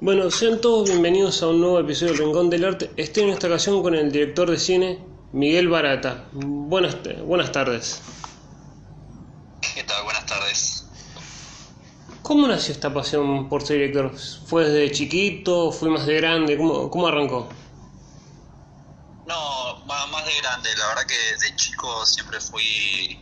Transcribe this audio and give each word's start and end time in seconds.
Bueno, 0.00 0.30
sean 0.30 0.60
todos 0.60 0.88
bienvenidos 0.88 1.42
a 1.42 1.48
un 1.48 1.60
nuevo 1.60 1.80
episodio 1.80 2.12
del 2.12 2.22
Rincón 2.22 2.50
del 2.50 2.64
Arte. 2.64 2.92
Estoy 2.96 3.24
en 3.24 3.30
esta 3.30 3.48
ocasión 3.48 3.82
con 3.82 3.96
el 3.96 4.12
director 4.12 4.48
de 4.48 4.56
cine, 4.56 5.04
Miguel 5.32 5.68
Barata. 5.68 6.28
Buenas, 6.30 6.98
buenas 7.24 7.50
tardes. 7.50 8.00
¿Qué 9.74 9.82
tal? 9.82 10.04
Buenas 10.04 10.24
tardes. 10.24 10.86
¿Cómo 12.22 12.46
nació 12.46 12.74
esta 12.74 12.94
pasión 12.94 13.48
por 13.48 13.66
ser 13.66 13.78
director? 13.78 14.16
¿Fue 14.46 14.68
desde 14.68 14.94
chiquito? 14.94 15.72
¿Fue 15.72 15.88
más 15.88 16.06
de 16.06 16.14
grande? 16.14 16.56
¿Cómo, 16.56 16.88
cómo 16.88 17.08
arrancó? 17.08 17.48
No, 19.26 19.84
más 19.84 20.24
de 20.24 20.40
grande. 20.40 20.76
La 20.76 20.86
verdad 20.90 21.06
que 21.08 21.44
de 21.44 21.56
chico 21.56 22.06
siempre 22.06 22.40
fui 22.40 23.18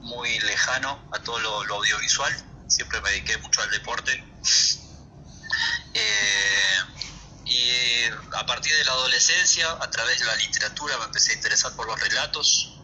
muy 0.00 0.38
lejano 0.40 0.98
a 1.10 1.22
todo 1.22 1.38
lo, 1.38 1.64
lo 1.64 1.76
audiovisual. 1.76 2.30
Siempre 2.66 3.00
me 3.00 3.12
dediqué 3.12 3.38
mucho 3.38 3.62
al 3.62 3.70
deporte 3.70 4.22
eh, 5.98 6.78
y 7.44 8.04
a 8.36 8.46
partir 8.46 8.76
de 8.76 8.84
la 8.84 8.92
adolescencia, 8.92 9.70
a 9.72 9.90
través 9.90 10.18
de 10.18 10.26
la 10.26 10.36
literatura, 10.36 10.98
me 10.98 11.04
empecé 11.04 11.32
a 11.32 11.34
interesar 11.34 11.74
por 11.74 11.86
los 11.86 11.98
relatos. 11.98 12.74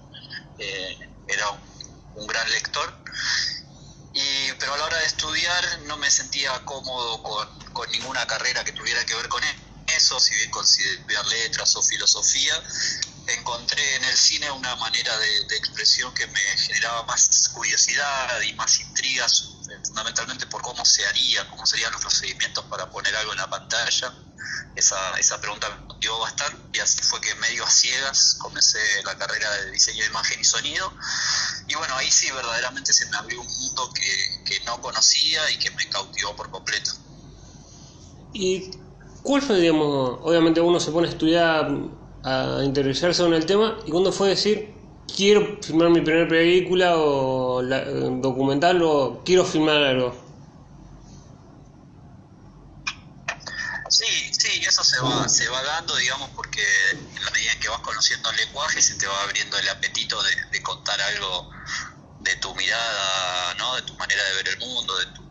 Eh, 0.59 0.98
era 1.28 1.50
un, 2.14 2.27
gran 2.27 2.50
lector. 2.50 2.92
Y, 4.14 4.52
pero 4.59 4.74
a 4.74 4.78
la 4.78 4.84
hora 4.84 4.98
de 4.98 5.06
estudiar 5.06 5.80
no 5.87 5.96
me 5.96 6.10
sentía 6.10 6.64
cómodo 6.64 7.23
con, 7.23 7.90
ninguna 7.90 8.27
carrera 8.27 8.64
que 8.64 8.73
tuviera 8.73 9.04
que 9.04 9.15
ver 9.15 9.28
con 9.28 9.42
eso, 9.88 10.20
si 10.20 10.34
bien 10.37 10.51
con 10.51 10.65
estudiar 10.65 11.26
letras 11.26 11.74
o 11.76 11.82
filosofía, 11.82 12.54
encontré 13.26 13.96
en 13.96 14.04
el 14.04 14.16
cine 14.16 14.51
una 14.51 14.76
manera 14.76 15.16
de, 15.18 15.45
de, 15.46 15.56
expresión 15.56 16.15
que 16.15 16.26
me 16.28 16.40
generaba 16.59 17.02
más 17.04 17.48
curiosidad 17.52 18.40
y 18.42 18.52
más 18.54 18.78
intrigas 18.80 19.53
fundamentalmente 19.84 20.47
por 20.47 20.62
cómo 20.62 20.84
se 20.84 21.06
haría, 21.06 21.48
cómo 21.51 21.66
serían 21.66 21.93
los 21.93 22.01
procedimientos 22.01 22.65
para 22.65 22.91
poner 22.91 23.15
algo 23.16 23.33
en 23.33 23.38
la 23.38 23.48
pantalla. 23.48 24.12
Esa, 24.74 24.97
esa 25.19 25.41
pregunta 25.41 25.69
me 25.69 25.87
motivó 25.87 26.19
bastante 26.20 26.79
y 26.79 26.80
así 26.80 27.01
fue 27.02 27.21
que 27.21 27.35
medio 27.37 27.65
a 27.65 27.71
ciegas 27.71 28.37
comencé 28.41 28.79
la 29.04 29.16
carrera 29.16 29.51
de 29.57 29.71
diseño 29.71 30.02
de 30.02 30.10
imagen 30.10 30.41
y 30.41 30.45
sonido. 30.45 30.93
Y 31.68 31.74
bueno, 31.74 31.95
ahí 31.96 32.10
sí 32.10 32.30
verdaderamente 32.30 32.93
se 32.93 33.07
me 33.07 33.16
abrió 33.16 33.41
un 33.41 33.46
mundo 33.46 33.93
que, 33.95 34.43
que 34.45 34.65
no 34.65 34.80
conocía 34.80 35.51
y 35.51 35.59
que 35.59 35.71
me 35.71 35.88
cautivó 35.88 36.35
por 36.35 36.51
completo. 36.51 36.93
¿Y 38.32 38.73
cuál 39.23 39.43
fue, 39.43 39.60
digamos, 39.60 40.19
obviamente 40.23 40.60
uno 40.60 40.80
se 40.80 40.91
pone 40.91 41.07
a 41.07 41.10
estudiar, 41.10 41.71
a 42.24 42.60
interesarse 42.65 43.23
en 43.23 43.32
el 43.32 43.46
tema, 43.46 43.79
y 43.87 43.91
cuándo 43.91 44.13
fue 44.13 44.30
decir, 44.30 44.73
quiero 45.07 45.59
filmar 45.63 45.91
mi 45.91 46.01
primera 46.01 46.29
película 46.29 46.97
o 46.97 47.63
documental 47.63 48.83
o 48.83 49.23
quiero 49.24 49.45
filmar 49.45 49.83
algo. 49.83 50.15
Sí, 53.88 54.07
sí, 54.32 54.65
eso 54.66 54.82
se 54.82 55.01
va, 55.01 55.29
se 55.29 55.49
va 55.49 55.63
dando, 55.63 55.95
digamos, 55.97 56.30
porque 56.30 56.63
en 56.93 57.25
la 57.25 57.30
medida 57.30 57.52
en 57.52 57.60
que 57.60 57.69
vas 57.69 57.80
conociendo 57.80 58.30
el 58.30 58.37
lenguaje 58.37 58.82
se 58.82 58.97
te 58.97 59.07
va 59.07 59.23
abriendo 59.23 59.57
el 59.59 59.69
apetito 59.69 60.21
de, 60.23 60.30
de 60.51 60.63
contar 60.63 61.01
algo 61.01 61.51
de 62.19 62.35
tu 62.37 62.55
mirada, 62.57 63.55
¿no? 63.55 63.77
De 63.77 63.82
tu 63.82 63.95
manera 63.95 64.25
de 64.25 64.34
ver 64.37 64.49
el 64.49 64.59
mundo, 64.59 64.99
de 64.99 65.06
tu 65.06 65.23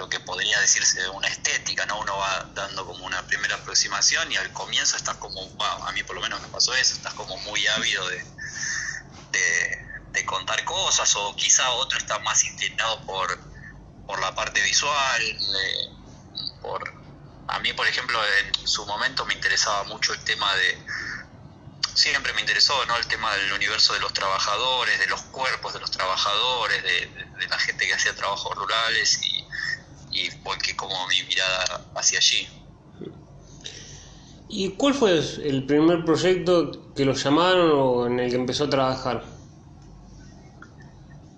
lo 0.00 0.08
que 0.08 0.18
podría 0.18 0.58
decirse 0.60 1.06
una 1.10 1.28
estética, 1.28 1.84
¿no? 1.84 2.00
Uno 2.00 2.16
va 2.16 2.48
dando 2.54 2.86
como 2.86 3.04
una 3.04 3.20
primera 3.26 3.56
aproximación 3.56 4.32
y 4.32 4.36
al 4.36 4.50
comienzo 4.54 4.96
estás 4.96 5.16
como, 5.16 5.42
a 5.62 5.92
mí 5.92 6.02
por 6.04 6.16
lo 6.16 6.22
menos 6.22 6.40
me 6.40 6.48
pasó 6.48 6.72
eso, 6.72 6.94
estás 6.94 7.12
como 7.12 7.36
muy 7.36 7.66
ávido 7.66 8.08
de, 8.08 8.24
de, 10.12 10.24
contar 10.24 10.64
cosas 10.64 11.14
o 11.16 11.36
quizá 11.36 11.68
otro 11.72 11.98
está 11.98 12.18
más 12.20 12.44
inclinado 12.44 13.04
por, 13.04 13.38
por 14.06 14.20
la 14.20 14.34
parte 14.34 14.62
visual, 14.62 15.22
por, 16.62 16.94
a 17.48 17.58
mí 17.58 17.72
por 17.74 17.86
ejemplo 17.86 18.18
en 18.38 18.66
su 18.66 18.86
momento 18.86 19.26
me 19.26 19.34
interesaba 19.34 19.84
mucho 19.84 20.14
el 20.14 20.24
tema 20.24 20.54
de, 20.54 20.78
siempre 21.94 22.32
me 22.32 22.40
interesó 22.40 22.86
¿no? 22.86 22.96
el 22.96 23.06
tema 23.06 23.34
del 23.36 23.52
universo 23.52 23.92
de 23.92 24.00
los 24.00 24.14
trabajadores, 24.14 24.98
de 24.98 25.08
los 25.08 25.20
cuerpos 25.24 25.74
de 25.74 25.80
los 25.80 25.90
trabajadores, 25.90 26.82
de, 26.82 27.06
de 27.38 27.48
la 27.48 27.58
gente 27.58 27.86
que 27.86 27.92
hacía 27.92 28.14
trabajos 28.14 28.56
rurales 28.56 29.20
y, 29.22 29.39
y 30.10 30.28
que 30.62 30.76
como 30.76 31.06
mi 31.08 31.22
mirada 31.24 31.86
hacia 31.94 32.18
allí. 32.18 32.48
¿Y 34.48 34.70
cuál 34.70 34.94
fue 34.94 35.12
el 35.12 35.64
primer 35.64 36.04
proyecto 36.04 36.92
que 36.94 37.04
lo 37.04 37.14
llamaron 37.14 37.70
o 37.72 38.06
en 38.06 38.18
el 38.18 38.30
que 38.30 38.36
empezó 38.36 38.64
a 38.64 38.70
trabajar? 38.70 39.24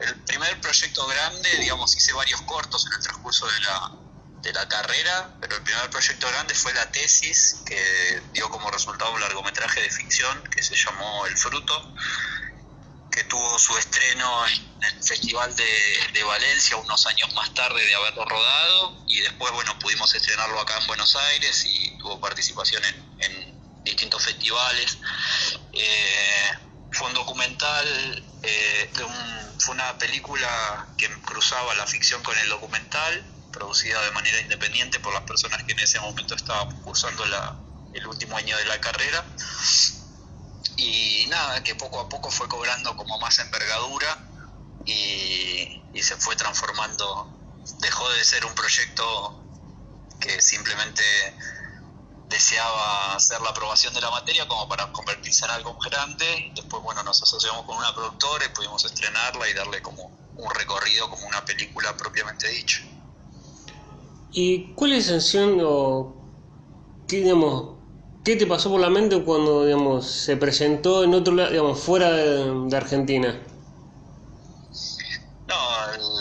El 0.01 0.15
primer 0.25 0.61
proyecto 0.61 1.07
grande, 1.07 1.49
digamos, 1.61 1.95
hice 1.95 2.13
varios 2.15 2.41
cortos 2.43 2.87
en 2.87 2.95
el 2.95 3.01
transcurso 3.01 3.47
de 3.47 3.61
la, 3.61 3.93
de 4.41 4.53
la 4.55 4.67
carrera, 4.67 5.37
pero 5.41 5.57
el 5.57 5.63
primer 5.63 5.91
proyecto 5.91 6.27
grande 6.29 6.55
fue 6.55 6.73
la 6.73 6.91
tesis 6.91 7.63
que 7.67 8.23
dio 8.33 8.49
como 8.49 8.71
resultado 8.71 9.13
un 9.13 9.21
largometraje 9.21 9.83
de 9.83 9.91
ficción 9.91 10.43
que 10.45 10.63
se 10.63 10.75
llamó 10.75 11.27
El 11.27 11.37
Fruto, 11.37 11.95
que 13.13 13.25
tuvo 13.25 13.59
su 13.59 13.77
estreno 13.77 14.47
en 14.49 14.85
el 14.85 15.05
Festival 15.05 15.55
de, 15.55 16.25
Valencia 16.25 16.77
unos 16.77 17.07
años 17.07 17.33
más 17.35 17.53
tarde 17.53 17.85
de 17.85 17.95
haberlo 17.95 18.25
rodado 18.25 19.05
y 19.07 19.21
después, 19.21 19.53
bueno, 19.53 19.79
pudimos 19.79 20.15
estrenarlo 20.15 20.59
acá 20.61 20.79
en 20.81 20.87
Buenos 20.87 21.15
Aires 21.15 21.65
y 21.67 21.99
tuvo 21.99 22.19
participación 22.21 22.83
en, 23.19 23.53
distintos 23.85 24.23
festivales. 24.23 24.99
Eh, 25.73 26.51
fue 26.93 27.09
un 27.09 27.15
documental, 27.15 28.25
eh, 28.43 28.91
fue 29.59 29.75
una 29.75 29.99
película 29.99 30.87
que 30.97 31.11
cruzaba 31.23 31.75
la 31.75 31.87
ficción 31.87 32.23
con 32.23 32.39
el 32.39 32.49
documental, 32.49 33.25
producida 33.53 34.01
de 34.03 34.13
manera 34.13 34.41
independiente 34.41 35.01
por 35.01 35.13
las 35.13 35.25
personas 35.25 35.65
que 35.65 35.73
en 35.73 35.81
ese 35.81 35.99
momento 35.99 36.37
estaban 36.37 36.81
cursando 36.83 37.27
la, 37.27 37.57
el 37.93 38.07
último 38.07 38.37
año 38.37 38.57
de 38.57 38.65
la 38.67 38.81
carrera 38.81 39.25
y 40.77 41.27
nada, 41.29 41.63
que 41.63 41.75
poco 41.75 42.01
a 42.01 42.09
poco 42.09 42.31
fue 42.31 42.49
cobrando 42.49 42.97
como 42.97 43.19
más 43.19 43.39
envergadura 43.39 44.19
y, 44.85 45.81
se 46.03 46.17
fue 46.17 46.35
transformando, 46.35 47.29
dejó 47.81 48.09
de 48.11 48.25
ser 48.25 48.45
un 48.45 48.55
proyecto 48.55 49.41
que 50.19 50.41
simplemente 50.41 51.03
deseaba 52.29 53.15
hacer 53.15 53.41
la 53.41 53.51
aprobación 53.51 53.95
de 53.95 54.01
la 54.01 54.11
materia 54.11 54.49
como 54.49 54.69
para 54.69 54.91
convertirse 54.91 55.45
en 55.45 55.53
algo 55.53 55.79
grande. 55.79 56.51
Después, 56.55 56.83
bueno, 56.83 57.03
nos 57.05 57.23
asociamos 57.23 57.65
con 57.67 57.77
una 57.77 57.95
productora 57.95 58.47
y 58.47 58.49
pudimos 58.49 58.85
estrenarla 58.85 59.49
y 59.49 59.53
darle 59.53 59.81
como 59.83 60.11
un 60.37 60.55
recorrido 60.55 61.09
como 61.09 61.27
una 61.27 61.45
película 61.45 61.97
propiamente 61.97 62.49
dicha. 62.49 62.83
¿Y 64.33 64.73
cuál 64.75 64.95
es 64.95 65.09
la 65.09 65.67
o 65.67 66.17
digamos, 67.07 67.82
¿Qué 68.25 68.37
te 68.37 68.47
pasó 68.47 68.71
por 68.71 68.81
la 68.81 68.89
mente 68.89 69.21
cuando 69.25 69.65
digamos, 69.65 70.09
se 70.09 70.37
presentó 70.37 71.03
en 71.03 71.13
otro 71.13 71.35
lado, 71.35 71.51
digamos, 71.51 71.81
fuera 71.81 72.09
de, 72.13 72.77
Argentina? 72.77 73.37
No, 75.49 75.93
el, 75.93 76.13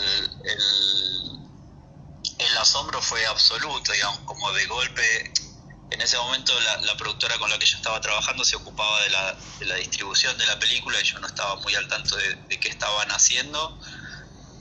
asombro 2.60 3.00
fue 3.00 3.24
absoluto, 3.26 3.92
digamos, 3.92 4.18
como 4.20 4.52
de 4.52 4.66
golpe. 4.66 5.32
En 5.90 6.00
ese 6.00 6.16
momento 6.16 6.52
la, 6.84 6.96
productora 6.96 7.38
con 7.38 7.50
la 7.50 7.58
que 7.58 7.66
yo 7.66 7.76
estaba 7.76 8.00
trabajando 8.00 8.44
se 8.44 8.56
ocupaba 8.56 9.00
de 9.02 9.10
la, 9.10 9.36
de 9.60 9.66
la, 9.66 9.76
distribución 9.76 10.36
de 10.38 10.46
la 10.46 10.58
película 10.58 11.00
y 11.00 11.04
yo 11.04 11.20
no 11.20 11.26
estaba 11.28 11.56
muy 11.56 11.74
al 11.76 11.86
tanto 11.86 12.16
de, 12.16 12.34
de 12.48 12.58
qué 12.58 12.68
estaban 12.68 13.08
haciendo. 13.12 13.78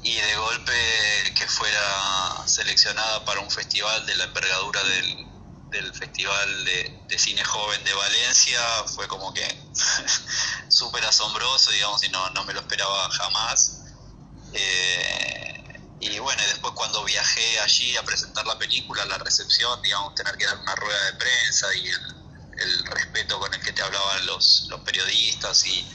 Y 0.03 0.13
de 0.13 0.35
golpe 0.35 0.74
que 1.35 1.47
fuera 1.47 2.44
seleccionada 2.46 3.24
para 3.25 3.40
un 3.40 3.50
festival 3.50 4.06
de 4.06 4.16
la 4.16 4.25
envergadura 4.25 4.84
del, 4.84 5.31
del 5.72 5.94
Festival 5.94 6.66
de, 6.66 7.18
Cine 7.18 7.44
Joven 7.44 7.84
de 7.84 7.94
Valencia 7.94 8.59
fue 8.94 9.08
como 9.08 9.34
que 9.34 9.44
súper 10.70 11.04
asombroso, 11.06 11.72
digamos, 11.72 12.04
y 12.04 12.09
no, 12.09 12.30
no 12.32 12.44
me 12.46 12.54
lo 12.54 12.59
esperaba 12.59 13.09
jamás. 13.12 13.84
Eh, 14.54 15.80
y 16.00 16.20
bueno, 16.20 16.42
después 16.48 16.74
cuando 16.74 17.04
viajé 17.04 17.60
allí 17.60 17.96
a 17.96 18.04
presentar 18.04 18.46
la 18.48 18.58
película, 18.58 19.06
la 19.06 19.18
recepción, 19.20 19.81
digamos, 19.81 20.16
tener 20.16 20.36
que 20.38 20.45
dar 20.45 20.57
una 20.57 20.75
rueda 20.75 21.06
de 21.06 21.13
prensa 21.13 21.68
y 21.75 21.88
el, 21.88 22.22
respeto 22.86 23.40
con 23.40 23.51
el 23.54 23.62
que 23.62 23.72
te 23.72 23.81
hablaban 23.81 24.25
los, 24.28 24.68
los 24.69 24.81
periodistas 24.81 25.66
y 25.66 25.88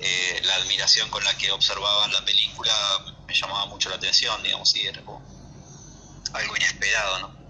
eh, 0.00 0.42
la 0.44 0.54
admiración 0.54 1.10
con 1.10 1.22
la 1.24 1.36
que 1.36 1.50
observaban 1.50 2.10
la 2.10 2.24
película 2.24 2.72
me 3.26 3.34
llamaba 3.34 3.66
mucho 3.66 3.90
la 3.90 3.96
atención, 3.96 4.42
digamos, 4.42 4.74
y 4.76 4.86
era 4.86 5.02
como 5.04 5.22
algo 6.32 6.56
inesperado, 6.56 7.18
¿no? 7.18 7.43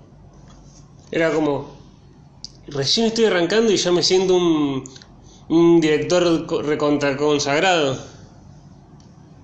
Era 1.15 1.33
como, 1.33 1.81
recién 2.67 3.07
estoy 3.07 3.27
arrancando 3.27 3.71
y 3.71 3.77
ya 3.77 3.93
me 3.93 4.03
siento 4.03 4.35
un, 4.35 5.81
director 5.81 6.45
recontra 6.67 7.17
consagrado. 7.17 7.95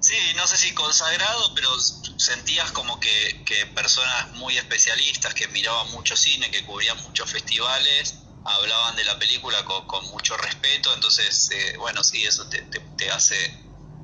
Sí, 0.01 0.17
no 0.35 0.49
sé 0.49 0.57
si 0.57 0.75
consagrado, 0.75 1.55
pero 1.55 1.69
sentías 1.79 2.73
como 2.73 2.99
que, 2.99 3.45
que 3.47 3.67
personas 3.67 4.33
muy 4.33 4.59
especialistas 4.59 5.33
que 5.33 5.47
miraban 5.47 5.93
mucho 5.93 6.17
cine, 6.17 6.51
que 6.51 6.65
cubrían 6.65 7.01
muchos 7.05 7.31
festivales, 7.31 8.17
hablaban 8.45 8.97
de 8.97 9.05
la 9.05 9.17
película 9.21 9.65
con, 9.65 9.87
con 9.87 10.05
mucho 10.07 10.37
respeto, 10.39 10.93
entonces, 10.93 11.53
eh, 11.53 11.77
bueno, 11.79 12.03
sí, 12.03 12.25
eso 12.25 12.49
te, 12.49 12.63
te, 12.63 12.81
te, 12.81 13.11
hace 13.13 13.37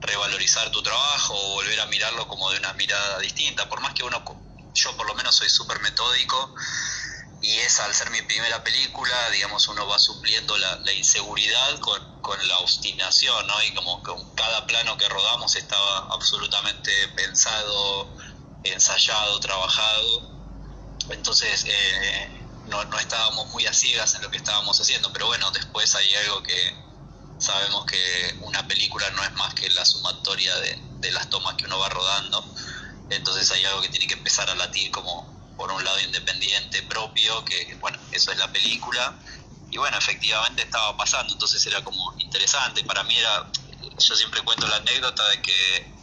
revalorizar 0.02 0.70
tu 0.70 0.84
trabajo 0.84 1.34
o 1.34 1.54
volver 1.54 1.80
a 1.80 1.86
mirarlo 1.86 2.28
como 2.28 2.48
de 2.52 2.60
una 2.60 2.72
mirada 2.74 3.18
distinta, 3.18 3.68
por 3.68 3.80
más 3.80 3.92
que 3.92 4.04
uno 4.04 4.22
yo 4.72 4.96
por 4.96 5.06
lo 5.06 5.14
menos 5.14 5.34
soy 5.34 5.48
súper 5.48 5.80
metódico 5.80 6.54
y 7.42 7.58
es 7.58 7.78
al 7.80 7.94
ser 7.94 8.10
mi 8.10 8.22
primera 8.22 8.62
película, 8.64 9.30
digamos, 9.30 9.68
uno 9.68 9.86
va 9.86 9.98
supliendo 9.98 10.56
la, 10.56 10.92
inseguridad 10.92 11.78
con, 11.80 12.20
con, 12.22 12.48
la 12.48 12.58
obstinación, 12.58 13.46
¿no? 13.46 13.54
Y 13.64 13.74
como 13.74 14.02
que 14.02 14.12
cada 14.34 14.66
plano 14.66 14.96
que 14.96 15.08
rodamos 15.08 15.54
estaba 15.54 16.08
absolutamente 16.12 16.90
pensado, 17.08 18.08
ensayado, 18.64 19.38
trabajado. 19.40 20.22
Entonces, 21.10 21.64
eh, 21.68 22.28
no, 22.66 22.84
no 22.84 22.98
estábamos 22.98 23.48
muy 23.48 23.66
a 23.66 23.72
ciegas 23.72 24.14
en 24.14 24.22
lo 24.22 24.30
que 24.30 24.38
estábamos 24.38 24.80
haciendo, 24.80 25.12
pero 25.12 25.26
bueno, 25.26 25.50
después 25.50 25.94
hay 25.94 26.14
algo 26.16 26.42
que 26.42 26.74
sabemos 27.38 27.84
que 27.84 28.38
una 28.40 28.66
película 28.66 29.10
no 29.10 29.22
es 29.22 29.32
más 29.34 29.54
que 29.54 29.68
la 29.70 29.84
sumatoria 29.84 30.56
de, 30.56 30.78
de 31.00 31.10
las 31.12 31.28
tomas 31.28 31.54
que 31.56 31.66
uno 31.66 31.78
va 31.78 31.90
rodando, 31.90 32.44
entonces 33.10 33.50
hay 33.52 33.64
algo 33.66 33.82
que 33.82 33.90
tiene 33.90 34.06
que 34.06 34.14
empezar 34.14 34.48
a 34.48 34.54
latir 34.54 34.90
como 34.90 35.35
por 35.56 35.72
un 35.72 35.82
lado 35.82 35.98
independiente 36.00 36.82
propio, 36.82 37.44
que 37.44 37.74
bueno, 37.80 37.98
eso 38.12 38.32
es 38.32 38.38
la 38.38 38.50
película, 38.52 39.18
y 39.70 39.78
bueno, 39.78 39.96
efectivamente 39.98 40.62
estaba 40.62 40.96
pasando, 40.96 41.32
entonces 41.32 41.64
era 41.66 41.82
como 41.82 42.14
interesante, 42.18 42.84
para 42.84 43.02
mí 43.04 43.16
era, 43.16 43.50
yo 43.98 44.16
siempre 44.16 44.42
cuento 44.42 44.66
la 44.66 44.76
anécdota 44.76 45.26
de 45.28 45.42
que 45.42 45.96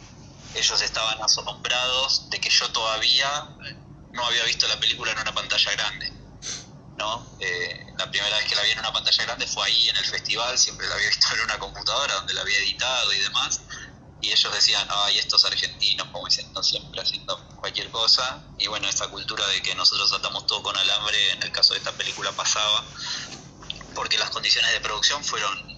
ellos 0.54 0.80
estaban 0.82 1.20
asombrados 1.22 2.30
de 2.30 2.40
que 2.40 2.48
yo 2.50 2.70
todavía 2.70 3.48
no 4.12 4.24
había 4.26 4.44
visto 4.44 4.68
la 4.68 4.78
película 4.78 5.12
en 5.12 5.18
una 5.18 5.34
pantalla 5.34 5.72
grande. 5.72 6.12
¿no? 6.96 7.36
Eh, 7.40 7.86
la 7.98 8.08
primera 8.10 8.36
vez 8.36 8.46
que 8.46 8.54
la 8.54 8.62
vi 8.62 8.70
en 8.70 8.78
una 8.78 8.92
pantalla 8.92 9.24
grande 9.24 9.46
fue 9.46 9.66
ahí 9.66 9.88
en 9.88 9.96
el 9.96 10.04
festival, 10.04 10.56
siempre 10.56 10.86
la 10.86 10.94
había 10.94 11.08
visto 11.08 11.26
en 11.34 11.40
una 11.40 11.58
computadora 11.58 12.14
donde 12.14 12.34
la 12.34 12.42
había 12.42 12.58
editado 12.58 13.12
y 13.12 13.18
demás. 13.18 13.60
Y 14.20 14.30
ellos 14.30 14.54
decían, 14.54 14.86
ay, 14.88 15.18
estos 15.18 15.44
argentinos, 15.44 16.06
como 16.08 16.26
diciendo, 16.26 16.62
siempre 16.62 17.00
haciendo 17.00 17.38
cualquier 17.56 17.90
cosa. 17.90 18.42
Y 18.58 18.66
bueno, 18.68 18.88
esta 18.88 19.08
cultura 19.08 19.46
de 19.48 19.60
que 19.62 19.74
nosotros 19.74 20.12
atamos 20.12 20.46
todo 20.46 20.62
con 20.62 20.76
alambre, 20.76 21.32
en 21.32 21.42
el 21.42 21.52
caso 21.52 21.74
de 21.74 21.78
esta 21.78 21.92
película 21.92 22.32
pasaba, 22.32 22.84
porque 23.94 24.18
las 24.18 24.30
condiciones 24.30 24.72
de 24.72 24.80
producción 24.80 25.22
fueron 25.22 25.74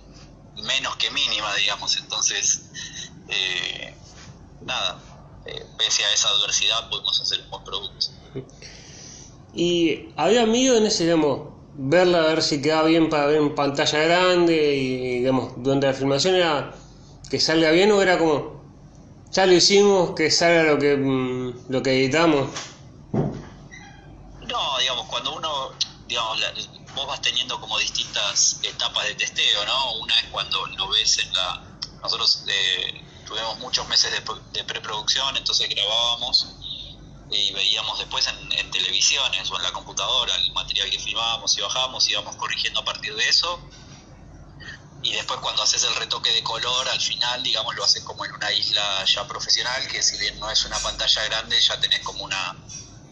menos 0.57 0.97
que 0.97 1.11
mínimas, 1.11 1.57
digamos. 1.57 1.97
Entonces, 1.97 2.71
eh, 3.29 3.95
nada, 4.63 5.01
eh, 5.47 5.67
pese 5.77 6.05
a 6.05 6.13
esa 6.13 6.29
adversidad, 6.29 6.89
pudimos 6.89 7.21
hacer 7.21 7.41
un 7.41 7.51
buen 7.51 7.65
producto. 7.65 8.07
Y 9.55 10.11
había 10.17 10.47
miedo 10.47 10.77
en 10.77 10.87
ese, 10.87 11.05
digamos, 11.05 11.55
verla, 11.75 12.19
a 12.19 12.27
ver 12.29 12.43
si 12.43 12.61
quedaba 12.61 12.89
bien 12.89 13.09
para 13.09 13.27
ver 13.27 13.37
en 13.37 13.55
pantalla 13.55 13.99
grande 14.01 14.75
y, 14.77 15.19
digamos, 15.19 15.53
durante 15.57 15.87
la 15.87 15.95
filmación 15.95 16.35
era 16.35 16.75
que 17.31 17.41
salga 17.41 17.71
bien 17.71 17.93
o 17.93 18.01
era 18.03 18.19
como, 18.19 18.63
ya 19.31 19.47
lo 19.47 19.53
hicimos, 19.53 20.15
que 20.15 20.31
salga 20.31 20.63
lo 20.63 20.79
que, 20.79 20.97
mm, 20.97 21.71
lo 21.71 21.83
que 21.83 21.93
editamos. 21.93 22.49
No, 23.13 24.79
digamos, 24.79 25.07
cuando 25.09 25.35
uno, 25.37 25.73
digamos, 26.07 26.39
vos 26.95 27.07
vas 27.07 27.21
teniendo 27.21 27.61
como 27.61 27.79
distintas 27.79 28.61
etapas 28.63 29.07
de 29.07 29.15
testeo, 29.15 29.65
¿no? 29.67 29.99
Una 30.01 30.19
es 30.19 30.27
cuando 30.31 30.67
lo 30.67 30.89
ves 30.89 31.19
en 31.19 31.33
la... 31.33 31.63
Nosotros 32.03 32.45
eh, 32.47 33.03
tuvimos 33.27 33.59
muchos 33.59 33.89
meses 33.89 34.13
de, 34.13 34.23
de 34.53 34.65
preproducción, 34.65 35.37
entonces 35.37 35.69
grabábamos 35.69 36.47
y 37.31 37.53
veíamos 37.53 37.99
después 37.99 38.27
en, 38.27 38.71
televisiones 38.71 39.51
o 39.51 39.57
en 39.57 39.63
la 39.63 39.73
computadora 39.73 40.35
el 40.37 40.53
material 40.53 40.91
que 40.91 40.99
filmábamos 40.99 41.57
y 41.59 41.61
bajábamos 41.61 42.09
y 42.09 42.13
íbamos 42.13 42.37
corrigiendo 42.37 42.81
a 42.81 42.85
partir 42.85 43.15
de 43.15 43.29
eso. 43.29 43.59
Y 45.07 45.13
después 45.13 45.39
cuando 45.41 45.63
haces 45.63 45.85
el 45.85 45.95
retoque 45.95 46.33
de 46.33 46.43
color, 46.43 46.89
al 46.89 47.01
final, 47.01 47.41
digamos, 47.41 47.77
lo 47.77 47.85
haces 47.85 48.03
como 48.03 48.25
en 48.25 48.33
una 48.33 48.51
isla 48.51 49.05
ya 49.05 49.25
profesional, 49.29 49.87
que 49.87 50.03
si 50.03 50.19
bien 50.19 50.37
no 50.41 50.51
es 50.51 50.65
una 50.65 50.83
pantalla 50.83 51.25
grande, 51.27 51.61
ya 51.61 51.79
tenés 51.79 52.01
como 52.01 52.25
una, 52.25 52.57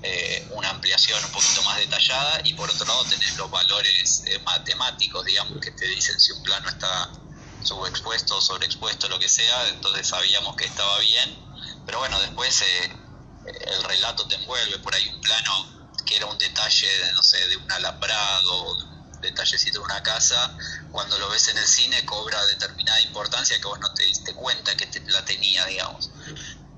eh, 0.03 0.49
una 0.51 0.71
ampliación 0.71 1.25
un 1.25 1.31
poquito 1.31 1.63
más 1.63 1.79
detallada 1.79 2.41
y 2.43 2.55
por 2.55 2.69
otro 2.69 2.85
lado 2.85 3.07
tenés 3.07 3.37
los 3.37 3.49
valores 3.49 4.25
eh, 4.27 4.41
matemáticos, 4.41 5.25
digamos, 5.25 5.61
que 5.61 5.71
te 5.71 5.87
dicen 5.87 6.19
si 6.19 6.33
un 6.33 6.43
plano 6.43 6.69
está 6.69 7.13
subexpuesto, 7.61 8.41
sobreexpuesto, 8.41 9.09
lo 9.09 9.21
que 9.21 9.29
sea, 9.29 9.69
entonces 9.69 10.09
sabíamos 10.09 10.57
que 10.57 10.65
estaba 10.65 10.99
bien, 10.99 11.39
pero 11.87 12.01
bueno, 12.01 12.19
después... 12.21 12.61
Eh, 12.63 13.01
el 13.47 13.85
relato 13.85 14.27
te 14.27 14.37
envuelve, 14.37 14.79
por 14.79 14.95
ahí 14.95 15.07
un 15.09 15.21
plano 15.21 15.91
que 16.07 16.17
era 16.17 16.27
un 16.27 16.39
detalle, 16.39 16.89
no 17.15 17.23
sé, 17.23 17.47
de 17.49 17.57
un 17.57 17.71
alambrado, 17.73 18.73
un 18.73 18.94
detallecito 19.25 19.79
de 19.81 19.85
una 19.85 20.03
casa, 20.03 20.57
cuando 20.91 21.19
lo 21.19 21.29
ves 21.29 21.49
en 21.49 21.59
el 21.59 21.67
cine 21.67 22.05
cobra 22.05 22.45
determinada 22.47 23.01
importancia 23.03 23.59
que 23.59 23.67
vos 23.67 23.81
no 23.81 23.93
te 23.95 24.05
diste 24.05 24.35
cuenta 24.35 24.77
que 24.77 24.89
la 25.09 25.25
tenía, 25.25 25.65
digamos. 25.67 26.11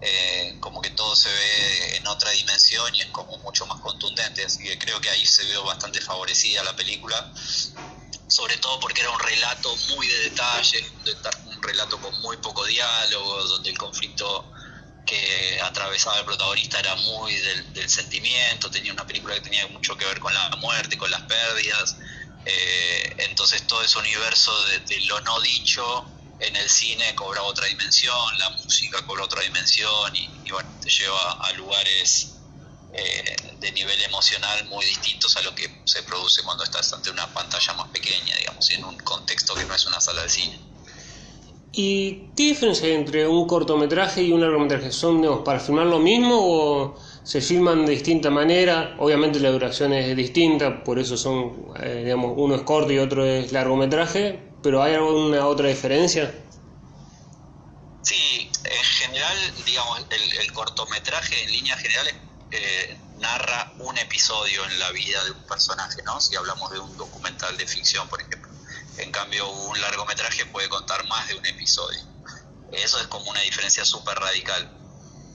Eh, 0.00 0.58
como 0.60 0.82
que 0.82 0.90
todo 0.90 1.16
se 1.16 1.30
ve 1.30 1.96
en 1.96 2.06
otra 2.06 2.30
dimensión 2.30 2.94
y 2.94 3.00
es 3.00 3.06
como 3.06 3.38
mucho 3.38 3.66
más 3.66 3.80
contundente, 3.80 4.44
así 4.44 4.62
que 4.62 4.78
creo 4.78 5.00
que 5.00 5.08
ahí 5.08 5.24
se 5.24 5.44
vio 5.44 5.64
bastante 5.64 6.02
favorecida 6.02 6.62
la 6.64 6.76
película, 6.76 7.32
sobre 8.28 8.58
todo 8.58 8.78
porque 8.78 9.00
era 9.00 9.10
un 9.10 9.18
relato 9.20 9.74
muy 9.94 10.06
de 10.06 10.18
detalle, 10.30 10.84
un 11.46 11.62
relato 11.62 11.98
con 11.98 12.20
muy 12.20 12.36
poco 12.36 12.64
diálogo, 12.66 13.42
donde 13.44 13.70
el 13.70 13.78
conflicto 13.78 14.52
que 15.06 15.60
atravesaba 15.62 16.18
el 16.18 16.24
protagonista 16.24 16.80
era 16.80 16.94
muy 16.96 17.34
del, 17.34 17.88
sentimiento, 17.88 18.70
tenía 18.70 18.92
una 18.92 19.06
película 19.06 19.34
que 19.36 19.40
tenía 19.40 19.66
mucho 19.68 19.96
que 19.96 20.04
ver 20.04 20.18
con 20.18 20.34
la 20.34 20.50
muerte, 20.56 20.98
con 20.98 21.10
las 21.10 21.22
pérdidas, 21.22 21.96
eh, 22.48 23.16
entonces 23.18 23.66
todo 23.66 23.82
ese 23.82 23.98
universo 23.98 24.52
de, 24.66 25.00
lo 25.06 25.20
no 25.22 25.40
dicho 25.40 26.04
en 26.38 26.54
el 26.54 26.68
cine 26.70 27.12
cobra 27.16 27.42
otra 27.42 27.66
dimensión, 27.66 28.38
la 28.38 28.50
música 28.50 29.04
cobra 29.04 29.24
otra 29.24 29.42
dimensión 29.42 30.14
y, 30.14 30.28
bueno, 30.52 30.68
te 30.80 30.88
lleva 30.88 31.32
a 31.32 31.52
lugares 31.54 32.36
eh, 32.92 33.36
de 33.58 33.72
nivel 33.72 34.00
emocional 34.02 34.64
muy 34.66 34.84
distintos 34.86 35.36
a 35.36 35.42
lo 35.42 35.56
que 35.56 35.82
se 35.86 36.04
produce 36.04 36.44
cuando 36.44 36.62
estás 36.62 36.92
ante 36.92 37.10
una 37.10 37.26
pantalla 37.34 37.72
más 37.72 37.88
pequeña, 37.88 38.36
digamos, 38.36 38.70
en 38.70 38.84
un 38.84 38.96
contexto 38.98 39.54
que 39.54 39.64
no 39.64 39.74
es 39.74 39.84
una 39.86 40.00
sala 40.00 40.22
de 40.22 40.28
cine. 40.28 40.60
¿Y 41.72 42.28
qué 42.36 42.44
diferencia 42.44 42.86
hay 42.86 42.94
entre 42.94 43.26
un 43.26 43.48
cortometraje 43.48 44.22
y 44.22 44.30
un 44.30 44.40
largometraje? 44.40 44.92
¿Son 44.92 45.20
digamos, 45.20 45.42
para 45.44 45.58
filmar 45.58 45.86
lo 45.86 45.98
mismo 45.98 46.38
o 46.38 46.94
se 47.26 47.40
filman 47.40 47.84
de 47.84 47.90
distinta 47.90 48.30
manera? 48.30 48.94
Obviamente 49.00 49.40
la 49.40 49.50
duración 49.50 49.92
es 49.92 50.16
distinta, 50.16 50.84
por 50.84 51.00
eso 51.00 51.16
son, 51.16 51.74
eh, 51.82 52.02
digamos, 52.04 52.34
uno 52.36 52.54
es 52.54 52.62
corto 52.62 52.92
y 52.92 52.98
otro 52.98 53.24
es 53.24 53.50
largometraje, 53.50 54.38
pero 54.62 54.80
¿hay 54.80 54.94
alguna 54.94 55.44
otra 55.44 55.66
diferencia? 55.66 56.32
Sí, 58.02 58.48
en 58.62 58.84
general, 58.84 59.36
digamos, 59.64 60.06
el, 60.08 60.52
cortometraje 60.52 61.42
en 61.42 61.50
líneas 61.50 61.80
generales 61.80 62.14
eh, 62.52 62.96
narra 63.18 63.72
un 63.80 63.98
episodio 63.98 64.64
en 64.64 64.78
la 64.78 64.92
vida 64.92 65.22
de 65.24 65.32
un 65.32 65.42
personaje, 65.42 66.00
¿no? 66.04 66.20
Si 66.20 66.36
hablamos 66.36 66.70
de 66.70 66.78
un 66.78 66.96
documental 66.96 67.56
de 67.58 67.66
ficción, 67.66 68.08
por 68.08 68.20
ejemplo. 68.20 68.52
En 68.98 69.10
cambio, 69.10 69.50
un 69.50 69.80
largometraje 69.80 70.46
puede 70.46 70.68
contar 70.68 71.04
más 71.08 71.26
de 71.26 71.34
un 71.34 71.44
episodio. 71.44 72.00
Eso 72.70 73.00
es 73.00 73.08
como 73.08 73.28
una 73.28 73.40
diferencia 73.40 73.84
súper 73.84 74.16
radical. 74.16 74.70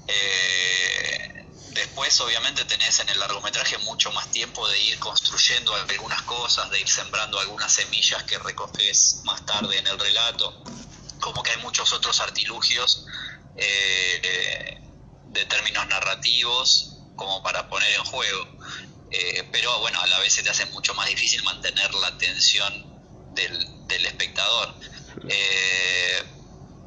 Eh, 0.07 1.40
después, 1.73 2.19
obviamente, 2.21 2.65
tenés 2.65 2.99
en 2.99 3.09
el 3.09 3.19
largometraje 3.19 3.77
mucho 3.79 4.11
más 4.11 4.29
tiempo 4.31 4.67
de 4.67 4.79
ir 4.79 4.99
construyendo 4.99 5.73
algunas 5.75 6.21
cosas, 6.23 6.69
de 6.69 6.79
ir 6.79 6.89
sembrando 6.89 7.39
algunas 7.39 7.71
semillas 7.71 8.23
que 8.23 8.37
recoges 8.39 9.21
más 9.23 9.45
tarde 9.45 9.77
en 9.77 9.87
el 9.87 9.99
relato. 9.99 10.63
Como 11.19 11.43
que 11.43 11.51
hay 11.51 11.57
muchos 11.57 11.91
otros 11.93 12.19
artilugios 12.19 13.05
eh, 13.55 14.81
de 15.27 15.45
términos 15.45 15.87
narrativos 15.87 16.97
como 17.15 17.43
para 17.43 17.69
poner 17.69 17.93
en 17.93 18.03
juego. 18.03 18.47
Eh, 19.11 19.47
pero 19.51 19.79
bueno, 19.79 19.99
a 20.01 20.07
la 20.07 20.19
vez 20.19 20.33
se 20.33 20.43
te 20.43 20.49
hace 20.49 20.65
mucho 20.67 20.93
más 20.93 21.07
difícil 21.07 21.43
mantener 21.43 21.93
la 21.95 22.07
atención 22.07 23.33
del, 23.33 23.87
del 23.87 24.05
espectador. 24.05 24.73
Eh, 25.27 26.23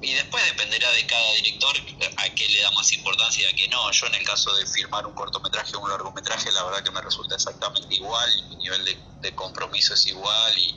y 0.00 0.12
después 0.12 0.44
dependerá 0.44 0.90
de 0.92 1.06
cada 1.06 1.32
director 1.34 1.76
a 2.16 2.28
qué 2.30 2.48
le 2.48 2.60
da 2.60 2.70
más 2.72 2.92
importancia 2.92 3.48
y 3.48 3.52
a 3.52 3.56
qué 3.56 3.68
no. 3.68 3.90
Yo 3.90 4.06
en 4.06 4.14
el 4.14 4.24
caso 4.24 4.54
de 4.54 4.66
filmar 4.66 5.06
un 5.06 5.14
cortometraje 5.14 5.76
o 5.76 5.80
un 5.80 5.90
largometraje, 5.90 6.50
la 6.52 6.62
verdad 6.64 6.82
que 6.82 6.90
me 6.90 7.00
resulta 7.00 7.36
exactamente 7.36 7.94
igual, 7.94 8.48
mi 8.50 8.56
nivel 8.56 8.84
de, 9.20 9.34
compromiso 9.34 9.94
es 9.94 10.06
igual 10.06 10.58
y, 10.58 10.74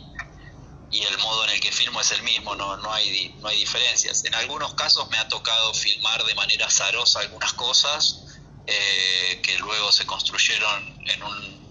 y, 0.92 1.04
el 1.04 1.18
modo 1.18 1.44
en 1.44 1.50
el 1.52 1.60
que 1.60 1.72
filmo 1.72 2.00
es 2.00 2.12
el 2.12 2.24
mismo, 2.24 2.56
no, 2.56 2.78
no, 2.78 2.94
hay, 2.94 3.36
no 3.40 3.50
hay 3.50 3.60
diferencias. 3.60 4.24
En 4.24 4.34
algunos 4.36 4.74
casos 4.76 5.10
me 5.10 5.18
ha 5.18 5.28
tocado 5.28 5.74
filmar 5.74 6.24
de 6.24 6.34
manera 6.36 6.68
azarosa 6.68 7.20
algunas 7.20 7.52
cosas 7.54 8.24
eh, 8.66 9.42
que 9.44 9.58
luego 9.60 9.92
se 9.92 10.06
construyeron 10.06 11.10
en 11.10 11.24
un 11.24 11.68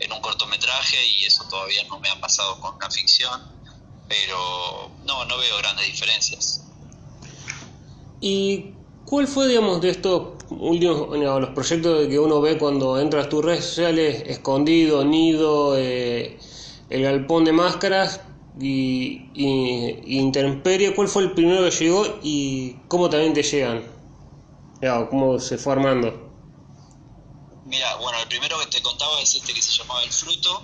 en 0.00 0.12
un 0.12 0.20
cortometraje 0.20 1.04
y 1.06 1.24
eso 1.24 1.44
todavía 1.48 1.82
no 1.84 1.98
me 1.98 2.08
ha 2.10 2.20
pasado 2.20 2.60
con 2.60 2.74
una 2.74 2.90
ficción, 2.90 3.42
pero 4.08 4.90
no, 5.04 5.24
no 5.24 5.38
veo 5.38 5.56
grandes 5.58 5.86
diferencias. 5.86 6.65
¿Y 8.20 8.72
cuál 9.04 9.26
fue, 9.26 9.48
digamos, 9.48 9.80
de 9.80 9.90
estos 9.90 10.34
últimos, 10.50 11.16
los 11.18 11.50
proyectos 11.50 12.06
que 12.08 12.18
uno 12.18 12.40
ve 12.40 12.58
cuando 12.58 12.98
entra 12.98 13.22
a 13.22 13.28
tus 13.28 13.44
redes 13.44 13.64
sociales, 13.64 14.22
Escondido, 14.26 15.04
Nido, 15.04 15.76
eh, 15.76 16.38
El 16.88 17.02
Galpón 17.02 17.44
de 17.44 17.52
Máscaras 17.52 18.20
y, 18.60 19.28
y, 19.34 20.18
Intemperie, 20.18 20.94
cuál 20.94 21.08
fue 21.08 21.24
el 21.24 21.32
primero 21.32 21.62
que 21.64 21.70
llegó 21.70 22.06
y 22.22 22.76
cómo 22.88 23.10
también 23.10 23.34
te 23.34 23.42
llegan? 23.42 23.82
¿Cómo 25.10 25.38
se 25.40 25.58
fue 25.58 25.72
armando? 25.72 26.26
Mira, 27.64 27.96
bueno, 27.96 28.18
el 28.22 28.28
primero 28.28 28.56
que 28.60 28.66
te 28.66 28.82
contaba 28.82 29.20
es 29.20 29.34
este 29.34 29.52
que 29.52 29.60
se 29.60 29.72
llamaba 29.72 30.02
El 30.04 30.10
Fruto, 30.10 30.62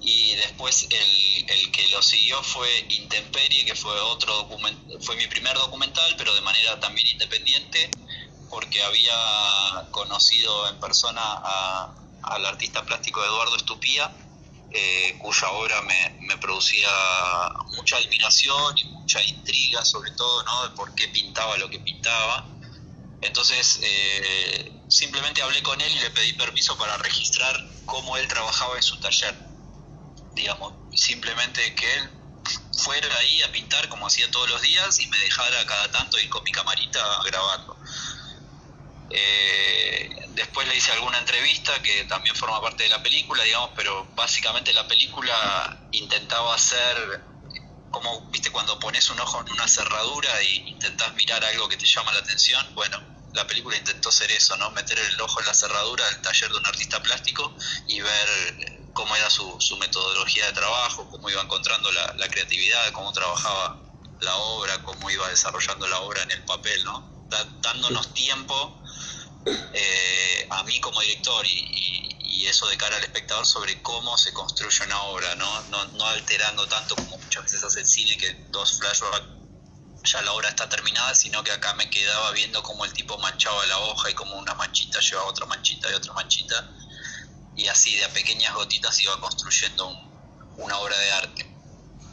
y 0.00 0.34
después 0.36 0.86
el, 0.90 1.50
el 1.50 1.70
que 1.72 1.88
lo 1.88 2.02
siguió 2.02 2.42
fue 2.42 2.68
Intemperie, 2.90 3.64
que 3.64 3.74
fue 3.74 3.98
otro 4.00 4.34
document, 4.34 4.78
fue 5.00 5.16
mi 5.16 5.26
primer 5.26 5.54
documental, 5.54 6.14
pero 6.18 6.34
de 6.34 6.40
manera 6.42 6.78
también 6.80 7.06
independiente, 7.08 7.90
porque 8.50 8.82
había 8.82 9.88
conocido 9.90 10.68
en 10.68 10.78
persona 10.78 11.22
al 12.22 12.46
artista 12.46 12.84
plástico 12.84 13.24
Eduardo 13.24 13.56
Estupía, 13.56 14.14
eh, 14.70 15.16
cuya 15.18 15.50
obra 15.50 15.80
me, 15.82 16.18
me, 16.20 16.36
producía 16.38 16.90
mucha 17.76 17.96
admiración 17.96 18.76
y 18.76 18.84
mucha 18.84 19.22
intriga, 19.22 19.84
sobre 19.84 20.10
todo, 20.10 20.42
¿no? 20.42 20.68
de 20.68 20.76
por 20.76 20.94
qué 20.94 21.08
pintaba 21.08 21.56
lo 21.56 21.70
que 21.70 21.78
pintaba. 21.78 22.46
Entonces, 23.22 23.80
eh, 23.82 24.72
simplemente 24.88 25.40
hablé 25.42 25.62
con 25.62 25.80
él 25.80 25.90
y 25.90 26.00
le 26.00 26.10
pedí 26.10 26.32
permiso 26.34 26.76
para 26.76 26.96
registrar 26.98 27.56
cómo 27.86 28.16
él 28.16 28.28
trabajaba 28.28 28.76
en 28.76 28.82
su 28.82 28.98
taller. 29.00 29.45
Digamos, 30.36 30.74
simplemente 30.94 31.74
que 31.74 31.94
él 31.94 32.10
fuera 32.76 33.08
ahí 33.18 33.42
a 33.42 33.50
pintar 33.50 33.88
como 33.88 34.06
hacía 34.06 34.30
todos 34.30 34.48
los 34.50 34.60
días 34.62 35.00
y 35.00 35.06
me 35.08 35.18
dejara 35.18 35.66
cada 35.66 35.90
tanto 35.90 36.18
ir 36.20 36.28
con 36.28 36.44
mi 36.44 36.52
camarita 36.52 37.00
grabando. 37.24 37.76
Eh, 39.10 40.10
después 40.28 40.68
le 40.68 40.76
hice 40.76 40.92
alguna 40.92 41.18
entrevista 41.18 41.80
que 41.82 42.04
también 42.04 42.36
forma 42.36 42.60
parte 42.60 42.82
de 42.82 42.90
la 42.90 43.02
película, 43.02 43.42
digamos, 43.44 43.70
pero 43.74 44.06
básicamente 44.14 44.72
la 44.74 44.86
película 44.86 45.88
intentaba 45.92 46.54
hacer 46.54 47.24
como, 47.90 48.28
viste, 48.30 48.50
cuando 48.50 48.78
pones 48.78 49.08
un 49.08 49.18
ojo 49.18 49.40
en 49.40 49.52
una 49.52 49.66
cerradura 49.66 50.42
y 50.42 50.68
intentas 50.68 51.14
mirar 51.14 51.42
algo 51.44 51.66
que 51.68 51.78
te 51.78 51.86
llama 51.86 52.12
la 52.12 52.18
atención, 52.18 52.74
bueno, 52.74 53.00
la 53.32 53.46
película 53.46 53.76
intentó 53.76 54.10
hacer 54.10 54.30
eso, 54.32 54.56
¿no? 54.58 54.70
Meter 54.72 54.98
el 54.98 55.20
ojo 55.20 55.40
en 55.40 55.46
la 55.46 55.54
cerradura 55.54 56.04
del 56.06 56.20
taller 56.20 56.50
de 56.50 56.58
un 56.58 56.66
artista 56.66 57.02
plástico 57.02 57.54
y 57.86 58.00
ver 58.00 58.75
cómo 58.96 59.14
era 59.14 59.28
su, 59.28 59.76
metodología 59.78 60.46
de 60.46 60.52
trabajo, 60.54 61.06
cómo 61.10 61.28
iba 61.28 61.42
encontrando 61.42 61.92
la, 61.92 62.28
creatividad, 62.28 62.90
cómo 62.92 63.12
trabajaba 63.12 63.78
la 64.20 64.34
obra, 64.36 64.82
cómo 64.82 65.10
iba 65.10 65.28
desarrollando 65.28 65.86
la 65.86 66.00
obra 66.00 66.22
en 66.22 66.30
el 66.30 66.42
papel, 66.44 66.82
¿no? 66.82 67.14
dándonos 67.60 68.14
tiempo 68.14 68.80
eh, 69.44 70.46
a 70.48 70.62
mí 70.62 70.80
como 70.80 71.00
director 71.00 71.46
y, 71.46 71.92
eso 72.46 72.68
de 72.68 72.76
cara 72.76 72.96
al 72.96 73.02
espectador 73.02 73.44
sobre 73.44 73.82
cómo 73.82 74.16
se 74.16 74.32
construye 74.32 74.84
una 74.84 75.02
obra, 75.02 75.34
¿no? 75.34 75.62
No, 75.68 76.06
alterando 76.06 76.64
tanto 76.68 76.94
como 76.94 77.18
muchas 77.18 77.42
veces 77.42 77.64
hace 77.64 77.80
el 77.80 77.86
cine 77.86 78.16
que 78.16 78.34
dos 78.50 78.78
flashbacks 78.78 79.26
ya 80.04 80.22
la 80.22 80.32
obra 80.32 80.50
está 80.50 80.68
terminada, 80.68 81.12
sino 81.16 81.42
que 81.42 81.50
acá 81.50 81.74
me 81.74 81.90
quedaba 81.90 82.30
viendo 82.30 82.62
cómo 82.62 82.84
el 82.84 82.92
tipo 82.92 83.18
manchaba 83.18 83.66
la 83.66 83.78
hoja 83.78 84.10
y 84.10 84.14
cómo 84.14 84.36
una 84.36 84.54
manchita 84.54 85.00
llevaba 85.00 85.28
otra 85.28 85.46
manchita 85.46 85.90
y 85.90 85.94
otra 85.94 86.12
manchita 86.12 86.70
y 87.56 87.66
así 87.68 87.96
de 87.96 88.08
pequeñas 88.08 88.54
gotitas 88.54 89.00
iba 89.00 89.18
construyendo 89.20 89.88
una 90.56 90.78
obra 90.78 90.96
de 90.98 91.12
arte. 91.12 91.46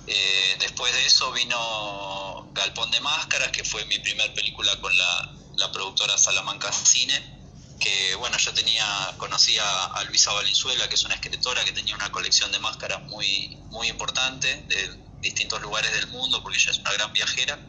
Eh, 0.08 0.58
después 0.60 0.94
de 0.94 1.06
eso 1.06 1.32
vino 1.32 2.50
Galpón 2.54 2.92
de 2.92 3.00
Máscaras, 3.02 3.52
que 3.52 3.64
fue 3.64 3.86
mi 3.86 4.00
primer 4.00 4.34
película 4.34 4.80
con 4.82 4.96
la, 4.98 5.34
la 5.56 5.72
productora 5.72 6.18
Salamanca 6.18 6.72
Cine, 6.72 7.44
que 7.80 8.16
bueno, 8.16 8.38
yo 8.38 8.54
tenía, 8.54 8.86
conocía 9.18 9.64
a 9.86 10.04
Luisa 10.06 10.32
Valenzuela, 10.32 10.88
que 10.88 10.96
es 10.96 11.04
una 11.04 11.16
escritora 11.16 11.64
que 11.66 11.72
tenía 11.72 11.96
una 11.96 12.12
colección 12.12 12.52
de 12.52 12.60
máscaras 12.60 13.02
muy, 13.04 13.58
muy 13.70 13.88
importante 13.88 14.64
de 14.68 14.98
distintos 15.20 15.62
lugares 15.62 15.92
del 15.94 16.08
mundo, 16.08 16.42
porque 16.42 16.58
ella 16.58 16.72
es 16.72 16.80
una 16.80 16.92
gran 16.94 17.12
viajera. 17.14 17.60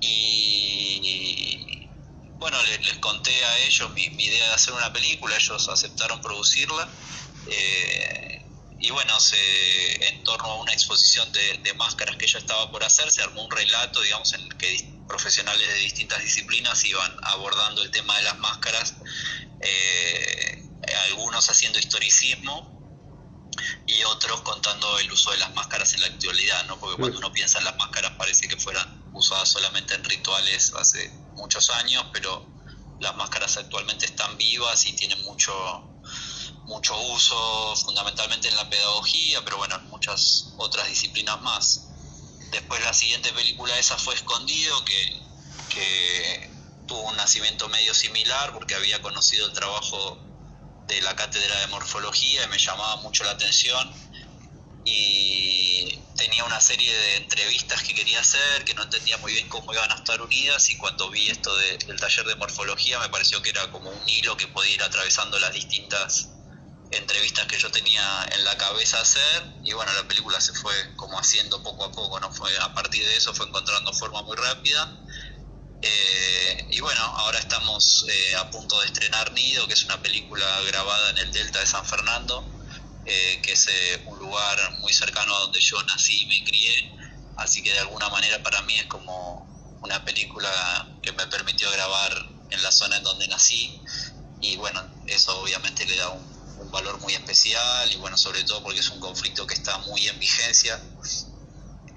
Y 0.00 1.73
bueno, 2.38 2.58
les, 2.62 2.98
conté 2.98 3.44
a 3.44 3.58
ellos 3.58 3.90
mi, 3.92 4.04
idea 4.04 4.48
de 4.48 4.54
hacer 4.54 4.74
una 4.74 4.92
película, 4.92 5.36
ellos 5.36 5.68
aceptaron 5.68 6.20
producirla. 6.20 6.88
Eh, 7.50 8.44
y 8.80 8.90
bueno, 8.90 9.18
se, 9.18 10.08
en 10.08 10.24
torno 10.24 10.50
a 10.50 10.60
una 10.60 10.72
exposición 10.72 11.30
de, 11.32 11.58
de, 11.58 11.74
máscaras 11.74 12.16
que 12.16 12.26
ella 12.26 12.38
estaba 12.38 12.70
por 12.70 12.84
hacer, 12.84 13.10
se 13.10 13.22
armó 13.22 13.44
un 13.44 13.50
relato, 13.50 14.00
digamos, 14.02 14.32
en 14.34 14.42
el 14.42 14.56
que 14.56 14.94
profesionales 15.06 15.66
de 15.68 15.74
distintas 15.74 16.22
disciplinas 16.22 16.84
iban 16.84 17.16
abordando 17.22 17.82
el 17.82 17.90
tema 17.90 18.16
de 18.16 18.22
las 18.24 18.38
máscaras, 18.38 18.94
eh, 19.60 20.68
algunos 21.10 21.48
haciendo 21.48 21.78
historicismo 21.78 22.70
y 23.86 24.02
otros 24.04 24.40
contando 24.42 24.98
el 24.98 25.10
uso 25.10 25.30
de 25.30 25.38
las 25.38 25.54
máscaras 25.54 25.94
en 25.94 26.00
la 26.00 26.08
actualidad, 26.08 26.64
¿no? 26.66 26.78
porque 26.78 26.96
cuando 26.98 27.18
uno 27.18 27.32
piensa 27.32 27.58
en 27.58 27.64
las 27.64 27.76
máscaras 27.76 28.12
parece 28.12 28.48
que 28.48 28.56
fueran 28.56 29.02
usadas 29.12 29.48
solamente 29.48 29.94
en 29.94 30.04
rituales 30.04 30.72
hace 30.74 31.10
muchos 31.36 31.70
años, 31.70 32.04
pero 32.12 32.46
las 33.00 33.14
máscaras 33.16 33.56
actualmente 33.56 34.06
están 34.06 34.36
vivas 34.36 34.86
y 34.86 34.94
tienen 34.94 35.22
mucho 35.24 35.52
mucho 36.66 36.98
uso 37.12 37.76
fundamentalmente 37.76 38.48
en 38.48 38.56
la 38.56 38.68
pedagogía, 38.68 39.44
pero 39.44 39.58
bueno, 39.58 39.76
en 39.76 39.88
muchas 39.88 40.54
otras 40.56 40.88
disciplinas 40.88 41.40
más. 41.42 41.88
Después 42.50 42.82
la 42.82 42.94
siguiente 42.94 43.32
película 43.32 43.78
esa 43.78 43.98
fue 43.98 44.14
Escondido, 44.14 44.84
que, 44.84 45.22
tuvo 46.86 47.00
un 47.08 47.16
nacimiento 47.16 47.68
medio 47.70 47.94
similar 47.94 48.52
porque 48.52 48.74
había 48.74 49.00
conocido 49.00 49.46
el 49.46 49.52
trabajo 49.54 50.18
de 50.86 51.00
la 51.00 51.16
cátedra 51.16 51.60
de 51.60 51.66
morfología 51.68 52.44
y 52.44 52.48
me 52.48 52.58
llamaba 52.58 52.96
mucho 52.96 53.24
la 53.24 53.30
atención 53.30 53.90
y 54.84 55.98
tenía 56.16 56.44
una 56.44 56.60
serie 56.60 56.94
de 56.94 57.16
entrevistas 57.16 57.82
que 57.82 57.94
quería 57.94 58.20
hacer 58.20 58.64
que 58.64 58.74
no 58.74 58.82
entendía 58.82 59.16
muy 59.18 59.32
bien 59.32 59.48
cómo 59.48 59.72
iban 59.72 59.90
a 59.90 59.96
estar 59.96 60.20
unidas 60.20 60.68
y 60.70 60.76
cuando 60.76 61.10
vi 61.10 61.28
esto 61.28 61.54
del 61.56 61.98
taller 61.98 62.26
de 62.26 62.36
morfología 62.36 62.98
me 63.00 63.08
pareció 63.08 63.40
que 63.42 63.50
era 63.50 63.70
como 63.70 63.90
un 63.90 64.08
hilo 64.08 64.36
que 64.36 64.46
podía 64.48 64.74
ir 64.74 64.82
atravesando 64.82 65.38
las 65.38 65.52
distintas 65.52 66.28
entrevistas 66.90 67.46
que 67.46 67.58
yo 67.58 67.70
tenía 67.70 68.28
en 68.32 68.44
la 68.44 68.56
cabeza 68.56 69.00
hacer 69.00 69.42
y 69.62 69.72
bueno, 69.72 69.92
la 69.94 70.06
película 70.06 70.40
se 70.40 70.52
fue 70.52 70.74
como 70.96 71.18
haciendo 71.18 71.62
poco 71.62 71.84
a 71.84 71.92
poco, 71.92 72.20
¿no? 72.20 72.30
Fue, 72.32 72.56
a 72.58 72.74
partir 72.74 73.04
de 73.04 73.16
eso 73.16 73.34
fue 73.34 73.46
encontrando 73.46 73.92
forma 73.92 74.22
muy 74.22 74.36
rápida. 74.36 75.00
Eh, 75.82 76.66
y 76.70 76.80
bueno, 76.80 77.00
ahora 77.00 77.38
estamos 77.38 78.06
eh, 78.08 78.36
a 78.36 78.50
punto 78.50 78.80
de 78.80 78.86
estrenar 78.86 79.32
Nido, 79.32 79.66
que 79.66 79.74
es 79.74 79.84
una 79.84 80.00
película 80.00 80.46
grabada 80.66 81.10
en 81.10 81.18
el 81.18 81.32
Delta 81.32 81.60
de 81.60 81.66
San 81.66 81.84
Fernando, 81.84 82.53
eh, 83.06 83.40
que 83.42 83.52
es 83.52 83.68
un 84.06 84.18
lugar 84.18 84.78
muy 84.80 84.92
cercano 84.92 85.34
a 85.34 85.40
donde 85.40 85.60
yo 85.60 85.82
nací 85.84 86.22
y 86.22 86.26
me 86.26 86.44
crié. 86.44 86.92
Así 87.36 87.62
que 87.62 87.72
de 87.72 87.80
alguna 87.80 88.08
manera 88.08 88.42
para 88.42 88.62
mí 88.62 88.74
es 88.78 88.86
como 88.86 89.78
una 89.82 90.04
película 90.04 90.88
que 91.02 91.12
me 91.12 91.26
permitió 91.26 91.70
grabar 91.70 92.28
en 92.50 92.62
la 92.62 92.72
zona 92.72 92.96
en 92.96 93.02
donde 93.02 93.28
nací. 93.28 93.80
Y 94.40 94.56
bueno, 94.56 94.82
eso 95.06 95.40
obviamente 95.40 95.84
le 95.86 95.96
da 95.96 96.10
un 96.10 96.34
un 96.58 96.70
valor 96.70 96.98
muy 97.00 97.12
especial 97.14 97.90
y 97.92 97.96
bueno, 97.96 98.16
sobre 98.16 98.42
todo 98.44 98.62
porque 98.62 98.80
es 98.80 98.88
un 98.90 99.00
conflicto 99.00 99.46
que 99.46 99.54
está 99.54 99.78
muy 99.78 100.06
en 100.06 100.18
vigencia. 100.18 100.80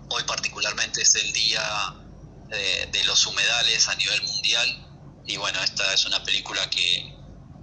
Hoy 0.10 0.24
particularmente 0.24 1.02
es 1.02 1.16
el 1.16 1.32
día 1.34 1.96
de, 2.50 3.04
los 3.06 3.26
humedales 3.26 3.88
a 3.88 3.96
nivel 3.96 4.22
mundial 4.24 5.22
y 5.26 5.38
bueno, 5.38 5.62
esta 5.64 5.94
es 5.94 6.06
una 6.06 6.24
película 6.24 6.70
que, 6.70 7.17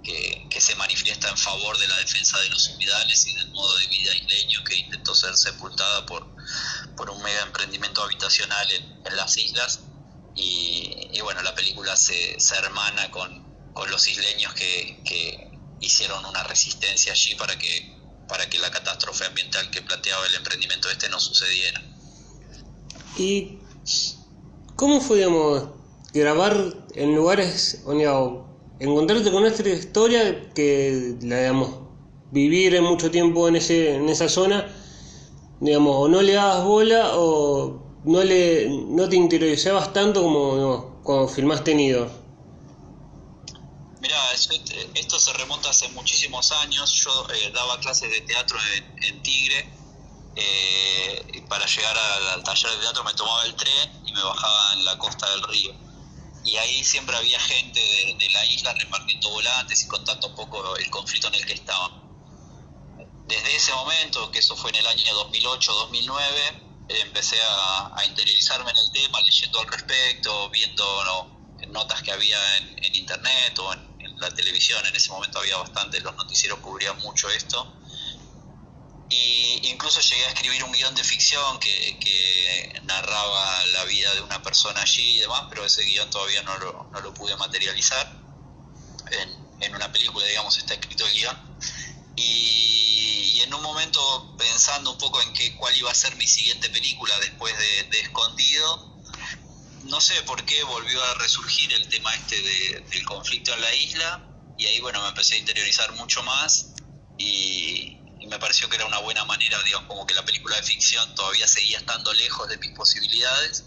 que, 0.05 0.61
se 0.61 0.75
manifiesta 0.75 1.29
en 1.29 1.37
favor 1.37 1.77
de 1.77 1.87
la 1.87 1.97
defensa 1.97 2.39
de 2.39 2.49
los 2.49 2.69
humedales 2.69 3.27
y 3.27 3.35
del 3.35 3.49
modo 3.51 3.77
de 3.77 3.87
vida 3.87 4.15
isleño 4.15 4.63
que 4.63 4.75
intentó 4.75 5.13
ser 5.13 5.35
sepultada 5.35 6.05
por, 6.05 6.25
por 6.95 7.09
un 7.09 7.21
mega 7.21 7.41
emprendimiento 7.41 8.03
habitacional 8.03 8.71
en, 8.71 9.15
las 9.15 9.37
islas. 9.37 9.81
Y, 10.35 11.19
bueno, 11.21 11.41
la 11.41 11.53
película 11.55 11.95
se, 11.95 12.39
se 12.39 12.55
hermana 12.55 13.11
con, 13.11 13.45
con 13.73 13.89
los 13.91 14.07
isleños 14.07 14.53
que, 14.53 15.01
que, 15.03 15.51
hicieron 15.81 16.25
una 16.25 16.41
resistencia 16.43 17.11
allí 17.11 17.35
para 17.35 17.57
que, 17.59 17.93
para 18.29 18.49
que 18.49 18.57
la 18.59 18.71
catástrofe 18.71 19.25
ambiental 19.25 19.69
que 19.69 19.81
planteaba 19.81 20.25
el 20.25 20.35
emprendimiento 20.35 20.89
este 20.89 21.09
no 21.09 21.19
sucediera. 21.19 21.83
¿Y 23.17 23.59
cómo 24.75 25.01
fue, 25.01 25.17
digamos, 25.17 25.69
grabar 26.13 26.55
en 26.95 27.13
lugares, 27.13 27.83
digamos, 27.85 28.54
encontrarte 28.79 29.31
con 29.31 29.45
esta 29.45 29.67
historia 29.67 30.49
que, 30.53 31.15
la, 31.21 31.39
digamos, 31.39 31.69
vivir 32.31 32.81
mucho 32.81 33.11
tiempo 33.11 33.47
en, 33.47 33.55
ese, 33.55 33.95
en 33.95 34.09
esa 34.09 34.29
zona, 34.29 34.67
digamos, 35.59 35.95
o 35.97 36.07
no 36.07 36.21
le 36.21 36.33
dabas 36.33 36.63
bola 36.65 37.11
o 37.15 37.81
no, 38.03 38.23
le, 38.23 38.69
no 38.69 39.09
te 39.09 39.15
interesabas 39.15 39.93
tanto 39.93 40.21
como 40.21 41.01
cuando 41.03 41.27
filmaste 41.27 41.75
Nido? 41.75 42.09
Mirá, 44.01 44.17
esto 44.33 45.19
se 45.19 45.33
remonta 45.33 45.69
hace 45.69 45.87
muchísimos 45.89 46.51
años. 46.51 46.91
Yo 47.03 47.27
eh, 47.33 47.51
daba 47.53 47.79
clases 47.79 48.11
de 48.11 48.21
teatro 48.21 48.57
en, 49.01 49.23
Tigre. 49.23 49.71
Eh, 50.35 51.25
y 51.33 51.41
para 51.41 51.65
llegar 51.65 51.95
al, 52.33 52.43
taller 52.43 52.69
de 52.71 52.77
teatro 52.77 53.03
me 53.05 53.13
tomaba 53.13 53.45
el 53.45 53.55
tren 53.55 53.89
y 54.05 54.11
me 54.11 54.21
bajaba 54.21 54.73
en 54.73 54.85
la 54.85 54.97
costa 54.97 55.29
del 55.31 55.43
río. 55.43 55.73
Y 56.45 56.57
ahí 56.57 56.83
siempre 56.83 57.15
había 57.17 57.39
gente 57.39 57.79
de, 57.79 58.29
la 58.29 58.45
isla 58.45 58.73
repartiendo 58.73 59.29
volantes 59.29 59.83
y 59.83 59.87
contando 59.87 60.27
un 60.27 60.35
poco 60.35 60.77
el 60.77 60.89
conflicto 60.91 61.27
en 61.29 61.35
el 61.35 61.45
que 61.45 61.53
estaban. 61.53 61.91
Desde 63.27 63.55
ese 63.55 63.73
momento, 63.73 64.29
que 64.29 64.39
eso 64.39 64.55
fue 64.55 64.69
en 64.69 64.75
el 64.77 64.87
año 64.87 65.03
2008-2009, 65.31 66.65
empecé 66.89 67.37
a, 67.41 68.03
interiorizarme 68.05 68.69
en 68.69 68.77
el 68.77 68.91
tema, 68.91 69.19
leyendo 69.21 69.59
al 69.59 69.67
respecto, 69.67 70.49
viendo 70.51 71.31
notas 71.69 72.01
que 72.03 72.11
había 72.11 72.57
en, 72.57 72.95
internet 72.95 73.57
o 73.59 73.73
en, 73.73 73.95
la 74.17 74.29
televisión, 74.33 74.85
en 74.85 74.95
ese 74.95 75.09
momento 75.09 75.39
había 75.39 75.57
bastante, 75.57 75.99
los 75.99 76.15
noticieros 76.15 76.59
cubrían 76.59 76.97
mucho 76.99 77.29
esto. 77.29 77.73
Y 79.09 79.59
incluso 79.69 80.01
llegué 80.01 80.25
a 80.25 80.29
escribir 80.29 80.63
un 80.63 80.71
guion 80.71 80.95
de 80.95 81.03
ficción 81.03 81.59
que, 81.59 82.81
narraba 82.83 83.65
la 83.67 83.83
vida 83.85 84.13
de 84.13 84.21
una 84.21 84.43
persona 84.43 84.79
allí 84.79 85.17
y 85.17 85.19
demás, 85.19 85.45
pero 85.49 85.65
ese 85.65 85.81
guion 85.81 86.07
todavía 86.11 86.43
no 86.43 86.55
lo, 86.59 86.87
no 86.91 87.01
lo 87.01 87.13
pude 87.15 87.35
materializar. 87.35 88.07
En, 89.11 89.45
en 89.61 89.75
una 89.75 89.91
película, 89.91 90.25
digamos, 90.25 90.57
está 90.57 90.73
escrito 90.73 91.05
el 91.05 91.13
guion. 91.13 91.37
Y, 92.15 93.41
en 93.41 93.53
un 93.53 93.61
momento, 93.61 94.35
pensando 94.37 94.91
un 94.91 94.97
poco 94.97 95.21
en 95.21 95.33
qué, 95.33 95.55
cuál 95.55 95.75
iba 95.77 95.91
a 95.91 95.95
ser 95.95 96.15
mi 96.15 96.27
siguiente 96.27 96.69
película 96.69 97.13
después 97.19 97.55
de, 97.57 97.99
Escondido, 97.99 99.01
no 99.83 100.01
sé 100.01 100.21
por 100.23 100.43
qué 100.45 100.63
volvió 100.63 101.03
a 101.03 101.13
resurgir 101.15 101.71
el 101.73 101.87
tema 101.89 102.13
este 102.15 102.41
de, 102.41 102.85
del 102.89 103.05
conflicto 103.05 103.53
en 103.53 103.61
la 103.61 103.75
isla. 103.75 104.29
Y 104.57 104.65
ahí, 104.65 104.79
bueno, 104.79 105.01
me 105.01 105.09
empecé 105.09 105.35
a 105.35 105.37
interiorizar 105.37 105.91
mucho 105.93 106.23
más. 106.23 106.73
Y, 107.17 107.99
y 108.25 108.27
me 108.27 108.39
pareció 108.39 108.67
que 108.69 108.75
era 108.75 108.85
una 108.85 108.97
buena 108.99 109.23
manera, 109.25 109.61
digamos, 109.63 109.87
como 109.87 110.07
que 110.07 110.15
la 110.15 110.25
película 110.25 110.55
de 110.55 110.63
ficción 110.63 111.13
todavía 111.13 111.47
seguía 111.47 111.77
estando 111.77 112.11
lejos 112.13 112.47
de 112.49 112.57
mis 112.57 112.71
posibilidades. 112.71 113.65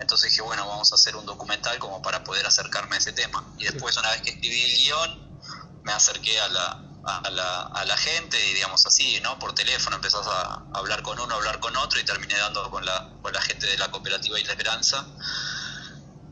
Entonces 0.00 0.30
dije, 0.30 0.42
bueno, 0.42 0.66
vamos 0.66 0.90
a 0.90 0.96
hacer 0.96 1.14
un 1.14 1.24
documental 1.26 1.78
como 1.78 2.02
para 2.02 2.24
poder 2.24 2.44
acercarme 2.44 2.96
a 2.96 2.98
ese 2.98 3.12
tema. 3.12 3.44
Y 3.58 3.64
después, 3.64 3.96
una 3.96 4.10
vez 4.10 4.22
que 4.22 4.30
escribí 4.30 4.62
el 4.62 4.76
guion, 4.78 5.40
me 5.84 5.92
acerqué 5.92 6.40
a 6.40 6.48
la, 6.48 6.82
a 7.04 7.30
la, 7.30 7.62
a 7.62 7.84
la 7.84 7.96
gente 7.96 8.36
y 8.48 8.54
digamos 8.54 8.84
así, 8.84 9.20
¿no? 9.22 9.38
Por 9.38 9.54
teléfono 9.54 9.96
empezás 9.96 10.26
a 10.26 10.64
hablar 10.74 11.02
con 11.02 11.20
uno, 11.20 11.32
hablar 11.32 11.60
con 11.60 11.76
otro 11.76 12.00
y 12.00 12.04
terminé 12.04 12.36
dando 12.36 12.68
con 12.68 12.84
la, 12.84 13.10
con 13.22 13.32
la 13.32 13.40
gente 13.40 13.66
de 13.66 13.78
la 13.78 13.92
cooperativa 13.92 14.40
Isla 14.40 14.52
Esperanza 14.52 15.06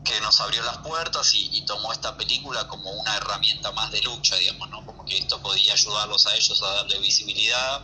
que 0.03 0.19
nos 0.21 0.39
abrió 0.41 0.63
las 0.63 0.79
puertas 0.79 1.33
y, 1.33 1.57
y, 1.57 1.65
tomó 1.65 1.93
esta 1.93 2.17
película 2.17 2.67
como 2.67 2.89
una 2.91 3.15
herramienta 3.17 3.71
más 3.73 3.91
de 3.91 4.01
lucha, 4.01 4.35
digamos, 4.37 4.69
¿no? 4.69 4.83
Que 5.09 5.17
esto 5.17 5.41
podía 5.41 5.73
ayudarlos 5.73 6.25
a 6.27 6.35
ellos 6.35 6.61
a 6.63 6.67
darle 6.75 6.99
visibilidad, 6.99 7.81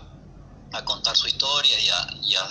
a 0.72 0.86
contar 0.86 1.16
su 1.16 1.28
historia 1.28 1.80
y 1.80 1.90
a, 1.90 2.18
y 2.24 2.36
a, 2.36 2.48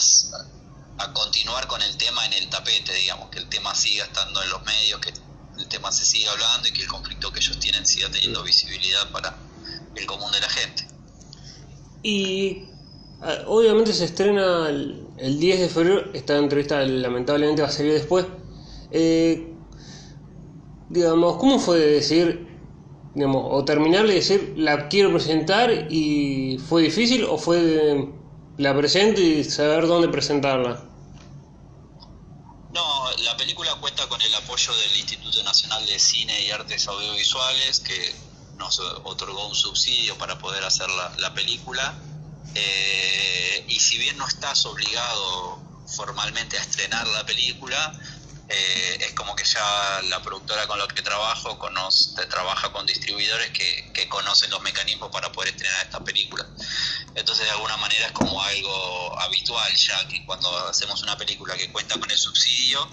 a 0.99 1.13
continuar 1.13 1.67
con 1.67 1.81
el 1.83 1.97
tema 1.97 2.25
en 2.27 2.35
el 2.35 2.49
tapete, 2.49 2.93
digamos, 2.95 3.31
que 3.31 3.39
el 3.39 3.49
tema 3.49 3.75
siga 3.75 4.05
estando 4.05 4.43
en 4.43 4.51
los 4.51 4.63
medios, 4.65 5.01
que 5.01 5.13
el 5.59 5.69
tema 5.69 5.91
se 5.93 6.05
siga 6.05 6.33
hablando 6.33 6.69
y 6.69 6.73
que 6.73 6.83
el 6.83 6.89
conflicto 6.89 7.33
que 7.33 7.41
ellos 7.41 7.59
tienen 7.59 7.87
siga 7.87 8.11
teniendo 8.11 8.43
visibilidad 8.43 9.11
para 9.11 9.37
el 9.95 10.07
común 10.07 10.31
de 10.33 10.41
la 10.41 10.49
gente. 10.49 10.87
Y 12.03 12.65
obviamente 13.47 13.93
se 13.93 14.05
estrena 14.05 14.69
el, 14.69 15.07
el 15.19 15.39
10 15.39 15.61
de 15.61 15.69
febrero, 15.69 16.13
esta 16.13 16.37
entrevista 16.37 16.81
lamentablemente 16.83 17.63
va 17.63 17.69
a 17.69 17.73
salir 17.73 17.93
después. 17.93 18.27
Eh, 18.91 19.55
digamos, 20.91 21.39
¿cómo 21.39 21.59
fue 21.59 21.79
de 21.79 21.87
decir, 21.87 22.54
digamos, 23.15 23.47
o 23.51 23.65
terminar 23.65 24.07
de 24.07 24.15
decir, 24.15 24.55
la 24.57 24.89
quiero 24.89 25.11
presentar 25.11 25.71
y 25.91 26.59
fue 26.69 26.83
difícil 26.83 27.25
o 27.25 27.39
fue 27.39 27.61
de, 27.61 28.09
la 28.59 28.77
presento 28.77 29.21
y 29.21 29.45
saber 29.45 29.87
dónde 29.87 30.09
presentarla? 30.09 30.85
No, 32.73 33.11
la 33.25 33.37
película 33.37 33.75
cuenta 33.81 34.07
con 34.09 34.21
el 34.21 34.35
apoyo 34.35 34.73
del 34.75 34.99
Instituto 34.99 35.43
Nacional 35.43 35.85
de 35.87 35.99
Cine 35.99 36.45
y 36.45 36.51
Artes 36.51 36.87
Audiovisuales, 36.89 37.81
que 37.81 38.15
nos 38.57 38.79
otorgó 39.05 39.49
un 39.49 39.55
subsidio 39.55 40.17
para 40.19 40.39
poder 40.39 40.65
hacer 40.65 40.89
la, 40.91 41.15
la 41.19 41.35
película. 41.35 41.95
Eh, 42.55 43.65
y 43.69 43.81
si 43.81 43.99
bien 43.99 44.17
no 44.17 44.27
estás 44.27 44.65
obligado 44.67 45.59
formalmente 45.87 46.57
a 46.57 46.61
estrenar 46.61 47.07
la 47.09 47.27
película, 47.27 47.99
eh, 48.49 48.99
es 49.01 49.13
como 49.15 49.35
que 49.35 49.45
ya 49.45 50.03
la 50.11 50.23
productora 50.23 50.67
con 50.67 50.79
la 50.79 50.87
que 50.87 51.01
trabajo 51.03 51.59
conoce, 51.59 52.27
trabaja 52.27 52.71
con 52.73 52.85
distribuidores 52.85 53.51
que, 53.51 53.91
que, 53.95 54.09
conocen 54.09 54.51
los 54.51 54.61
mecanismos 54.61 55.11
para 55.11 55.33
poder 55.33 55.55
estrenar 55.55 55.85
esta 55.85 56.01
película. 56.01 56.47
Entonces 57.15 57.47
de 57.47 57.51
alguna 57.53 57.77
manera 57.79 58.07
es 58.07 58.13
como 58.13 58.43
algo 58.43 59.21
habitual 59.21 59.75
ya 59.75 60.07
que 60.09 60.25
cuando 60.27 60.55
hacemos 60.69 61.03
una 61.03 61.17
película 61.17 61.57
que 61.57 61.73
cuenta 61.73 61.99
con 61.99 62.11
el 62.11 62.19
subsidio, 62.19 62.87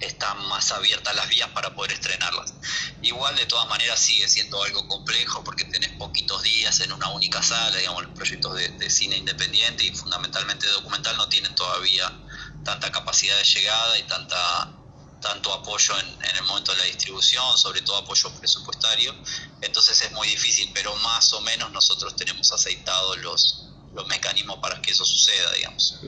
están 0.00 0.46
más 0.48 0.72
abiertas 0.72 1.14
las 1.14 1.28
vías 1.28 1.48
para 1.50 1.74
poder 1.74 1.92
estrenarlas. 1.92 2.52
Igual 3.00 3.36
de 3.36 3.46
todas 3.46 3.66
maneras 3.68 3.98
sigue 3.98 4.28
siendo 4.28 4.62
algo 4.62 4.86
complejo 4.88 5.42
porque 5.42 5.64
tenés 5.64 5.90
poquitos 5.92 6.42
días 6.42 6.80
en 6.80 6.92
una 6.92 7.08
única 7.10 7.42
sala, 7.42 7.76
digamos, 7.76 8.02
los 8.02 8.12
proyectos 8.12 8.54
de, 8.56 8.68
de 8.68 8.90
cine 8.90 9.16
independiente 9.16 9.84
y 9.84 9.94
fundamentalmente 9.94 10.66
documental 10.68 11.16
no 11.16 11.28
tienen 11.28 11.54
todavía 11.54 12.12
tanta 12.64 12.90
capacidad 12.90 13.36
de 13.36 13.44
llegada 13.44 13.98
y 13.98 14.02
tanta 14.04 14.72
tanto 15.20 15.54
apoyo 15.54 15.94
en, 15.98 16.36
el 16.36 16.44
momento 16.44 16.72
de 16.72 16.78
la 16.78 16.84
distribución, 16.84 17.56
sobre 17.56 17.80
todo 17.80 17.96
apoyo 17.96 18.30
presupuestario. 18.38 19.14
Entonces 19.62 20.02
es 20.02 20.12
muy 20.12 20.28
difícil, 20.28 20.70
pero 20.74 20.94
más 20.96 21.32
o 21.32 21.40
menos 21.40 21.72
nosotros 21.72 22.14
tenemos 22.14 22.52
aceitados 22.52 23.16
los, 23.22 23.68
los 23.94 24.06
mecanismos 24.06 24.58
para 24.58 24.82
que 24.82 24.90
eso 24.90 25.02
suceda, 25.02 25.50
digamos. 25.52 25.98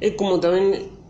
Es 0.00 0.16
como 0.16 0.40
también 0.40 1.01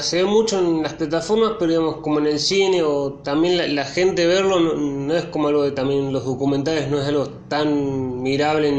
se 0.00 0.16
ve 0.16 0.24
mucho 0.24 0.58
en 0.58 0.82
las 0.82 0.94
plataformas, 0.94 1.52
pero 1.58 1.70
digamos 1.70 1.96
como 2.02 2.18
en 2.20 2.26
el 2.26 2.38
cine 2.38 2.82
o 2.82 3.14
también 3.24 3.56
la, 3.56 3.66
la 3.66 3.84
gente 3.84 4.26
verlo 4.26 4.60
no, 4.60 5.14
es 5.14 5.24
como 5.26 5.48
algo 5.48 5.64
de 5.64 5.72
también 5.72 6.12
los 6.12 6.24
documentales, 6.24 6.88
no 6.88 7.00
es 7.00 7.08
algo 7.08 7.28
tan 7.48 8.22
mirable 8.22 8.72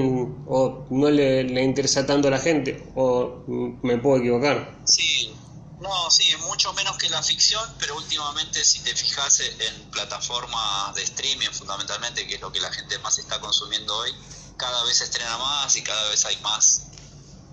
o 0.47 0.85
no 0.89 1.09
le, 1.09 1.43
le, 1.43 1.63
interesa 1.63 2.05
tanto 2.05 2.29
a 2.29 2.31
la 2.31 2.39
gente, 2.39 2.91
o 2.95 3.43
me 3.47 3.97
puedo 3.97 4.17
equivocar. 4.17 4.73
Sí, 4.85 5.35
no, 5.81 6.09
sí, 6.09 6.23
mucho 6.47 6.71
menos 6.73 6.97
que 6.97 7.09
la 7.09 7.21
ficción, 7.21 7.63
pero 7.77 7.95
últimamente 7.97 8.63
si 8.63 8.79
te 8.79 8.95
fijas 8.95 9.41
en 9.41 9.91
plataformas 9.91 10.95
de 10.95 11.03
streaming 11.03 11.49
fundamentalmente, 11.51 12.25
que 12.25 12.35
es 12.35 12.41
lo 12.41 12.51
que 12.51 12.61
la 12.61 12.71
gente 12.71 12.97
más 12.99 13.19
está 13.19 13.39
consumiendo 13.41 13.95
hoy, 13.97 14.11
cada 14.57 14.83
vez 14.85 14.97
se 14.97 15.03
estrena 15.03 15.37
más 15.37 15.75
y 15.75 15.83
cada 15.83 16.09
vez 16.09 16.25
hay 16.25 16.37
más 16.37 16.87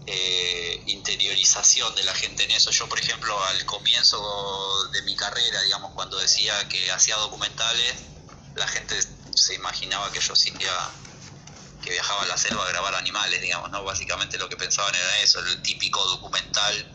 eh, 0.07 0.83
interiorización 0.87 1.95
de 1.95 2.05
la 2.05 2.15
gente 2.15 2.45
en 2.45 2.51
eso. 2.53 2.71
Yo, 2.71 2.89
por 2.89 2.99
ejemplo, 2.99 3.43
al 3.45 3.65
comienzo 3.67 4.89
de 4.93 5.03
mi 5.03 5.17
carrera, 5.17 5.61
digamos, 5.63 5.93
cuando 5.95 6.19
decía 6.19 6.69
que 6.69 6.91
hacía 6.91 7.17
documentales, 7.17 7.95
la 8.55 8.67
gente 8.67 8.97
se 9.35 9.55
imaginaba 9.55 10.11
que 10.13 10.21
yo 10.21 10.35
que 11.83 11.91
viajaba 11.91 12.23
a 12.23 12.27
la 12.27 12.39
selva 12.39 12.65
a 12.65 12.69
grabar 12.69 12.95
animales, 12.95 13.41
digamos, 13.41 13.71
¿no? 13.71 13.83
Básicamente 13.83 14.39
lo 14.39 14.49
que 14.49 14.57
pensaban 14.57 14.95
era 14.95 15.19
eso, 15.19 15.41
el 15.41 15.63
típico 15.63 16.03
documental 16.07 16.93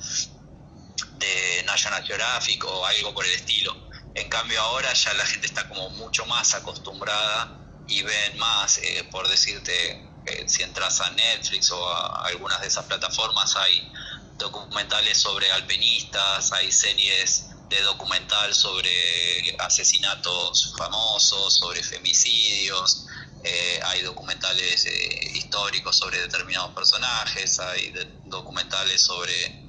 de 1.18 1.64
National 1.66 2.04
Geographic 2.06 2.64
o 2.64 2.86
algo 2.86 3.14
por 3.14 3.26
el 3.26 3.34
estilo. 3.34 3.76
En 4.16 4.30
cambio 4.30 4.62
ahora 4.62 4.92
ya 4.94 5.14
la 5.14 5.26
gente 5.26 5.46
está 5.46 5.68
como 5.68 5.90
mucho 5.92 6.26
más 6.26 6.54
acostumbrada 6.56 7.60
y 7.88 8.02
ven 8.02 8.38
más, 8.38 8.80
eh, 8.80 9.08
por 9.12 9.28
decirte, 9.28 10.07
si 10.48 10.64
entras 10.64 11.02
a 11.02 11.10
Netflix 11.12 11.72
o 11.72 11.90
a 11.90 12.26
algunas 12.28 12.62
de 12.62 12.68
esas 12.68 12.86
plataformas 12.86 13.56
hay 13.56 13.92
documentales 14.38 15.18
sobre 15.18 15.52
alpinistas, 15.52 16.52
hay 16.52 16.72
series 16.72 17.48
de 17.70 17.82
documental 17.82 18.54
sobre 18.54 19.56
asesinatos 19.60 20.74
famosos, 20.78 21.58
sobre 21.58 21.84
femicidios, 21.84 23.08
eh, 23.44 23.80
hay 23.84 24.02
documentales 24.02 24.86
eh, 24.86 25.32
históricos 25.36 25.98
sobre 25.98 26.20
determinados 26.20 26.74
personajes, 26.74 27.60
hay 27.60 27.94
documentales 28.26 29.02
sobre 29.02 29.68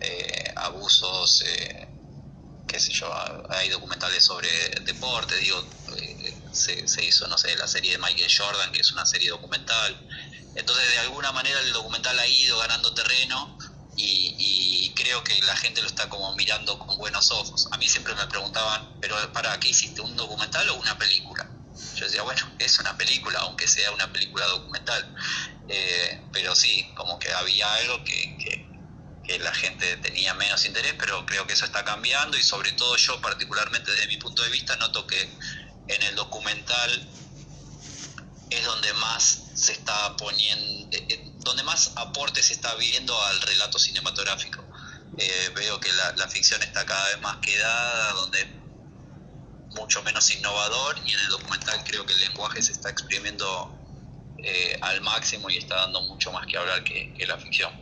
eh, 0.00 0.52
abusos, 0.56 1.44
qué 2.66 2.78
sé 2.78 2.92
yo, 2.92 3.08
hay 3.50 3.68
documentales 3.68 4.24
sobre 4.24 4.48
deporte, 4.82 5.36
digo, 5.36 5.64
se, 6.52 6.86
se, 6.88 7.04
hizo, 7.04 7.26
no 7.28 7.38
sé, 7.38 7.54
la 7.56 7.66
serie 7.66 7.92
de 7.92 7.98
Michael 7.98 8.30
Jordan, 8.36 8.72
que 8.72 8.80
es 8.80 8.92
una 8.92 9.06
serie 9.06 9.30
documental. 9.30 10.00
Entonces, 10.54 10.90
de 10.90 10.98
alguna 10.98 11.32
manera 11.32 11.60
el 11.60 11.72
documental 11.72 12.18
ha 12.18 12.26
ido 12.26 12.58
ganando 12.58 12.92
terreno 12.92 13.58
y, 13.96 14.92
creo 14.96 15.24
que 15.24 15.40
la 15.42 15.56
gente 15.56 15.80
lo 15.80 15.88
está 15.88 16.10
como 16.10 16.34
mirando 16.34 16.78
con 16.78 16.98
buenos 16.98 17.30
ojos. 17.30 17.68
A 17.70 17.78
mí 17.78 17.88
siempre 17.88 18.14
me 18.14 18.26
preguntaban, 18.26 19.00
pero 19.00 19.16
¿para 19.32 19.58
qué 19.58 19.70
hiciste? 19.70 20.02
¿Un 20.02 20.14
documental 20.14 20.68
o 20.68 20.74
una 20.74 20.98
película? 20.98 21.48
Yo 21.96 22.04
decía, 22.04 22.22
bueno, 22.22 22.42
es 22.58 22.78
una 22.78 22.96
película, 22.98 23.40
aunque 23.40 23.66
sea 23.66 23.90
una 23.92 24.12
película 24.12 24.46
documental. 24.46 25.16
Eh, 25.68 26.22
pero 26.32 26.54
sí, 26.54 26.92
como 26.94 27.18
que 27.18 27.32
había 27.32 27.72
algo 27.74 28.04
que 28.04 28.68
la 29.38 29.54
gente 29.54 29.96
tenía 29.98 30.34
menos 30.34 30.64
interés, 30.64 30.94
pero 30.98 31.24
creo 31.24 31.46
que 31.46 31.52
eso 31.52 31.64
está 31.64 31.84
cambiando 31.84 32.36
y 32.36 32.42
sobre 32.42 32.72
todo 32.72 32.96
yo 32.96 33.20
particularmente 33.20 33.90
desde 33.92 34.08
mi 34.08 34.16
punto 34.16 34.42
de 34.42 34.50
vista 34.50 34.76
noto 34.76 35.06
que 35.06 35.28
en 35.94 36.02
el 36.02 36.14
documental 36.14 37.08
es 38.50 38.64
donde 38.64 38.92
más 38.94 39.50
se 39.54 39.72
está 39.72 40.16
poniendo, 40.16 40.96
eh, 40.96 41.32
donde 41.38 41.62
más 41.62 41.92
aporte 41.96 42.42
se 42.42 42.54
está 42.54 42.74
viendo 42.76 43.20
al 43.24 43.40
relato 43.42 43.78
cinematográfico. 43.78 44.64
Eh, 45.18 45.50
veo 45.54 45.78
que 45.80 45.90
la, 46.16 46.28
ficción 46.28 46.62
está 46.62 46.84
cada 46.86 47.06
vez 47.08 47.20
más 47.20 47.36
quedada, 47.38 48.12
donde 48.12 48.46
mucho 49.76 50.02
menos 50.02 50.30
innovador 50.34 50.96
y 51.04 51.12
en 51.12 51.20
el 51.20 51.28
documental 51.28 51.82
creo 51.84 52.06
que 52.06 52.14
el 52.14 52.20
lenguaje 52.20 52.62
se 52.62 52.72
está 52.72 52.90
exprimiendo 52.90 53.72
eh, 54.38 54.78
al 54.80 55.00
máximo 55.02 55.50
y 55.50 55.58
está 55.58 55.76
dando 55.76 56.00
mucho 56.02 56.32
más 56.32 56.46
que 56.46 56.56
hablar 56.56 56.82
que, 56.84 57.12
que 57.14 57.26
la 57.26 57.38
ficción. 57.38 57.72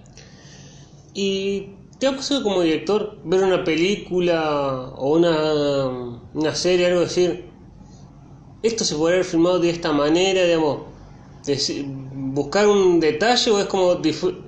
¿Y 1.14 1.70
te 1.98 2.06
ha 2.06 2.16
pasado 2.16 2.42
como 2.42 2.62
director 2.62 3.18
ver 3.24 3.42
una 3.42 3.64
película 3.64 4.70
o 4.96 5.16
una, 5.16 5.84
una 6.34 6.54
serie, 6.54 6.86
algo 6.86 7.00
decir? 7.00 7.47
Esto 8.62 8.84
se 8.84 8.96
puede 8.96 9.14
haber 9.14 9.26
filmado 9.26 9.58
de 9.58 9.70
esta 9.70 9.92
manera, 9.92 10.44
digamos, 10.44 10.82
buscar 12.12 12.66
un 12.66 13.00
detalle 13.00 13.50
o 13.50 13.60
es 13.60 13.66
como 13.66 14.00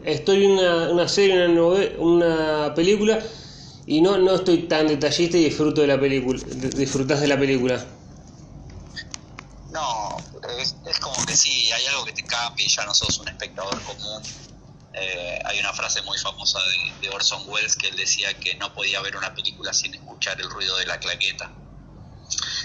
estoy 0.04 0.44
en 0.44 0.50
una, 0.52 0.90
una 0.90 1.08
serie, 1.08 1.36
una, 1.36 1.48
novela, 1.48 1.92
una 1.98 2.74
película 2.74 3.18
y 3.86 4.00
no, 4.00 4.18
no 4.18 4.34
estoy 4.34 4.68
tan 4.68 4.88
detallista 4.88 5.36
y 5.36 5.44
disfruto 5.44 5.80
de 5.80 5.86
la 5.86 5.98
película, 5.98 6.40
disfrutas 6.76 7.20
de 7.20 7.28
la 7.28 7.38
película. 7.38 7.84
No, 9.72 10.16
es, 10.58 10.74
como 11.00 11.24
que 11.26 11.36
sí, 11.36 11.70
hay 11.72 11.86
algo 11.86 12.04
que 12.04 12.12
te 12.12 12.24
cambia 12.24 12.66
ya 12.66 12.84
no 12.84 12.94
sos 12.94 13.18
un 13.18 13.28
espectador 13.28 13.80
común. 13.82 14.22
Eh, 14.92 15.38
hay 15.44 15.60
una 15.60 15.72
frase 15.72 16.02
muy 16.02 16.18
famosa 16.18 16.58
de, 16.58 17.06
de, 17.08 17.14
Orson 17.14 17.48
Welles 17.48 17.76
que 17.76 17.88
él 17.88 17.96
decía 17.96 18.34
que 18.34 18.56
no 18.56 18.74
podía 18.74 19.00
ver 19.00 19.16
una 19.16 19.32
película 19.32 19.72
sin 19.72 19.94
escuchar 19.94 20.40
el 20.40 20.50
ruido 20.50 20.76
de 20.78 20.86
la 20.86 20.98
claqueta. 20.98 21.52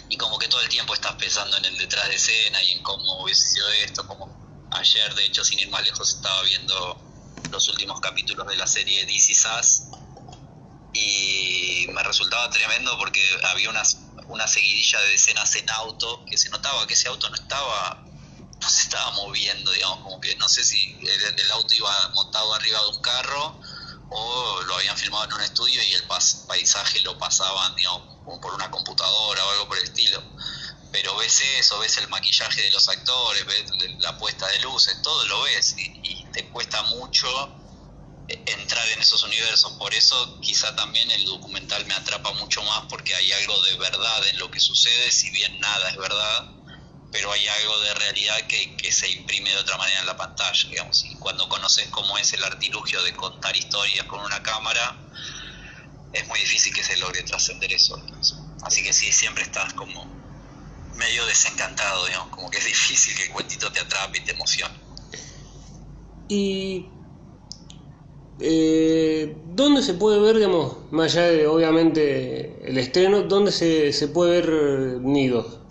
Y 0.09 0.17
como 0.17 0.37
que 0.37 0.47
todo 0.47 0.61
el 0.61 0.69
tiempo 0.69 0.93
estás 0.93 1.15
pensando 1.15 1.57
en 1.57 1.65
el 1.65 1.77
detrás 1.77 2.07
de 2.07 2.15
escena 2.15 2.61
y 2.63 2.71
en 2.73 2.83
cómo 2.83 3.23
hubiese 3.23 3.47
sido 3.49 3.67
esto, 3.85 4.05
como 4.07 4.29
ayer 4.71 5.15
de 5.15 5.25
hecho 5.25 5.43
sin 5.43 5.59
ir 5.59 5.69
más 5.69 5.83
lejos 5.83 6.15
estaba 6.15 6.41
viendo 6.43 7.01
los 7.51 7.67
últimos 7.69 7.99
capítulos 8.01 8.47
de 8.47 8.57
la 8.57 8.67
serie 8.67 9.05
DC 9.05 9.33
Sass 9.33 9.89
y 10.93 11.87
me 11.89 12.03
resultaba 12.03 12.49
tremendo 12.49 12.97
porque 12.97 13.21
había 13.43 13.69
unas, 13.69 13.97
una 14.27 14.47
seguidilla 14.47 14.99
de 15.01 15.15
escenas 15.15 15.55
en 15.55 15.69
auto 15.69 16.23
que 16.25 16.37
se 16.37 16.49
notaba 16.49 16.85
que 16.87 16.93
ese 16.93 17.07
auto 17.07 17.29
no 17.29 17.35
estaba 17.35 18.01
no 18.61 18.69
se 18.69 18.83
estaba 18.83 19.11
moviendo, 19.11 19.71
digamos, 19.71 19.99
como 19.99 20.19
que 20.21 20.35
no 20.37 20.47
sé 20.47 20.63
si 20.63 20.97
el, 21.01 21.51
auto 21.51 21.73
iba 21.75 22.09
montado 22.13 22.53
arriba 22.53 22.81
de 22.81 22.87
un 22.87 23.01
carro 23.01 23.59
o 24.09 24.61
lo 24.63 24.75
habían 24.75 24.97
filmado 24.97 25.25
en 25.25 25.33
un 25.33 25.41
estudio 25.41 25.83
y 25.83 25.93
el 25.93 26.03
paisaje 26.47 27.01
lo 27.01 27.17
pasaban, 27.17 27.75
digamos, 27.75 28.14
como 28.25 28.41
por 28.41 28.53
una 28.53 28.69
computadora 28.69 29.45
o 29.45 29.51
algo 29.51 29.67
por 29.67 29.77
el 29.77 29.83
estilo. 29.85 30.21
Pero 30.91 31.15
ves 31.17 31.41
eso, 31.59 31.79
ves 31.79 31.97
el 31.97 32.07
maquillaje 32.09 32.61
de 32.61 32.71
los 32.71 32.87
actores, 32.89 33.45
ves 33.45 33.63
la 33.99 34.17
puesta 34.17 34.47
de 34.47 34.59
luces, 34.59 35.01
todo 35.01 35.23
lo 35.25 35.43
ves 35.43 35.75
y 35.77 36.25
te 36.31 36.49
cuesta 36.49 36.81
mucho 36.83 37.27
entrar 38.27 38.87
en 38.89 39.01
esos 39.01 39.23
universos. 39.23 39.73
Por 39.73 39.93
eso 39.93 40.39
quizá 40.41 40.75
también 40.75 41.09
el 41.11 41.25
documental 41.25 41.85
me 41.85 41.93
atrapa 41.93 42.31
mucho 42.33 42.63
más 42.63 42.85
porque 42.89 43.13
hay 43.15 43.31
algo 43.31 43.61
de 43.63 43.75
verdad 43.77 44.27
en 44.27 44.39
lo 44.39 44.49
que 44.49 44.59
sucede, 44.59 45.11
si 45.11 45.29
bien 45.31 45.59
nada 45.59 45.89
es 45.89 45.97
verdad, 45.97 46.51
pero 47.11 47.31
hay 47.31 47.47
algo 47.47 47.79
de 47.81 47.93
realidad 47.93 48.35
que, 48.47 48.75
que 48.75 48.91
se 48.91 49.09
imprime 49.09 49.49
de 49.51 49.57
otra 49.57 49.77
manera 49.77 49.99
en 49.99 50.05
la 50.07 50.17
pantalla, 50.17 50.69
digamos. 50.69 51.03
Y 51.05 51.15
cuando 51.15 51.47
conoces 51.47 51.87
cómo 51.89 52.17
es 52.17 52.33
el 52.33 52.43
artilugio 52.43 53.01
de 53.03 53.13
contar 53.13 53.55
historias 53.55 54.05
con 54.07 54.19
una 54.19 54.41
cámara, 54.41 54.97
es 56.15 56.27
muy 56.27 56.39
difícil 56.39 56.73
que 56.73 56.83
se 56.83 56.97
logre 56.97 57.23
trascender 57.23 57.71
eso. 57.71 58.01
Así 58.63 58.83
que 58.83 58.93
sí, 58.93 59.11
siempre 59.11 59.43
estás 59.43 59.73
como 59.73 60.05
medio 60.95 61.25
desencantado, 61.25 62.05
digamos, 62.07 62.29
como 62.29 62.49
que 62.49 62.57
es 62.57 62.65
difícil 62.65 63.15
que 63.15 63.23
el 63.23 63.31
cuentito 63.31 63.71
te 63.71 63.81
atrape 63.81 64.19
y 64.19 64.21
te 64.21 64.31
emocione. 64.31 64.75
Y 66.27 66.89
eh, 68.39 69.37
¿Dónde 69.45 69.81
se 69.81 69.93
puede 69.93 70.19
ver, 70.19 70.35
digamos, 70.35 70.91
más 70.91 71.13
allá 71.13 71.27
de 71.27 71.47
obviamente 71.47 72.59
el 72.67 72.77
estreno, 72.77 73.21
dónde 73.23 73.51
se, 73.51 73.93
se 73.93 74.09
puede 74.09 74.41
ver 74.41 75.01
Nido? 75.01 75.63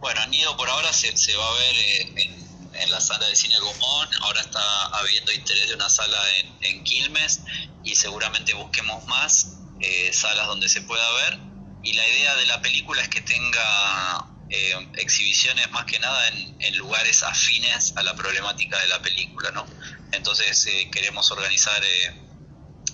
Bueno, 0.00 0.20
Nido 0.28 0.56
por 0.56 0.68
ahora 0.68 0.92
se, 0.92 1.16
se 1.16 1.36
va 1.36 1.44
a 1.44 1.52
ver 1.54 1.76
en, 2.18 2.41
la 2.90 3.00
sala 3.00 3.26
de 3.26 3.36
cine 3.36 3.58
Gomón, 3.58 4.08
ahora 4.22 4.40
está 4.40 4.86
habiendo 4.86 5.32
interés 5.32 5.68
de 5.68 5.74
una 5.74 5.88
sala 5.88 6.18
en, 6.38 6.56
en 6.60 6.84
Quilmes 6.84 7.40
y 7.84 7.94
seguramente 7.94 8.54
busquemos 8.54 9.04
más 9.06 9.58
eh, 9.80 10.12
salas 10.12 10.46
donde 10.46 10.68
se 10.68 10.82
pueda 10.82 11.10
ver. 11.12 11.38
Y 11.84 11.94
la 11.94 12.08
idea 12.08 12.36
de 12.36 12.46
la 12.46 12.62
película 12.62 13.02
es 13.02 13.08
que 13.08 13.20
tenga 13.20 14.26
eh, 14.50 14.88
exhibiciones 14.98 15.70
más 15.70 15.86
que 15.86 15.98
nada 15.98 16.28
en, 16.28 16.56
en, 16.60 16.76
lugares 16.76 17.22
afines 17.22 17.94
a 17.96 18.02
la 18.02 18.14
problemática 18.14 18.78
de 18.78 18.88
la 18.88 19.00
película, 19.00 19.50
¿no? 19.50 19.66
Entonces 20.12 20.66
eh, 20.66 20.90
queremos 20.92 21.30
organizar 21.30 21.82
eh, 21.82 22.20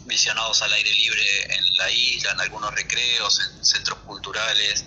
visionados 0.05 0.62
al 0.62 0.72
aire 0.72 0.92
libre 0.92 1.55
en 1.55 1.77
la 1.77 1.90
isla, 1.90 2.31
en 2.31 2.40
algunos 2.40 2.72
recreos, 2.72 3.40
en 3.40 3.64
centros 3.64 3.98
culturales, 4.07 4.85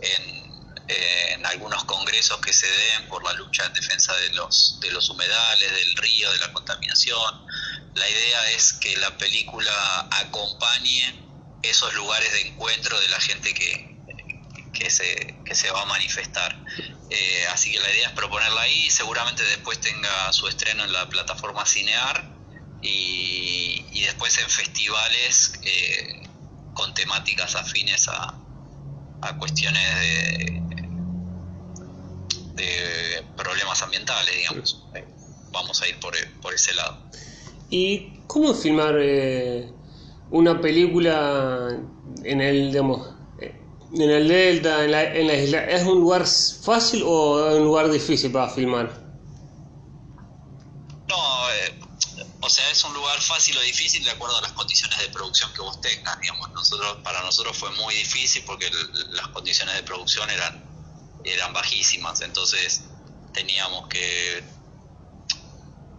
en, 0.00 0.43
algunos 1.44 1.84
congresos 1.84 2.38
que 2.40 2.52
se 2.52 2.66
den 2.66 3.08
por 3.08 3.22
la 3.24 3.32
lucha 3.34 3.64
en 3.66 3.72
defensa 3.72 4.14
de 4.16 4.30
los, 4.30 4.78
de 4.80 4.90
los 4.90 5.08
humedales, 5.08 5.70
del 5.70 5.96
río, 5.96 6.32
de 6.32 6.38
la 6.38 6.52
contaminación. 6.52 7.46
La 7.94 8.08
idea 8.08 8.50
es 8.50 8.72
que 8.74 8.96
la 8.96 9.16
película 9.16 10.08
acompañe 10.10 11.22
esos 11.62 11.94
lugares 11.94 12.32
de 12.32 12.48
encuentro 12.48 12.98
de 12.98 13.08
la 13.08 13.20
gente 13.20 13.54
que, 13.54 13.96
que 14.72 14.90
se, 14.90 15.36
que 15.44 15.54
se 15.54 15.70
va 15.70 15.82
a 15.82 15.86
manifestar. 15.86 16.58
Eh, 17.10 17.46
así 17.52 17.72
que 17.72 17.80
la 17.80 17.90
idea 17.90 18.08
es 18.08 18.14
proponerla 18.14 18.62
ahí, 18.62 18.90
seguramente 18.90 19.44
después 19.44 19.80
tenga 19.80 20.32
su 20.32 20.48
estreno 20.48 20.84
en 20.84 20.92
la 20.92 21.08
plataforma 21.08 21.64
Cinear 21.64 22.24
y, 22.82 23.86
y 23.92 24.02
después 24.02 24.36
en 24.38 24.50
festivales 24.50 25.52
eh, 25.62 26.22
con 26.74 26.92
temáticas 26.94 27.54
afines 27.54 28.08
a, 28.08 28.34
a 29.22 29.36
cuestiones 29.38 30.00
de, 30.00 30.63
digamos. 34.32 34.84
Vamos 35.50 35.82
a 35.82 35.88
ir 35.88 35.98
por, 36.00 36.14
por 36.40 36.54
ese 36.54 36.74
lado. 36.74 36.98
¿Y 37.70 38.18
cómo 38.26 38.54
filmar 38.54 38.96
eh, 39.00 39.70
una 40.30 40.60
película 40.60 41.76
en 42.24 42.40
el, 42.40 42.72
digamos, 42.72 43.14
en 43.94 44.10
el 44.10 44.28
delta, 44.28 44.84
en 44.84 44.90
la, 44.90 45.04
en 45.04 45.26
la 45.26 45.34
isla, 45.34 45.64
¿es 45.64 45.84
un 45.84 46.00
lugar 46.00 46.26
fácil 46.26 47.02
o 47.06 47.48
es 47.48 47.54
un 47.56 47.64
lugar 47.64 47.90
difícil 47.90 48.32
para 48.32 48.48
filmar? 48.48 48.86
No, 51.08 51.50
eh, 51.52 51.78
o 52.40 52.50
sea, 52.50 52.68
es 52.70 52.82
un 52.84 52.92
lugar 52.94 53.20
fácil 53.20 53.56
o 53.56 53.60
difícil 53.60 54.02
de 54.04 54.10
acuerdo 54.10 54.36
a 54.38 54.42
las 54.42 54.52
condiciones 54.52 54.98
de 54.98 55.08
producción 55.10 55.52
que 55.52 55.60
vos 55.60 55.80
tengas, 55.80 56.18
digamos. 56.20 56.50
Nosotros, 56.50 56.98
para 57.04 57.22
nosotros 57.22 57.56
fue 57.56 57.70
muy 57.72 57.94
difícil 57.94 58.42
porque 58.44 58.68
las 59.10 59.28
condiciones 59.28 59.76
de 59.76 59.82
producción 59.84 60.28
eran, 60.28 60.64
eran 61.24 61.52
bajísimas, 61.52 62.20
entonces 62.20 62.84
teníamos 63.34 63.88
que 63.88 64.42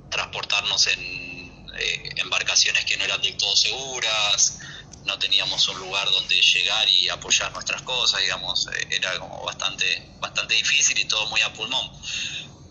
transportarnos 0.10 0.88
en 0.88 1.70
eh, 1.78 2.10
embarcaciones 2.16 2.86
que 2.86 2.98
no 2.98 3.04
eran 3.04 3.22
del 3.22 3.38
todo 3.38 3.56
seguras, 3.56 4.60
no 5.04 5.20
teníamos 5.20 5.68
un 5.68 5.78
lugar 5.80 6.10
donde 6.10 6.42
llegar 6.42 6.90
y 6.90 7.10
apoyar 7.10 7.52
nuestras 7.52 7.82
cosas, 7.84 8.22
digamos, 8.22 8.68
eh, 8.68 8.88
era 8.90 9.20
como 9.20 9.44
bastante, 9.44 10.10
bastante 10.20 10.56
difícil 10.56 10.98
y 10.98 11.06
todo 11.06 11.28
muy 11.28 11.42
a 11.42 11.54
pulmón. 11.54 11.92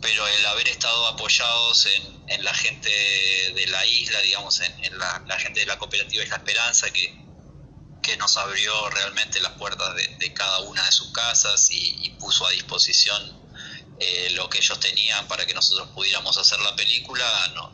Pero 0.01 0.27
el 0.27 0.47
haber 0.47 0.69
estado 0.69 1.07
apoyados 1.07 1.87
en, 1.87 2.25
en 2.29 2.45
la 2.45 2.53
gente 2.53 2.91
de 2.91 3.67
la 3.69 3.87
isla, 3.87 4.21
digamos, 4.21 4.61
en, 4.61 4.99
la, 4.99 5.39
gente 5.39 5.61
de 5.61 5.67
la 5.67 5.79
cooperativa 5.79 6.23
Isla 6.25 6.37
Esperanza, 6.37 6.91
que, 6.91 7.15
que 8.03 8.17
nos 8.17 8.37
abrió 8.37 8.91
realmente 8.91 9.41
las 9.41 9.53
puertas 9.53 9.95
de, 9.95 10.35
cada 10.35 10.61
una 10.61 10.85
de 10.85 10.93
sus 10.93 11.11
casas 11.13 11.71
y, 11.71 12.05
y 12.05 12.11
puso 12.11 12.47
a 12.47 12.51
disposición 12.51 13.44
eh, 14.01 14.31
lo 14.33 14.49
que 14.49 14.59
ellos 14.59 14.81
tenían 14.81 15.27
para 15.29 15.47
que 15.47 15.55
nosotros 15.55 15.89
pudiéramos 15.95 16.37
hacer 16.37 16.59
la 16.61 16.75
película 16.75 17.25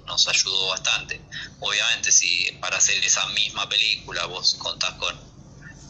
nos 0.07 0.29
ayudó 0.29 0.69
bastante. 0.69 1.21
Obviamente, 1.61 2.13
si 2.13 2.53
para 2.61 2.77
hacer 2.77 3.03
esa 3.03 3.27
misma 3.29 3.69
película 3.69 4.27
vos 4.27 4.57
contás 4.59 4.93
con 4.95 5.19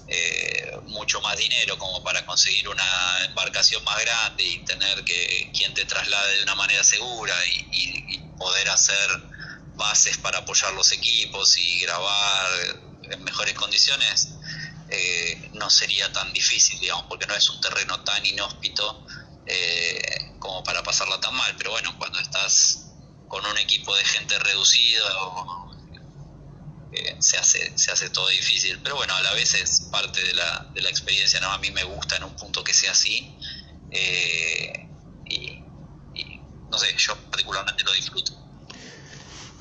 eh, 0.06 0.76
mucho 0.86 1.20
más 1.20 1.36
dinero 1.36 1.78
como 1.78 2.02
para 2.02 2.24
conseguir 2.26 2.68
una 2.68 3.24
embarcación 3.24 3.82
más 3.84 4.00
grande 4.00 4.44
y 4.44 4.58
tener 4.64 5.04
que 5.04 5.50
quien 5.56 5.74
te 5.74 5.84
traslade 5.84 6.36
de 6.36 6.42
una 6.42 6.54
manera 6.54 6.84
segura 6.84 7.34
y, 7.46 8.18
poder 8.38 8.70
hacer 8.70 9.22
bases 9.74 10.16
para 10.16 10.38
apoyar 10.38 10.72
los 10.72 10.92
equipos 10.92 11.58
y 11.58 11.80
grabar 11.80 12.48
en 13.02 13.22
mejores 13.22 13.52
condiciones, 13.52 14.30
eh, 14.88 15.50
no 15.52 15.68
sería 15.68 16.10
tan 16.10 16.32
difícil, 16.32 16.80
digamos, 16.80 17.04
porque 17.06 17.26
no 17.26 17.34
es 17.34 17.50
un 17.50 17.60
terreno 17.60 18.02
tan 18.02 18.24
inhóspito 18.24 19.04
eh, 19.50 20.32
como 20.38 20.62
para 20.62 20.82
pasarla 20.82 21.20
tan 21.20 21.34
mal. 21.34 21.54
Pero 21.56 21.70
bueno, 21.70 21.94
cuando 21.98 22.18
estás 22.20 22.92
con 23.28 23.44
un 23.44 23.58
equipo 23.58 23.94
de 23.94 24.04
gente 24.04 24.38
reducido, 24.38 25.06
eh, 26.92 27.16
se, 27.18 27.38
hace, 27.38 28.10
todo 28.10 28.28
difícil. 28.28 28.78
Pero 28.82 28.96
bueno, 28.96 29.14
a 29.14 29.22
la 29.22 29.32
vez 29.34 29.54
es 29.54 29.80
parte 29.90 30.22
de 30.22 30.34
la, 30.34 30.70
de 30.74 30.82
la 30.82 30.90
experiencia. 30.90 31.40
¿no? 31.40 31.48
A 31.48 31.58
mí 31.58 31.70
me 31.70 31.84
gusta 31.84 32.16
en 32.16 32.24
un 32.24 32.36
punto 32.36 32.62
que 32.64 32.74
sea 32.74 32.92
así. 32.92 33.36
Eh, 33.90 34.88
y, 35.28 35.62
no 36.70 36.78
sé, 36.78 36.94
yo 36.96 37.16
particularmente 37.30 37.82
lo 37.84 37.92
disfruto. 37.92 38.32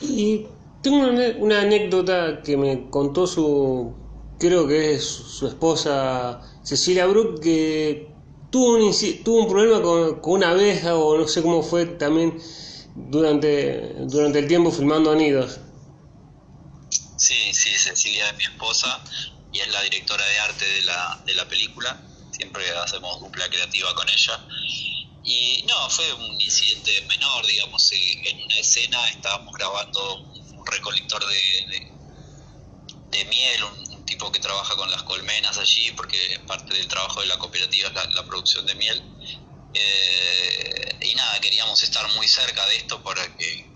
Y 0.01 0.45
tengo 0.81 1.07
una, 1.39 1.61
anécdota 1.61 2.41
que 2.43 2.55
me 2.55 2.89
contó 2.89 3.27
su, 3.27 3.95
creo 4.39 4.67
que 4.67 4.95
es 4.95 5.03
su 5.03 5.47
esposa 5.47 6.41
Cecilia 6.63 7.05
Brook, 7.05 7.41
que 7.41 8.08
tuvo 8.49 8.75
un, 8.75 9.23
tuvo 9.23 9.43
un 9.43 9.49
problema 9.49 9.81
con, 9.81 10.19
con, 10.21 10.33
una 10.33 10.51
abeja 10.51 10.95
o 10.95 11.17
no 11.17 11.27
sé 11.27 11.41
cómo 11.41 11.61
fue 11.63 11.85
también 11.85 12.41
durante, 12.95 13.93
durante 14.05 14.39
el 14.39 14.47
tiempo 14.47 14.71
filmando 14.71 15.11
Anidos. 15.11 15.59
Sí, 17.17 17.53
sí, 17.53 17.69
Cecilia 17.77 18.29
es 18.29 18.37
mi 18.37 18.43
esposa 18.43 19.03
y 19.51 19.59
es 19.59 19.67
la 19.69 19.81
directora 19.81 20.25
de 20.25 20.39
arte 20.39 20.65
de 20.65 20.81
la, 20.83 21.21
de 21.25 21.35
la 21.35 21.47
película. 21.47 22.01
siempre 22.31 22.63
hacemos 22.77 23.19
dupla 23.19 23.49
creativa 23.49 23.93
con 23.93 24.07
ella. 24.09 24.39
Y 25.23 25.63
no, 25.67 25.89
fue 25.89 26.11
un 26.13 26.39
incidente 26.39 27.01
menor, 27.07 27.45
digamos, 27.45 27.91
eh, 27.91 28.29
en 28.29 28.41
una 28.41 28.55
escena 28.55 29.09
estábamos 29.09 29.53
grabando 29.53 30.21
un 30.21 30.65
recolector 30.65 31.23
de, 31.27 31.91
de, 33.11 33.25
miel, 33.25 33.63
un, 33.63 33.88
tipo 34.09 34.31
que 34.31 34.39
trabaja 34.39 34.75
con 34.75 34.89
las 34.89 35.03
colmenas 35.03 35.57
allí, 35.59 35.91
porque 35.95 36.17
parte 36.47 36.73
del 36.73 36.87
trabajo 36.87 37.21
de 37.21 37.27
la 37.27 37.37
cooperativa 37.37 37.89
es 37.89 38.15
la, 38.15 38.23
producción 38.25 38.65
de 38.65 38.73
miel. 38.75 39.03
Eh, 39.73 40.97
y 41.01 41.13
nada, 41.13 41.39
queríamos 41.39 41.81
estar 41.83 42.11
muy 42.15 42.27
cerca 42.27 42.65
de 42.65 42.77
esto 42.77 43.01
para 43.03 43.23
que, 43.37 43.69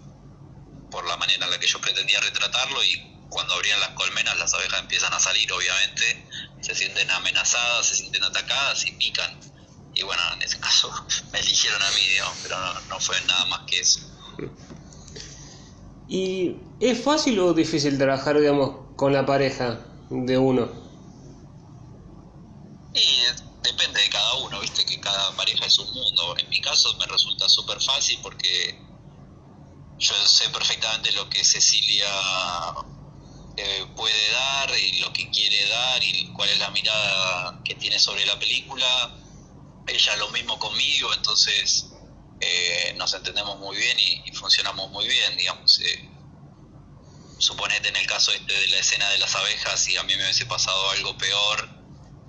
por 0.90 1.08
la 1.08 1.18
manera 1.18 1.46
en 1.46 1.52
la 1.52 1.60
que 1.60 1.68
yo 1.68 1.80
pretendía 1.80 2.20
retratarlo 2.20 2.84
y 2.84 3.14
cuando 3.30 3.54
abrían 3.54 3.80
las 3.80 3.90
colmenas 3.90 4.36
las 4.38 4.54
abejas 4.56 4.82
empiezan 4.82 5.14
a 5.14 5.20
salir, 5.20 5.52
obviamente, 5.54 6.26
se 6.62 6.74
sienten 6.74 7.10
amenazadas, 7.12 7.86
se 7.86 7.96
sienten 7.96 8.24
atacadas 8.24 8.86
y 8.88 8.92
pican. 8.94 9.40
Y 9.94 10.02
bueno, 10.02 10.22
en 10.34 10.42
ese 10.42 10.60
caso 10.60 10.92
me 11.32 11.40
eligieron 11.40 11.82
a 11.82 11.92
mí, 11.92 12.02
pero 12.42 12.58
no, 12.90 13.00
fue 13.00 13.22
nada 13.28 13.46
más 13.46 13.60
que 13.68 13.80
eso. 13.80 14.00
¿Y 16.10 16.56
es 16.80 17.04
fácil 17.04 17.40
o 17.40 17.54
difícil 17.54 18.00
trabajar, 18.00 18.40
digamos, 18.40 18.96
con 18.96 19.14
la 19.14 19.26
pareja 19.26 19.80
de 20.14 20.38
uno? 20.38 20.70
Y 22.94 23.24
depende 23.64 24.00
de 24.00 24.10
cada 24.10 24.36
uno, 24.36 24.60
viste 24.60 24.86
que 24.86 25.00
cada 25.00 25.36
pareja 25.36 25.66
es 25.66 25.80
un 25.80 25.92
mundo. 25.92 26.36
En 26.38 26.48
mi 26.50 26.62
caso 26.62 26.96
me 27.00 27.06
resulta 27.08 27.50
súper 27.50 27.82
fácil 27.82 28.20
porque 28.22 28.80
yo 29.98 30.14
sé 30.28 30.50
perfectamente 30.50 31.12
lo 31.14 31.28
que 31.30 31.44
Cecilia 31.44 32.06
eh, 33.58 33.86
puede 33.96 34.32
dar 34.32 34.70
y 34.78 35.00
lo 35.00 35.12
que 35.12 35.30
quiere 35.32 35.68
dar 35.68 36.04
y 36.04 36.32
cuál 36.34 36.50
es 36.50 36.60
la 36.60 36.70
mirada 36.70 37.62
que 37.64 37.76
tiene 37.76 37.98
sobre 37.98 38.26
la 38.26 38.38
película. 38.38 39.18
Ella 39.88 40.16
lo 40.18 40.30
mismo 40.30 40.60
conmigo, 40.60 41.14
entonces 41.14 41.90
eh, 42.40 42.94
nos 42.98 43.14
entendemos 43.14 43.58
muy 43.60 43.76
bien 43.76 43.98
y, 44.00 44.32
funcionamos 44.34 44.92
muy 44.92 45.08
bien, 45.08 45.36
digamos. 45.38 45.80
Eh, 45.80 46.13
suponete 47.44 47.90
en 47.90 47.96
el 47.98 48.08
caso 48.08 48.32
este 48.32 48.54
de 48.54 48.68
la 48.70 48.78
escena 48.78 49.10
de 49.10 49.18
las 49.18 49.36
abejas, 49.36 49.80
si 49.80 49.98
a 49.98 50.04
mí 50.04 50.16
me 50.16 50.24
hubiese 50.24 50.46
pasado 50.46 50.90
algo 50.92 51.18
peor 51.18 51.70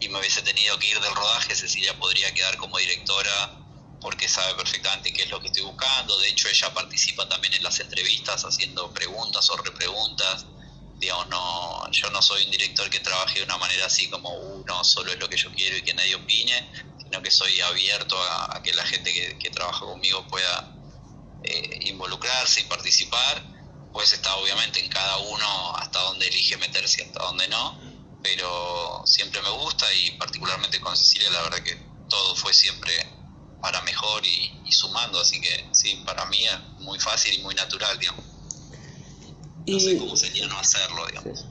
y 0.00 0.08
me 0.08 0.18
hubiese 0.18 0.42
tenido 0.42 0.78
que 0.78 0.90
ir 0.90 1.00
del 1.00 1.14
rodaje, 1.14 1.54
Cecilia 1.54 1.96
podría 1.98 2.34
quedar 2.34 2.56
como 2.56 2.78
directora 2.78 3.60
porque 4.00 4.28
sabe 4.28 4.54
perfectamente 4.54 5.12
qué 5.12 5.22
es 5.22 5.30
lo 5.30 5.40
que 5.40 5.46
estoy 5.46 5.62
buscando. 5.62 6.18
De 6.18 6.28
hecho, 6.28 6.48
ella 6.48 6.74
participa 6.74 7.28
también 7.28 7.54
en 7.54 7.62
las 7.62 7.80
entrevistas 7.80 8.44
haciendo 8.44 8.92
preguntas 8.92 9.48
o 9.50 9.56
repreguntas 9.56 10.46
digamos, 10.98 11.28
no, 11.28 11.90
yo 11.90 12.10
no 12.10 12.22
soy 12.22 12.44
un 12.44 12.50
director 12.50 12.88
que 12.88 13.00
trabaje 13.00 13.40
de 13.40 13.44
una 13.44 13.58
manera 13.58 13.86
así 13.86 14.08
como 14.08 14.30
uno 14.30 14.84
solo 14.84 15.12
es 15.12 15.18
lo 15.18 15.28
que 15.28 15.36
yo 15.36 15.50
quiero 15.52 15.76
y 15.76 15.82
que 15.82 15.94
nadie 15.94 16.14
opine, 16.14 16.70
sino 17.02 17.22
que 17.22 17.30
soy 17.30 17.60
abierto 17.60 18.16
a, 18.22 18.62
que 18.62 18.72
la 18.72 18.84
gente 18.84 19.12
que, 19.12 19.50
trabaja 19.50 19.80
conmigo 19.80 20.26
pueda 20.28 20.74
eh, 21.42 21.80
involucrarse 21.82 22.62
y 22.62 22.64
participar. 22.64 23.53
Pues 23.94 24.12
está 24.12 24.34
obviamente 24.36 24.80
en 24.80 24.90
cada 24.90 25.16
uno 25.18 25.76
hasta 25.76 26.00
dónde 26.00 26.26
elige 26.26 26.58
meterse 26.58 27.00
y 27.00 27.04
hasta 27.06 27.22
dónde 27.24 27.48
no, 27.48 27.78
pero 28.22 29.02
siempre 29.06 29.40
me 29.40 29.50
gusta 29.50 29.86
y 29.94 30.10
particularmente 30.18 30.80
con 30.80 30.96
Cecilia 30.96 31.30
la 31.30 31.42
verdad 31.42 31.62
que 31.62 31.76
todo 32.08 32.34
fue 32.34 32.52
siempre 32.52 32.92
para 33.62 33.80
mejor 33.82 34.26
y, 34.26 34.60
y 34.66 34.72
sumando, 34.72 35.20
así 35.20 35.40
que 35.40 35.68
sí, 35.72 36.02
para 36.04 36.26
mí 36.26 36.44
es 36.44 36.80
muy 36.80 36.98
fácil 36.98 37.38
y 37.38 37.42
muy 37.42 37.54
natural, 37.54 37.96
digamos. 37.98 38.24
No 39.66 39.80
sé 39.80 39.96
cómo 39.96 40.16
sería 40.16 40.46
no 40.48 40.58
hacerlo, 40.58 41.06
digamos. 41.06 41.46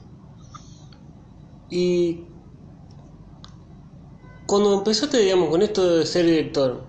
Y 1.70 2.26
cuando 4.46 4.74
empezaste, 4.74 5.18
digamos, 5.18 5.48
con 5.48 5.62
esto 5.62 5.96
de 5.96 6.06
ser 6.06 6.26
director, 6.26 6.86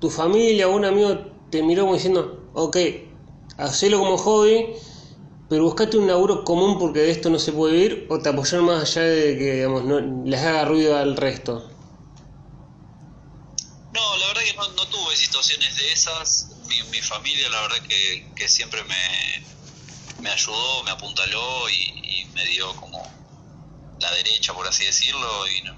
tu 0.00 0.10
familia 0.10 0.68
o 0.68 0.72
un 0.72 0.84
amigo 0.84 1.16
te 1.50 1.62
miró 1.62 1.84
como 1.84 1.94
diciendo, 1.94 2.50
ok, 2.52 2.76
hacelo 3.56 4.00
como 4.00 4.18
hobby, 4.18 4.74
pero 5.48 5.64
buscate 5.64 5.96
un 5.96 6.06
laburo 6.06 6.44
común 6.44 6.78
porque 6.78 7.00
de 7.00 7.10
esto 7.10 7.30
no 7.30 7.38
se 7.38 7.52
puede 7.52 7.74
vivir, 7.74 8.06
o 8.10 8.18
te 8.20 8.28
apoyaron 8.28 8.66
más 8.66 8.82
allá 8.82 9.02
de 9.02 9.38
que, 9.38 9.52
digamos, 9.54 9.84
no 9.84 10.00
les 10.26 10.40
haga 10.40 10.66
ruido 10.66 10.96
al 10.96 11.16
resto. 11.16 11.70
No, 13.92 14.16
la 14.18 14.26
verdad 14.26 14.42
que 14.42 14.54
no, 14.54 14.86
tuve 14.88 15.16
situaciones 15.16 15.74
de 15.76 15.92
esas. 15.92 16.48
Mi, 16.68 16.82
mi 16.90 17.00
familia, 17.00 17.48
la 17.48 17.62
verdad 17.62 17.78
que, 17.88 18.48
siempre 18.48 18.84
me, 18.84 20.22
me 20.22 20.30
ayudó, 20.30 20.82
me 20.84 20.90
apuntaló 20.90 21.70
y, 21.70 22.26
me 22.34 22.44
dio 22.44 22.76
como 22.76 23.02
la 24.00 24.12
derecha, 24.12 24.52
por 24.52 24.66
así 24.66 24.84
decirlo. 24.84 25.48
Y 25.48 25.62
no, 25.62 25.74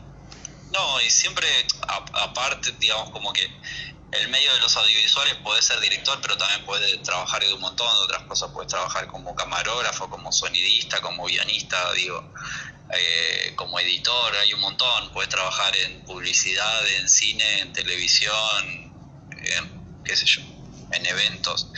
no 0.72 1.00
y 1.00 1.09
siempre, 1.11 1.46
aparte, 2.12 2.72
digamos, 2.72 3.11
como 3.11 3.33
que 3.33 3.48
el 4.12 4.28
medio 4.28 4.52
de 4.54 4.60
los 4.60 4.76
audiovisuales 4.76 5.34
puede 5.36 5.62
ser 5.62 5.78
director, 5.80 6.18
pero 6.20 6.36
también 6.36 6.64
puede 6.64 6.98
trabajar 6.98 7.44
de 7.44 7.52
un 7.52 7.60
montón 7.60 7.86
de 7.96 8.02
otras 8.02 8.22
cosas. 8.24 8.50
Puedes 8.52 8.70
trabajar 8.70 9.06
como 9.06 9.34
camarógrafo, 9.34 10.10
como 10.10 10.32
sonidista, 10.32 11.00
como 11.00 11.26
guionista, 11.26 11.92
digo, 11.92 12.32
eh, 12.92 13.52
como 13.54 13.78
editor, 13.78 14.36
hay 14.36 14.52
un 14.52 14.60
montón. 14.60 15.12
Puedes 15.12 15.30
trabajar 15.30 15.76
en 15.76 16.02
publicidad, 16.04 16.88
en 16.98 17.08
cine, 17.08 17.60
en 17.60 17.72
televisión, 17.72 18.92
en, 19.30 20.02
qué 20.04 20.16
sé 20.16 20.26
yo, 20.26 20.40
en 20.92 21.06
eventos. 21.06 21.68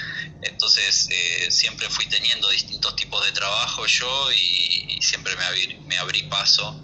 Entonces 0.40 1.08
eh, 1.10 1.50
siempre 1.50 1.88
fui 1.90 2.06
teniendo 2.06 2.48
distintos 2.48 2.96
tipos 2.96 3.24
de 3.26 3.32
trabajo 3.32 3.86
yo 3.86 4.32
y, 4.32 4.98
siempre 5.02 5.36
me 5.36 5.44
abrí, 5.44 5.76
me 5.86 5.98
abrí 5.98 6.22
paso 6.24 6.80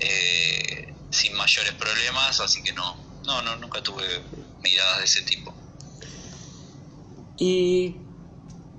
eh, 0.00 0.92
sin 1.10 1.34
mayores 1.34 1.74
problemas, 1.74 2.40
así 2.40 2.62
que 2.62 2.72
no, 2.72 2.96
no, 3.24 3.42
no, 3.42 3.56
nunca 3.56 3.82
tuve 3.82 4.22
miradas 4.62 4.98
de 4.98 5.04
ese 5.04 5.22
tipo. 5.22 5.52
¿Y 7.38 7.96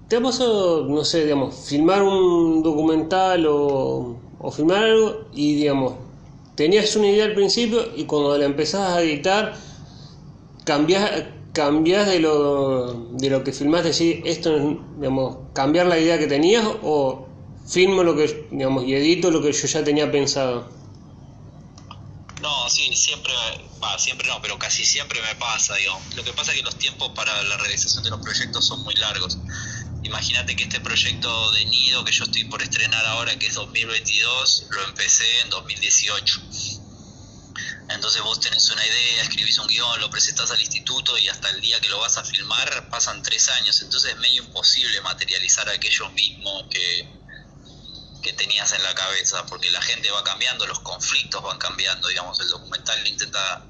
te 0.07 0.17
ha 0.17 0.21
pasado, 0.21 0.85
no 0.87 1.03
sé, 1.03 1.23
digamos, 1.23 1.55
filmar 1.67 2.03
un 2.03 2.61
documental 2.61 3.45
o, 3.47 4.19
o 4.39 4.51
filmar 4.51 4.83
algo 4.83 5.25
y, 5.33 5.55
digamos, 5.55 5.93
tenías 6.55 6.95
una 6.95 7.09
idea 7.09 7.25
al 7.25 7.33
principio 7.33 7.81
y 7.95 8.05
cuando 8.05 8.37
la 8.37 8.45
empezabas 8.45 8.91
a 8.91 9.01
editar, 9.01 9.55
cambias 10.63 12.07
de 12.07 12.19
lo, 12.19 12.93
de 13.13 13.29
lo 13.29 13.43
que 13.43 13.51
filmaste, 13.51 13.89
decir, 13.89 14.21
esto, 14.25 14.77
digamos, 14.97 15.37
cambiar 15.53 15.87
la 15.87 15.99
idea 15.99 16.19
que 16.19 16.27
tenías 16.27 16.65
o 16.83 17.25
filmo 17.67 18.03
lo 18.03 18.15
que, 18.15 18.47
digamos, 18.51 18.83
y 18.85 18.93
edito 18.93 19.31
lo 19.31 19.41
que 19.41 19.51
yo 19.51 19.67
ya 19.67 19.83
tenía 19.83 20.11
pensado? 20.11 20.80
No, 22.41 22.69
sí, 22.69 22.95
siempre, 22.95 23.33
va, 23.83 23.97
siempre 23.99 24.27
no, 24.27 24.41
pero 24.41 24.57
casi 24.57 24.85
siempre 24.85 25.21
me 25.21 25.35
pasa, 25.35 25.75
digamos. 25.75 26.15
Lo 26.15 26.23
que 26.23 26.33
pasa 26.33 26.51
es 26.51 26.57
que 26.57 26.63
los 26.63 26.77
tiempos 26.77 27.11
para 27.15 27.41
la 27.43 27.57
realización 27.57 28.03
de 28.03 28.09
los 28.09 28.19
proyectos 28.19 28.65
son 28.65 28.81
muy 28.83 28.95
largos. 28.95 29.37
Imagínate 30.03 30.55
que 30.55 30.63
este 30.63 30.79
proyecto 30.79 31.51
de 31.51 31.65
Nido 31.65 32.03
que 32.03 32.11
yo 32.11 32.23
estoy 32.23 32.45
por 32.45 32.61
estrenar 32.61 33.05
ahora, 33.05 33.37
que 33.37 33.47
es 33.47 33.53
2022, 33.53 34.65
lo 34.69 34.83
empecé 34.85 35.41
en 35.41 35.49
2018 35.49 36.41
entonces 37.95 38.21
vos 38.21 38.39
tenés 38.39 38.69
una 38.69 38.85
idea, 38.85 39.23
escribís 39.23 39.57
un 39.57 39.67
guion, 39.67 39.99
lo 39.99 40.09
presentás 40.09 40.49
al 40.51 40.61
instituto 40.61 41.17
y 41.17 41.27
hasta 41.27 41.49
el 41.49 41.61
día 41.61 41.79
que 41.81 41.89
lo 41.89 41.99
vas 41.99 42.17
a 42.17 42.23
filmar 42.23 42.89
pasan 42.89 43.21
tres 43.21 43.49
años. 43.49 43.81
Entonces 43.81 44.11
es 44.11 44.17
medio 44.17 44.43
imposible 44.43 45.01
materializar 45.01 45.67
aquello 45.69 46.09
mismo 46.11 46.67
que, 46.69 47.20
que 48.21 48.33
tenías 48.33 48.71
en 48.73 48.83
la 48.83 48.93
cabeza, 48.93 49.45
porque 49.45 49.69
la 49.71 49.81
gente 49.81 50.11
va 50.11 50.23
cambiando, 50.23 50.65
los 50.67 50.79
conflictos 50.79 51.41
van 51.43 51.57
cambiando. 51.57 52.07
Digamos, 52.07 52.39
el 52.39 52.49
documental 52.49 53.07
intenta 53.07 53.65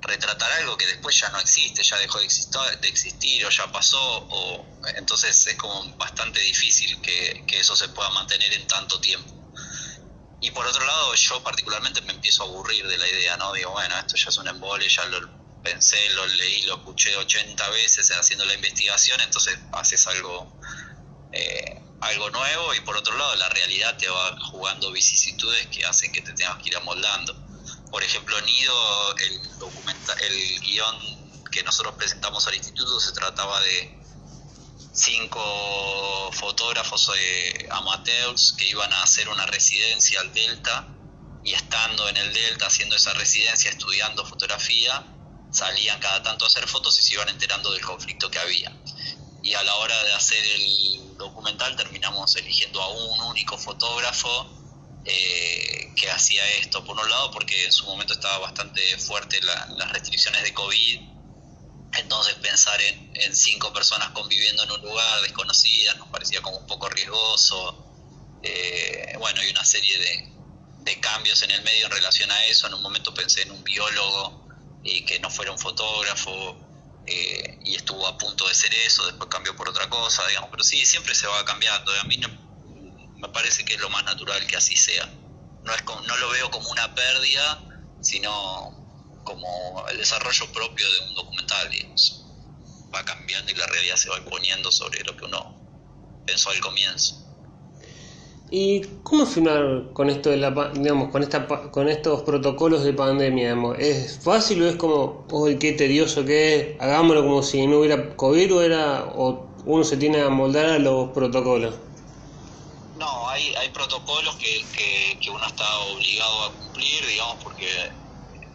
retratar 0.00 0.52
algo 0.52 0.76
que 0.76 0.86
después 0.86 1.18
ya 1.18 1.28
no 1.30 1.38
existe, 1.40 1.82
ya 1.82 1.96
dejó 1.98 2.18
de 2.18 2.26
existir, 2.26 2.60
de 2.80 2.88
existir 2.88 3.44
o 3.44 3.50
ya 3.50 3.70
pasó, 3.72 4.00
o 4.30 4.66
entonces 4.94 5.46
es 5.46 5.56
como 5.56 5.84
bastante 5.96 6.40
difícil 6.40 7.00
que, 7.00 7.44
que 7.46 7.60
eso 7.60 7.74
se 7.74 7.88
pueda 7.88 8.10
mantener 8.10 8.52
en 8.54 8.66
tanto 8.66 9.00
tiempo. 9.00 9.32
Y 10.40 10.50
por 10.50 10.66
otro 10.66 10.84
lado, 10.84 11.14
yo 11.14 11.42
particularmente 11.42 12.00
me 12.02 12.12
empiezo 12.12 12.42
a 12.42 12.46
aburrir 12.46 12.86
de 12.86 12.98
la 12.98 13.08
idea, 13.08 13.36
¿no? 13.36 13.52
Digo, 13.52 13.72
bueno, 13.72 13.98
esto 13.98 14.16
ya 14.16 14.28
es 14.28 14.38
un 14.38 14.48
embole, 14.48 14.88
ya 14.88 15.04
lo 15.06 15.18
pensé, 15.62 16.08
lo 16.10 16.26
leí, 16.26 16.62
lo 16.62 16.76
escuché 16.76 17.16
80 17.16 17.68
veces 17.70 18.10
haciendo 18.10 18.44
la 18.44 18.54
investigación, 18.54 19.20
entonces 19.20 19.58
haces 19.72 20.06
algo, 20.06 20.60
eh, 21.32 21.82
algo 22.00 22.30
nuevo 22.30 22.74
y 22.74 22.80
por 22.80 22.96
otro 22.96 23.16
lado 23.16 23.34
la 23.36 23.48
realidad 23.48 23.96
te 23.96 24.08
va 24.08 24.38
jugando 24.50 24.92
vicisitudes 24.92 25.66
que 25.68 25.84
hacen 25.84 26.12
que 26.12 26.22
te 26.22 26.32
tengas 26.32 26.62
que 26.62 26.68
ir 26.68 26.76
amoldando. 26.76 27.34
Por 27.90 28.02
ejemplo, 28.02 28.40
Nido, 28.42 29.16
el, 29.16 29.58
documenta 29.58 30.12
el 30.14 30.60
guion 30.60 30.96
que 31.50 31.62
nosotros 31.62 31.94
presentamos 31.94 32.46
al 32.46 32.54
instituto 32.54 33.00
se 33.00 33.12
trataba 33.12 33.60
de 33.60 33.98
cinco 34.92 36.30
fotógrafos 36.32 37.10
eh, 37.16 37.68
amateurs 37.70 38.54
que 38.56 38.68
iban 38.68 38.92
a 38.92 39.02
hacer 39.02 39.28
una 39.28 39.46
residencia 39.46 40.20
al 40.20 40.32
Delta 40.32 40.88
y 41.44 41.52
estando 41.52 42.08
en 42.08 42.16
el 42.16 42.32
Delta 42.32 42.66
haciendo 42.66 42.96
esa 42.96 43.14
residencia, 43.14 43.70
estudiando 43.70 44.24
fotografía, 44.26 45.04
salían 45.52 46.00
cada 46.00 46.22
tanto 46.22 46.44
a 46.44 46.48
hacer 46.48 46.66
fotos 46.66 46.98
y 46.98 47.02
se 47.02 47.14
iban 47.14 47.28
enterando 47.28 47.72
del 47.72 47.84
conflicto 47.84 48.30
que 48.30 48.38
había. 48.38 48.76
Y 49.46 49.54
a 49.54 49.62
la 49.62 49.76
hora 49.76 50.02
de 50.02 50.12
hacer 50.12 50.44
el 50.44 51.16
documental 51.16 51.76
terminamos 51.76 52.34
eligiendo 52.34 52.82
a 52.82 52.88
un 52.88 53.20
único 53.20 53.56
fotógrafo 53.56 54.44
eh, 55.04 55.92
que 55.94 56.10
hacía 56.10 56.42
esto. 56.58 56.84
Por 56.84 56.98
un 56.98 57.08
lado, 57.08 57.30
porque 57.30 57.64
en 57.64 57.72
su 57.72 57.84
momento 57.84 58.14
estaba 58.14 58.38
bastante 58.38 58.80
fuerte 58.98 59.40
las 59.42 59.92
restricciones 59.92 60.42
de 60.42 60.52
COVID. 60.52 61.00
Entonces 61.96 62.34
pensar 62.42 62.80
en, 62.80 63.36
cinco 63.36 63.72
personas 63.72 64.10
conviviendo 64.10 64.64
en 64.64 64.72
un 64.72 64.82
lugar 64.82 65.22
desconocidas 65.22 65.96
nos 65.96 66.08
parecía 66.08 66.42
como 66.42 66.58
un 66.58 66.66
poco 66.66 66.88
riesgoso. 66.88 67.86
Eh, 68.42 69.14
bueno, 69.20 69.44
y 69.44 69.50
una 69.50 69.64
serie 69.64 69.96
de, 69.96 70.28
de 70.80 70.98
cambios 70.98 71.40
en 71.42 71.52
el 71.52 71.62
medio 71.62 71.86
en 71.86 71.92
relación 71.92 72.32
a 72.32 72.46
eso. 72.46 72.66
En 72.66 72.74
un 72.74 72.82
momento 72.82 73.14
pensé 73.14 73.42
en 73.42 73.52
un 73.52 73.62
biólogo 73.62 74.44
y 74.82 75.04
que 75.04 75.20
no 75.20 75.30
fuera 75.30 75.52
un 75.52 75.58
fotógrafo 75.60 76.65
eh, 77.06 77.58
y 77.64 77.76
estuvo 77.76 78.06
a 78.06 78.18
punto 78.18 78.48
de 78.48 78.54
ser 78.54 78.74
eso, 78.74 79.06
después 79.06 79.30
cambió 79.30 79.54
por 79.54 79.68
otra 79.68 79.88
cosa, 79.88 80.26
digamos, 80.26 80.50
pero 80.50 80.64
sí, 80.64 80.84
siempre 80.84 81.14
se 81.14 81.26
va 81.26 81.44
cambiando. 81.44 81.92
A 82.00 82.04
mí 82.04 82.18
me 83.16 83.28
parece 83.28 83.64
que 83.64 83.74
es 83.74 83.80
lo 83.80 83.90
más 83.90 84.04
natural 84.04 84.46
que 84.46 84.56
así 84.56 84.76
sea. 84.76 85.06
No, 85.62 85.74
es 85.74 85.84
no 85.84 86.16
lo 86.16 86.30
veo 86.30 86.50
como 86.50 86.68
una 86.70 86.94
pérdida, 86.94 87.62
sino 88.00 89.20
como 89.24 89.84
el 89.88 89.98
desarrollo 89.98 90.52
propio 90.52 90.90
de 90.90 91.00
un 91.00 91.14
documental. 91.14 91.70
Va 92.94 93.04
cambiando 93.04 93.50
y 93.50 93.54
la 93.54 93.66
realidad 93.66 93.96
se 93.96 94.08
va 94.08 94.18
imponiendo 94.18 94.70
sobre 94.70 95.02
lo 95.04 95.16
que 95.16 95.24
uno 95.24 96.22
pensó 96.26 96.50
al 96.50 96.60
comienzo. 96.60 97.25
¿Y 98.50 98.82
cómo 99.02 99.26
filmar 99.26 99.92
con 99.92 100.08
esto 100.08 100.30
de 100.30 100.36
la 100.36 100.70
digamos 100.72 101.10
con 101.10 101.22
esta 101.22 101.48
con 101.48 101.88
estos 101.88 102.22
protocolos 102.22 102.84
de 102.84 102.92
pandemia? 102.92 103.56
¿Es 103.76 104.20
fácil 104.22 104.62
o 104.62 104.68
es 104.68 104.76
como, 104.76 105.26
uy, 105.32 105.58
qué 105.58 105.72
tedioso 105.72 106.24
que 106.24 106.54
es, 106.56 106.80
hagámoslo 106.80 107.22
como 107.24 107.42
si 107.42 107.66
no 107.66 107.80
hubiera 107.80 108.14
COVID 108.14 108.54
o 108.54 108.62
era 108.62 109.04
o 109.16 109.48
uno 109.64 109.82
se 109.82 109.96
tiene 109.96 110.20
a 110.22 110.28
moldar 110.28 110.66
a 110.66 110.78
los 110.78 111.10
protocolos? 111.10 111.74
No, 112.96 113.28
hay, 113.28 113.52
hay 113.56 113.68
protocolos 113.70 114.36
que, 114.36 114.64
que, 115.20 115.28
uno 115.28 115.44
está 115.44 115.78
obligado 115.80 116.44
a 116.44 116.52
cumplir, 116.52 117.04
digamos, 117.04 117.42
porque 117.42 117.68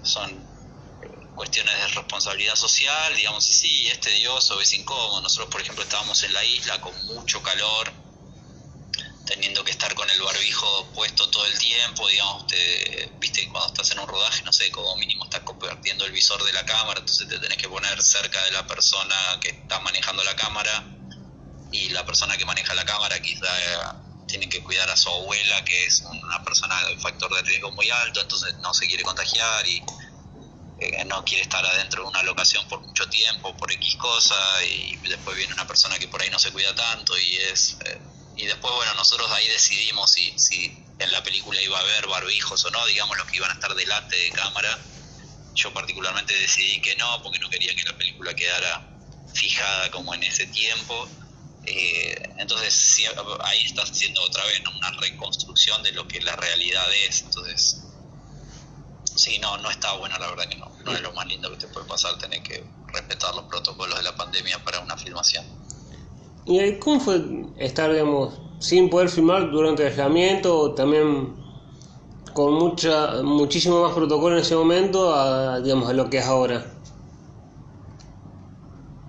son 0.04 0.32
cuestiones 1.36 1.74
de 1.76 1.88
responsabilidad 1.90 2.56
social, 2.56 3.16
digamos, 3.16 3.48
y 3.50 3.54
sí, 3.54 3.88
es 3.88 4.00
tedioso, 4.00 4.60
es 4.62 4.74
incómodo. 4.74 5.22
Nosotros, 5.22 5.50
por 5.52 5.62
ejemplo, 5.62 5.84
estábamos 5.84 6.24
en 6.24 6.34
la 6.34 6.44
isla 6.46 6.80
con 6.80 6.94
mucho 7.08 7.44
calor, 7.44 7.92
teniendo 9.32 9.63
que 9.63 9.72
estar 9.72 9.96
con 9.96 10.10
el 10.10 10.22
barbijo 10.22 10.91
puesto 10.94 11.30
todo 11.30 11.46
el 11.46 11.58
tiempo, 11.58 12.06
digamos, 12.10 12.48
te, 12.48 13.13
viste, 13.17 13.48
cuando 13.48 13.67
estás 13.67 13.89
en 13.91 14.00
un 14.00 14.08
rodaje, 14.08 14.44
no 14.44 14.52
sé, 14.52 14.70
como 14.72 14.94
mínimo 14.98 15.24
estás 15.24 15.39
compartiendo 15.41 16.04
el 16.04 16.12
visor 16.12 16.44
de 16.44 16.52
la 16.52 16.65
cámara, 16.65 17.00
entonces 17.00 17.30
te 17.30 17.39
tenés 17.39 17.58
que 17.58 17.70
poner 17.70 18.04
cerca 18.04 18.44
de 18.44 18.52
la 18.52 18.67
persona 18.67 19.15
que 19.39 19.52
está 19.52 19.80
manejando 19.80 20.22
la 20.26 20.36
cámara 20.36 20.84
y 21.72 21.88
la 21.89 22.06
persona 22.06 22.36
que 22.36 22.44
maneja 22.44 22.74
la 22.74 22.84
cámara 22.84 23.22
quizá 23.22 23.48
eh, 23.58 23.78
tiene 24.28 24.50
que 24.50 24.62
cuidar 24.62 24.89
a 24.89 24.98
su 24.98 25.08
abuela, 25.08 25.63
que 25.63 25.86
es 25.86 26.02
una 26.02 26.44
persona 26.44 26.86
de 26.88 26.98
factor 26.98 27.34
de 27.34 27.41
riesgo 27.44 27.72
muy 27.72 27.89
alto, 27.89 28.20
entonces 28.20 28.54
no 28.58 28.74
se 28.74 28.86
quiere 28.86 29.04
contagiar 29.04 29.65
y 29.65 29.82
eh, 30.80 31.06
no 31.06 31.24
quiere 31.24 31.44
estar 31.44 31.65
adentro 31.65 32.04
de 32.04 32.10
una 32.10 32.22
locación 32.24 32.67
por 32.67 32.82
mucho 32.82 33.08
tiempo, 33.08 33.56
por 33.56 33.72
X 33.72 33.96
cosa, 33.96 34.36
y 34.65 34.98
después 34.98 35.38
viene 35.38 35.54
una 35.54 35.65
persona 35.65 35.98
que 35.98 36.10
por 36.10 36.22
ahí 36.22 36.30
no 36.30 36.38
se 36.38 36.52
cuida 36.52 36.76
tanto 36.76 37.17
y 37.17 37.38
es... 37.38 37.78
Eh, 37.86 38.02
y 38.36 38.46
después, 38.46 38.74
bueno, 38.74 38.94
nosotros 38.96 39.30
ahí 39.32 39.48
decidimos 39.48 40.12
si, 40.12 40.38
si 40.38 40.86
en 41.00 41.12
la 41.12 41.22
película 41.24 41.62
iba 41.62 41.78
a 41.78 41.82
haber 41.82 42.08
barbijos 42.08 42.63
o 42.65 42.72
no, 42.72 42.86
digamos 42.86 43.17
los 43.17 43.28
que 43.28 43.38
iban 43.38 43.52
a 43.52 43.54
estar 43.54 43.74
delante 43.76 44.15
de 44.15 44.30
cámara. 44.32 44.80
Yo 45.54 45.74
particularmente 45.74 46.34
decidí 46.34 46.82
que 46.82 46.96
no, 46.96 47.22
porque 47.22 47.39
no 47.39 47.50
quería 47.50 47.76
que 47.76 47.84
la 47.84 47.98
película 47.98 48.34
quedara 48.34 48.88
fijada 49.34 49.91
como 49.91 50.13
en 50.13 50.24
ese 50.24 50.48
tiempo. 50.48 51.10
Eh, 51.65 52.34
entonces 52.38 52.98
ahí 53.44 53.62
estás 53.63 53.91
haciendo 53.91 54.22
otra 54.24 54.44
vez 54.46 54.62
una 54.76 54.91
reconstrucción 54.91 55.84
de 55.84 55.91
lo 55.91 56.08
que 56.08 56.22
la 56.22 56.36
realidad 56.36 56.86
es. 57.08 57.22
Entonces, 57.22 57.84
sí, 59.15 59.39
no, 59.39 59.58
no 59.58 59.70
está 59.70 59.94
bueno, 59.94 60.17
la 60.17 60.28
verdad 60.30 60.48
que 60.48 60.56
no. 60.56 60.72
No 60.84 60.94
es 60.94 61.02
lo 61.02 61.12
más 61.13 61.28
lindo 61.28 61.52
que 61.52 61.58
te 61.58 61.67
puede 61.67 61.86
pasar 61.86 62.17
tener 62.17 62.41
que 62.41 62.63
respetar 62.88 63.36
los 63.36 63.46
protocolos 63.46 63.98
de 63.98 64.04
la 64.04 64.15
pandemia 64.15 64.63
para 64.63 64.80
una 64.80 64.98
filmación. 64.98 65.46
¿Y 66.46 66.80
cómo 66.80 67.00
fue 67.00 67.22
estar, 67.58 67.92
digamos, 67.92 68.34
sin 68.60 68.90
poder 68.90 69.10
filmar 69.10 69.52
durante 69.52 69.84
el 69.84 69.90
aislamiento, 69.90 70.74
también 70.74 71.36
con 72.34 72.54
mucha, 72.54 73.22
muchísimo 73.24 73.84
más 73.84 73.94
protocolo 73.94 74.38
en 74.38 74.42
ese 74.42 74.56
momento 74.56 75.14
a, 75.14 75.60
digamos, 75.60 75.90
a 75.90 75.94
lo 75.94 76.10
que 76.10 76.18
es 76.18 76.26
ahora? 76.26 76.66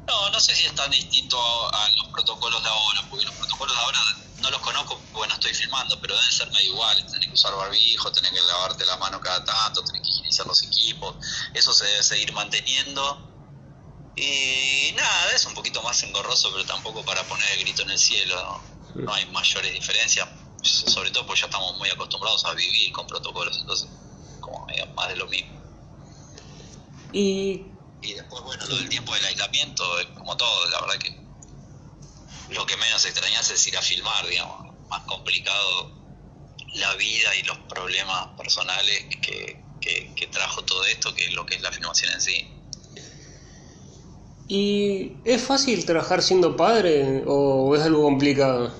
No, 0.07 0.31
no 0.31 0.41
sé 0.41 0.55
si 0.55 0.67
es 0.67 0.75
tan 0.75 0.91
distinto 0.91 1.39
a, 1.39 1.89
los 1.99 2.09
protocolos 2.13 2.63
de 2.63 2.69
ahora, 2.69 3.07
porque 3.09 3.25
los 3.25 3.35
protocolos 3.35 3.75
de 3.75 3.83
ahora 3.83 3.99
no 4.43 4.51
los 4.51 4.61
conozco 4.61 5.01
porque 5.13 5.29
no 5.29 5.35
estoy 5.35 5.55
filmando, 5.55 5.99
pero 6.01 6.15
deben 6.15 6.33
ser 6.33 6.51
medio 6.51 6.73
iguales. 6.73 7.07
Tenés 7.07 7.29
que 7.29 7.35
usar 7.35 7.55
barbijo, 7.55 8.13
tenés 8.13 8.33
que 8.33 8.41
lavarte 8.41 8.85
la 8.85 8.97
mano 8.99 9.21
cada 9.21 9.43
tanto, 9.45 9.83
tenés 9.85 10.03
que 10.03 10.09
higienizar 10.09 10.47
los 10.47 10.63
equipos. 10.65 11.17
Eso 11.55 11.73
se 11.73 11.87
debe 11.87 12.03
seguir 12.03 12.33
manteniendo 12.33 13.32
y 14.15 14.93
nada, 14.95 15.33
es 15.35 15.47
un 15.47 15.55
poquito 15.55 15.83
más 15.83 16.03
engorroso, 16.03 16.51
pero 16.53 16.67
tampoco 16.67 17.05
para 17.05 17.23
poner 17.25 17.51
el 17.53 17.61
grito 17.61 17.83
en 17.83 17.91
el 17.91 17.99
cielo. 17.99 18.61
No, 18.95 19.13
hay 19.15 19.25
mayores 19.27 19.73
diferencias, 19.73 20.29
sobre 20.63 21.11
todo 21.11 21.27
porque 21.27 21.41
ya 21.41 21.47
estamos 21.47 21.79
muy 21.79 21.89
acostumbrados 21.89 22.45
a 22.45 22.53
vivir 22.53 22.93
con 22.93 23.07
protocolos, 23.07 23.59
entonces, 23.59 23.89
como 24.41 24.67
más 24.95 25.09
de 25.09 25.17
lo 25.17 25.27
mismo. 25.29 25.61
Y... 27.13 27.67
y 28.03 28.15
después, 28.15 28.43
bueno, 28.43 28.67
lo 28.67 28.77
del 28.77 28.89
tiempo 28.89 29.15
del 29.15 29.25
aislamiento, 29.25 29.85
como 30.15 30.37
todo, 30.37 30.69
la 30.69 30.81
verdad 30.83 30.99
que 30.99 31.23
lo 32.51 32.67
que 32.67 32.77
menos 32.77 33.05
extrañas 33.07 33.51
es 33.51 33.67
ir 33.67 33.79
a 33.79 33.83
filmar, 33.83 34.27
digamos, 34.27 34.89
más 34.89 35.03
complicado 35.05 35.91
la 36.75 36.95
vida 36.95 37.35
y 37.37 37.43
los 37.45 37.59
problemas 37.61 38.29
personales 38.37 39.05
que, 39.23 39.63
que, 39.81 40.13
que 40.15 40.27
trajo 40.27 40.63
todo 40.65 40.85
esto 40.85 41.15
que 41.15 41.31
lo 41.31 41.47
que 41.47 41.57
es 41.57 41.63
la 41.63 41.73
filmación 41.73 42.13
en 42.13 42.21
sí. 42.21 42.62
¿Y 44.55 45.17
es 45.25 45.43
fácil 45.43 45.87
trabajar 45.87 46.21
siendo 46.21 46.55
padre 46.55 47.25
o 47.27 47.75
es 47.75 47.81
algo 47.81 48.03
complicado? 48.03 48.71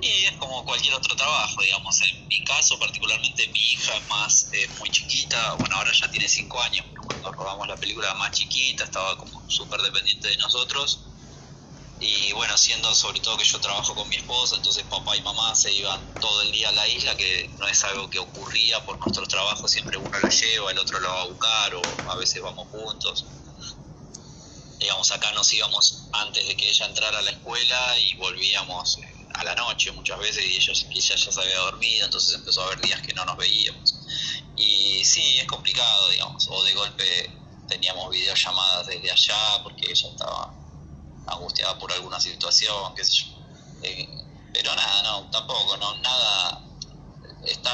Y 0.00 0.24
es 0.24 0.32
como 0.38 0.64
cualquier 0.64 0.94
otro 0.94 1.14
trabajo, 1.14 1.60
digamos. 1.60 2.00
En 2.00 2.28
mi 2.28 2.42
caso, 2.44 2.78
particularmente, 2.78 3.46
mi 3.48 3.58
hija 3.58 3.92
más 4.08 4.50
muy 4.78 4.88
chiquita. 4.88 5.52
Bueno, 5.58 5.76
ahora 5.76 5.92
ya 5.92 6.10
tiene 6.10 6.28
5 6.28 6.62
años, 6.62 6.86
pero 6.88 7.02
cuando 7.02 7.30
robamos 7.32 7.68
la 7.68 7.76
película 7.76 8.14
más 8.14 8.30
chiquita, 8.30 8.84
estaba 8.84 9.18
como 9.18 9.42
súper 9.50 9.82
dependiente 9.82 10.28
de 10.28 10.38
nosotros. 10.38 11.00
Y 12.00 12.32
bueno, 12.32 12.56
siendo 12.56 12.94
sobre 12.94 13.20
todo 13.20 13.36
que 13.36 13.44
yo 13.44 13.60
trabajo 13.60 13.94
con 13.94 14.08
mi 14.08 14.16
esposa, 14.16 14.56
entonces 14.56 14.82
papá 14.84 15.14
y 15.14 15.20
mamá 15.20 15.54
se 15.54 15.70
iban 15.74 16.00
todo 16.20 16.40
el 16.40 16.52
día 16.52 16.70
a 16.70 16.72
la 16.72 16.88
isla, 16.88 17.14
que 17.18 17.50
no 17.58 17.68
es 17.68 17.84
algo 17.84 18.08
que 18.08 18.18
ocurría 18.18 18.82
por 18.86 18.98
nuestro 18.98 19.26
trabajo, 19.26 19.68
siempre 19.68 19.98
uno 19.98 20.18
la 20.18 20.30
lleva, 20.30 20.70
el 20.72 20.78
otro 20.78 20.98
la 21.00 21.08
va 21.10 21.22
a 21.22 21.26
buscar 21.26 21.74
o 21.74 21.82
a 22.10 22.16
veces 22.16 22.42
vamos 22.42 22.66
juntos 22.68 23.26
digamos, 24.82 25.10
acá 25.12 25.32
nos 25.32 25.52
íbamos 25.52 26.08
antes 26.12 26.46
de 26.46 26.56
que 26.56 26.68
ella 26.68 26.86
entrara 26.86 27.18
a 27.18 27.22
la 27.22 27.30
escuela 27.30 27.98
y 27.98 28.14
volvíamos 28.14 28.98
eh, 28.98 29.26
a 29.34 29.44
la 29.44 29.54
noche 29.54 29.92
muchas 29.92 30.18
veces 30.18 30.44
y 30.44 30.56
ella, 30.56 30.72
ella 30.72 31.16
ya 31.16 31.32
se 31.32 31.40
había 31.40 31.58
dormido, 31.58 32.04
entonces 32.04 32.34
empezó 32.34 32.62
a 32.62 32.66
haber 32.66 32.80
días 32.80 33.00
que 33.00 33.14
no 33.14 33.24
nos 33.24 33.36
veíamos. 33.36 33.94
Y 34.56 35.04
sí, 35.04 35.38
es 35.38 35.46
complicado, 35.46 36.10
digamos, 36.10 36.48
o 36.50 36.62
de 36.64 36.74
golpe 36.74 37.30
teníamos 37.68 38.10
videollamadas 38.10 38.86
desde 38.88 39.10
allá 39.10 39.62
porque 39.62 39.90
ella 39.90 40.08
estaba 40.08 40.52
angustiada 41.26 41.78
por 41.78 41.92
alguna 41.92 42.20
situación, 42.20 42.94
qué 42.94 43.04
sé 43.04 43.12
yo. 43.12 43.26
Eh, 43.82 44.08
pero 44.52 44.74
nada, 44.74 45.02
no, 45.04 45.30
tampoco, 45.30 45.76
no, 45.76 45.94
nada, 45.98 46.60
está, 47.44 47.72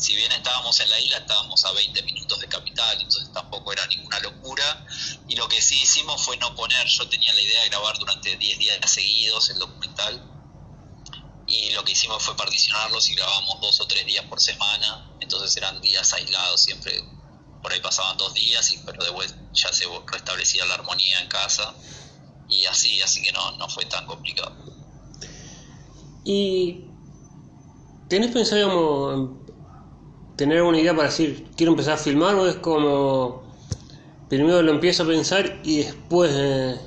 si 0.00 0.16
bien 0.16 0.32
estábamos 0.32 0.80
en 0.80 0.90
la 0.90 0.98
isla, 0.98 1.18
estábamos 1.18 1.64
a 1.64 1.72
20 1.72 2.02
minutos 2.02 2.40
de 2.40 2.48
capital, 2.48 3.00
entonces 3.00 3.32
tampoco 3.32 3.72
era 3.72 3.86
ninguna 3.86 4.18
locura. 4.20 4.86
Y 5.28 5.36
lo 5.36 5.48
que 5.48 5.60
sí 5.60 5.80
hicimos 5.82 6.22
fue 6.22 6.36
no 6.38 6.54
poner, 6.54 6.86
yo 6.86 7.08
tenía 7.08 7.32
la 7.34 7.40
idea 7.40 7.62
de 7.62 7.68
grabar 7.68 7.98
durante 7.98 8.36
10 8.36 8.58
días 8.58 8.90
seguidos 8.90 9.50
el 9.50 9.58
documental, 9.58 10.30
y 11.46 11.70
lo 11.72 11.84
que 11.84 11.92
hicimos 11.92 12.22
fue 12.22 12.36
particionarlos 12.36 13.08
y 13.08 13.14
grabamos 13.14 13.60
dos 13.60 13.80
o 13.80 13.86
tres 13.86 14.06
días 14.06 14.24
por 14.26 14.40
semana, 14.40 15.10
entonces 15.20 15.56
eran 15.56 15.80
días 15.80 16.12
aislados, 16.12 16.62
siempre 16.62 17.02
por 17.60 17.72
ahí 17.72 17.80
pasaban 17.80 18.16
dos 18.16 18.32
días, 18.34 18.74
pero 18.86 19.04
de 19.04 19.10
vuelta 19.10 19.36
ya 19.52 19.72
se 19.72 19.84
restablecía 20.06 20.64
la 20.64 20.74
armonía 20.74 21.20
en 21.20 21.28
casa, 21.28 21.74
y 22.48 22.64
así, 22.66 23.02
así 23.02 23.22
que 23.22 23.32
no, 23.32 23.50
no 23.52 23.68
fue 23.68 23.84
tan 23.84 24.06
complicado. 24.06 24.56
¿Y 26.24 26.84
tenés 28.08 28.30
pensado, 28.30 29.39
tener 30.40 30.62
una 30.62 30.80
idea 30.80 30.96
para 30.96 31.08
decir, 31.08 31.50
quiero 31.54 31.72
empezar 31.72 31.92
a 31.92 31.98
filmar 31.98 32.34
o 32.34 32.48
es 32.48 32.56
como, 32.56 33.42
primero 34.26 34.62
lo 34.62 34.72
empiezo 34.72 35.02
a 35.02 35.06
pensar 35.06 35.60
y 35.64 35.82
después, 35.82 36.30
eh, 36.34 36.80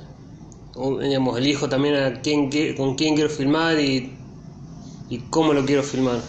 digamos, 0.74 1.38
elijo 1.38 1.68
también 1.68 1.94
a 1.94 2.20
quién, 2.20 2.50
con 2.74 2.96
quién 2.96 3.14
quiero 3.14 3.30
filmar 3.30 3.78
y, 3.78 4.12
y 5.08 5.18
cómo 5.30 5.52
lo 5.52 5.64
quiero 5.64 5.84
filmar? 5.84 6.20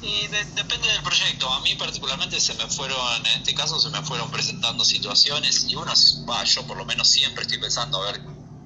Y 0.00 0.28
depende 0.28 0.86
del 0.92 1.02
proyecto. 1.02 1.52
A 1.52 1.60
mí 1.62 1.74
particularmente 1.74 2.38
se 2.38 2.54
me 2.54 2.68
fueron, 2.68 2.96
en 3.16 3.40
este 3.40 3.52
caso 3.52 3.80
se 3.80 3.90
me 3.90 4.00
fueron 4.02 4.30
presentando 4.30 4.84
situaciones 4.84 5.66
y 5.68 5.74
uno, 5.74 5.92
va, 6.28 6.44
yo 6.44 6.64
por 6.68 6.76
lo 6.76 6.84
menos 6.84 7.08
siempre 7.08 7.42
estoy 7.42 7.58
pensando 7.58 8.00
a 8.00 8.12
ver 8.12 8.20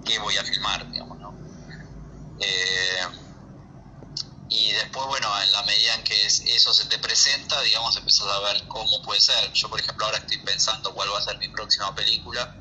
qué 0.04 0.18
voy 0.18 0.36
a 0.36 0.44
filmar, 0.44 0.92
digamos, 0.92 1.18
¿no? 1.20 1.32
Eh, 2.38 3.31
y 4.52 4.72
después, 4.72 5.06
bueno, 5.06 5.28
en 5.42 5.50
la 5.52 5.62
medida 5.62 5.94
en 5.94 6.04
que 6.04 6.26
eso 6.26 6.74
se 6.74 6.84
te 6.84 6.98
presenta, 6.98 7.60
digamos, 7.62 7.96
empezás 7.96 8.26
a 8.26 8.40
ver 8.40 8.66
cómo 8.68 9.00
puede 9.02 9.20
ser. 9.20 9.50
Yo, 9.52 9.70
por 9.70 9.80
ejemplo, 9.80 10.04
ahora 10.04 10.18
estoy 10.18 10.38
pensando 10.38 10.92
cuál 10.92 11.10
va 11.10 11.18
a 11.18 11.22
ser 11.22 11.38
mi 11.38 11.48
próxima 11.48 11.94
película 11.94 12.54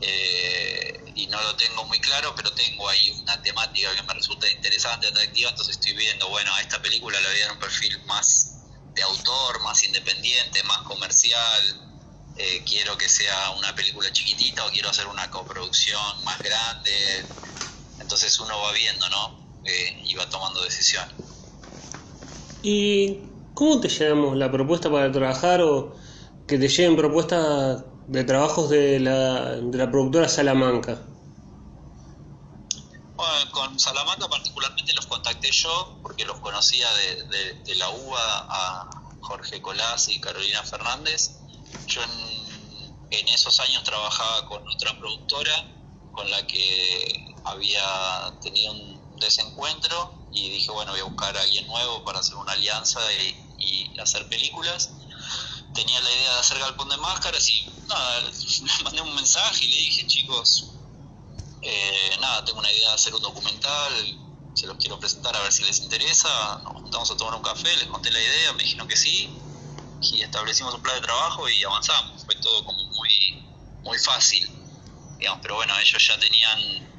eh, 0.00 1.12
y 1.14 1.28
no 1.28 1.40
lo 1.40 1.54
tengo 1.54 1.84
muy 1.84 2.00
claro, 2.00 2.34
pero 2.34 2.52
tengo 2.52 2.88
ahí 2.88 3.10
una 3.22 3.40
temática 3.42 3.94
que 3.94 4.02
me 4.02 4.14
resulta 4.14 4.50
interesante, 4.50 5.06
atractiva, 5.06 5.50
entonces 5.50 5.76
estoy 5.76 5.94
viendo, 5.94 6.28
bueno, 6.30 6.52
a 6.54 6.60
esta 6.62 6.82
película 6.82 7.20
le 7.20 7.28
voy 7.28 7.40
a 7.40 7.42
dar 7.42 7.52
un 7.52 7.60
perfil 7.60 8.04
más 8.06 8.56
de 8.94 9.02
autor, 9.02 9.60
más 9.62 9.82
independiente, 9.84 10.64
más 10.64 10.78
comercial. 10.78 11.86
Eh, 12.34 12.64
quiero 12.64 12.96
que 12.98 13.08
sea 13.08 13.50
una 13.50 13.72
película 13.76 14.10
chiquitita 14.12 14.66
o 14.66 14.70
quiero 14.70 14.88
hacer 14.90 15.06
una 15.06 15.30
coproducción 15.30 16.24
más 16.24 16.38
grande. 16.40 17.36
Entonces 18.00 18.36
uno 18.40 18.58
va 18.58 18.72
viendo, 18.72 19.08
¿no? 19.10 19.39
Eh, 19.64 20.16
va 20.18 20.28
tomando 20.28 20.62
decisiones. 20.62 21.14
¿Y 22.62 23.18
cómo 23.54 23.80
te 23.80 23.88
llegamos 23.88 24.36
la 24.36 24.50
propuesta 24.50 24.90
para 24.90 25.10
trabajar 25.10 25.62
o 25.62 25.94
que 26.46 26.58
te 26.58 26.68
lleguen 26.68 26.96
propuestas 26.96 27.84
de 28.06 28.24
trabajos 28.24 28.68
de 28.70 29.00
la, 29.00 29.56
de 29.56 29.78
la 29.78 29.90
productora 29.90 30.28
Salamanca? 30.28 31.00
Bueno, 33.14 33.50
con 33.52 33.78
Salamanca 33.78 34.28
particularmente 34.28 34.92
los 34.94 35.06
contacté 35.06 35.50
yo 35.52 35.98
porque 36.02 36.24
los 36.24 36.38
conocía 36.40 36.88
de, 36.92 37.54
de, 37.64 37.74
la 37.74 37.90
UBA 37.90 38.46
a 38.48 38.90
Jorge 39.20 39.60
Colás 39.60 40.08
y 40.08 40.20
Carolina 40.20 40.62
Fernández. 40.62 41.38
Yo 41.86 42.00
en, 43.10 43.28
esos 43.28 43.60
años 43.60 43.84
trabajaba 43.84 44.46
con 44.46 44.66
otra 44.68 44.98
productora 44.98 45.52
con 46.12 46.28
la 46.30 46.46
que 46.46 47.34
había 47.44 48.32
tenido 48.40 48.72
un 48.72 48.99
desencuentro 49.20 50.14
y 50.32 50.48
dije, 50.50 50.70
bueno, 50.70 50.92
voy 50.92 51.00
a 51.00 51.04
buscar 51.04 51.36
a 51.36 51.42
alguien 51.42 51.66
nuevo 51.66 52.04
para 52.04 52.20
hacer 52.20 52.36
una 52.36 52.52
alianza 52.52 53.00
y, 53.12 53.46
hacer 54.00 54.26
películas 54.30 54.92
tenía 55.74 56.00
la 56.00 56.10
idea 56.10 56.32
de 56.32 56.40
hacer 56.40 56.58
galpón 56.58 56.88
de 56.88 56.96
máscaras 56.96 57.46
y 57.50 57.70
nada, 57.86 58.22
mandé 58.84 59.02
un 59.02 59.14
mensaje 59.14 59.66
y 59.66 59.68
le 59.68 59.76
dije, 59.76 60.06
chicos, 60.06 60.70
eh, 61.60 62.16
nada, 62.18 62.44
tengo 62.46 62.60
una 62.60 62.72
idea 62.72 62.88
de 62.88 62.94
hacer 62.94 63.14
un 63.14 63.20
documental, 63.20 64.18
se 64.54 64.66
los 64.66 64.76
quiero 64.78 64.98
presentar 64.98 65.36
a 65.36 65.40
ver 65.40 65.52
si 65.52 65.62
les 65.64 65.80
interesa, 65.80 66.60
nos 66.64 66.72
juntamos 66.82 67.10
a 67.10 67.16
tomar 67.16 67.34
un 67.34 67.42
café, 67.42 67.76
les 67.76 67.88
conté 67.88 68.10
la 68.10 68.20
idea, 68.20 68.52
me 68.54 68.62
dijeron 68.62 68.88
que 68.88 68.96
sí, 68.96 69.30
y 70.00 70.22
establecimos 70.22 70.74
un 70.74 70.82
plan 70.82 70.96
de 70.96 71.02
trabajo 71.02 71.48
y 71.48 71.62
avanzamos, 71.62 72.24
fue 72.24 72.34
todo 72.36 72.64
como 72.64 72.82
muy, 72.84 73.44
muy 73.82 73.98
fácil, 73.98 74.50
digamos, 75.18 75.40
pero 75.42 75.56
bueno, 75.56 75.78
ellos 75.78 76.06
ya 76.06 76.18
tenían 76.18 76.89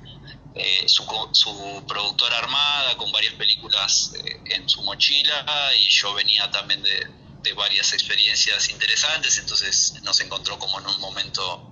eh, 0.56 0.84
su, 0.88 1.04
su, 1.32 1.84
productora 1.88 2.38
armada 2.40 2.98
con 2.98 3.12
varias 3.12 3.34
películas 3.36 4.12
eh, 4.16 4.42
en 4.46 4.68
su 4.68 4.82
mochila 4.82 5.46
y 5.80 5.90
yo 5.90 6.14
venía 6.14 6.52
también 6.52 6.84
de, 6.84 7.08
de 7.44 7.54
varias 7.54 7.94
experiencias 7.94 8.70
interesantes, 8.70 9.38
entonces 9.38 9.94
nos 10.04 10.20
encontró 10.20 10.60
como 10.60 10.80
en 10.80 10.88
un 10.88 11.00
momento 11.00 11.68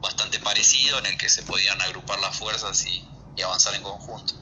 bastante 0.00 0.38
parecido 0.38 0.98
en 0.98 1.06
el 1.06 1.16
que 1.16 1.28
se 1.28 1.42
podían 1.42 1.80
agrupar 1.80 2.20
las 2.20 2.36
fuerzas 2.36 2.86
y, 2.86 3.08
avanzar 3.42 3.74
en 3.74 3.82
conjunto. 3.82 4.34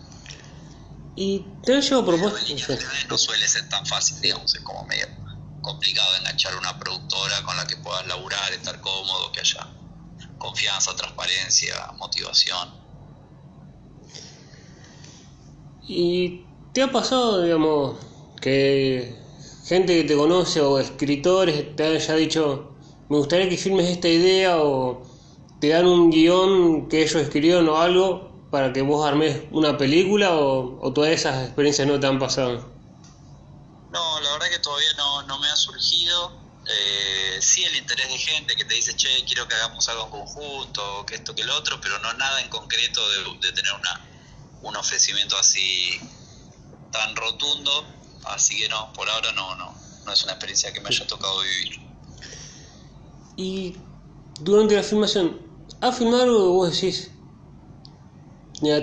¿Y 1.16 1.40
te 1.64 1.74
han 1.74 1.80
llevado 1.80 2.06
propuestas? 2.06 2.78
No 3.08 3.16
suele 3.16 3.48
ser 3.48 3.68
tan 3.68 3.86
fácil, 3.86 4.20
digamos, 4.20 4.54
es 4.54 4.60
como 4.60 4.84
medio 4.84 5.06
complicado 5.62 6.16
enganchar 6.16 6.56
una 6.56 6.78
productora 6.78 7.42
con 7.42 7.56
la 7.56 7.66
que 7.66 7.76
puedas 7.78 8.06
laburar, 8.06 8.52
estar 8.52 8.80
cómodo, 8.80 9.32
que 9.32 9.40
haya 9.40 9.66
confianza, 10.38 10.94
transparencia, 10.94 11.92
motivación. 11.96 12.82
¿Y 15.87 16.47
te 16.72 16.83
ha 16.83 16.93
pasado, 16.93 17.43
digamos, 17.43 17.99
que 18.41 19.16
gente 19.66 19.97
que 19.97 20.05
te 20.05 20.16
conoce 20.16 20.61
o 20.61 20.78
escritores 20.78 21.76
te 21.76 21.85
haya 21.85 22.14
dicho, 22.14 22.76
me 23.09 23.16
gustaría 23.16 23.49
que 23.49 23.57
filmes 23.57 23.89
esta 23.89 24.09
idea 24.09 24.59
o 24.59 25.03
te 25.61 25.68
dan 25.68 25.87
un 25.87 26.11
guion 26.11 26.89
que 26.89 27.03
ellos 27.03 27.16
escribieron 27.16 27.68
o 27.68 27.78
algo 27.78 28.49
para 28.51 28.72
que 28.72 28.83
vos 28.83 29.07
armes 29.07 29.43
una 29.51 29.78
película 29.78 30.35
o, 30.35 30.93
todas 30.93 31.11
esas 31.11 31.47
experiencias 31.47 31.89
no 31.89 31.99
te 31.99 32.07
han 32.07 32.18
pasado? 32.18 32.70
No, 33.91 34.20
la 34.20 34.33
verdad 34.33 34.51
que 34.51 34.59
todavía 34.59 34.93
no, 34.97 35.22
no 35.22 35.39
me 35.39 35.49
ha 35.49 35.57
surgido. 35.57 36.41
Eh, 36.66 37.39
sí 37.41 37.64
el 37.64 37.76
interés 37.76 38.09
de 38.09 38.18
gente 38.18 38.55
que 38.55 38.64
te 38.64 38.74
dice, 38.74 38.95
che, 38.95 39.09
quiero 39.26 39.49
que 39.49 39.55
hagamos 39.55 39.89
algo 39.89 40.05
en 40.05 40.11
conjunto, 40.11 41.05
que 41.07 41.16
esto, 41.16 41.35
que 41.35 41.43
el 41.43 41.51
otro, 41.51 41.80
pero 41.80 41.99
no 41.99 42.12
nada 42.14 42.41
en 42.41 42.49
concreto 42.49 43.01
de, 43.11 43.49
de 43.49 43.53
tener 43.53 43.72
una, 43.72 44.11
un 44.62 44.76
ofrecimiento 44.76 45.36
así 45.38 46.00
tan 46.90 47.14
rotundo 47.16 47.84
Así 48.24 48.56
que 48.56 48.68
no, 48.68 48.92
por 48.92 49.08
ahora 49.08 49.32
no, 49.32 49.54
no, 49.56 49.74
no 50.04 50.12
es 50.12 50.22
una 50.22 50.32
experiencia 50.32 50.72
que 50.72 50.80
me 50.80 50.88
haya 50.88 51.06
tocado 51.06 51.40
vivir. 51.40 51.80
Y 53.36 53.76
durante 54.40 54.76
la 54.76 54.82
filmación, 54.82 55.38
¿ha 55.80 55.92
filmado 55.92 56.22
algo 56.22 56.52
vos 56.52 56.72
decís? 56.72 57.10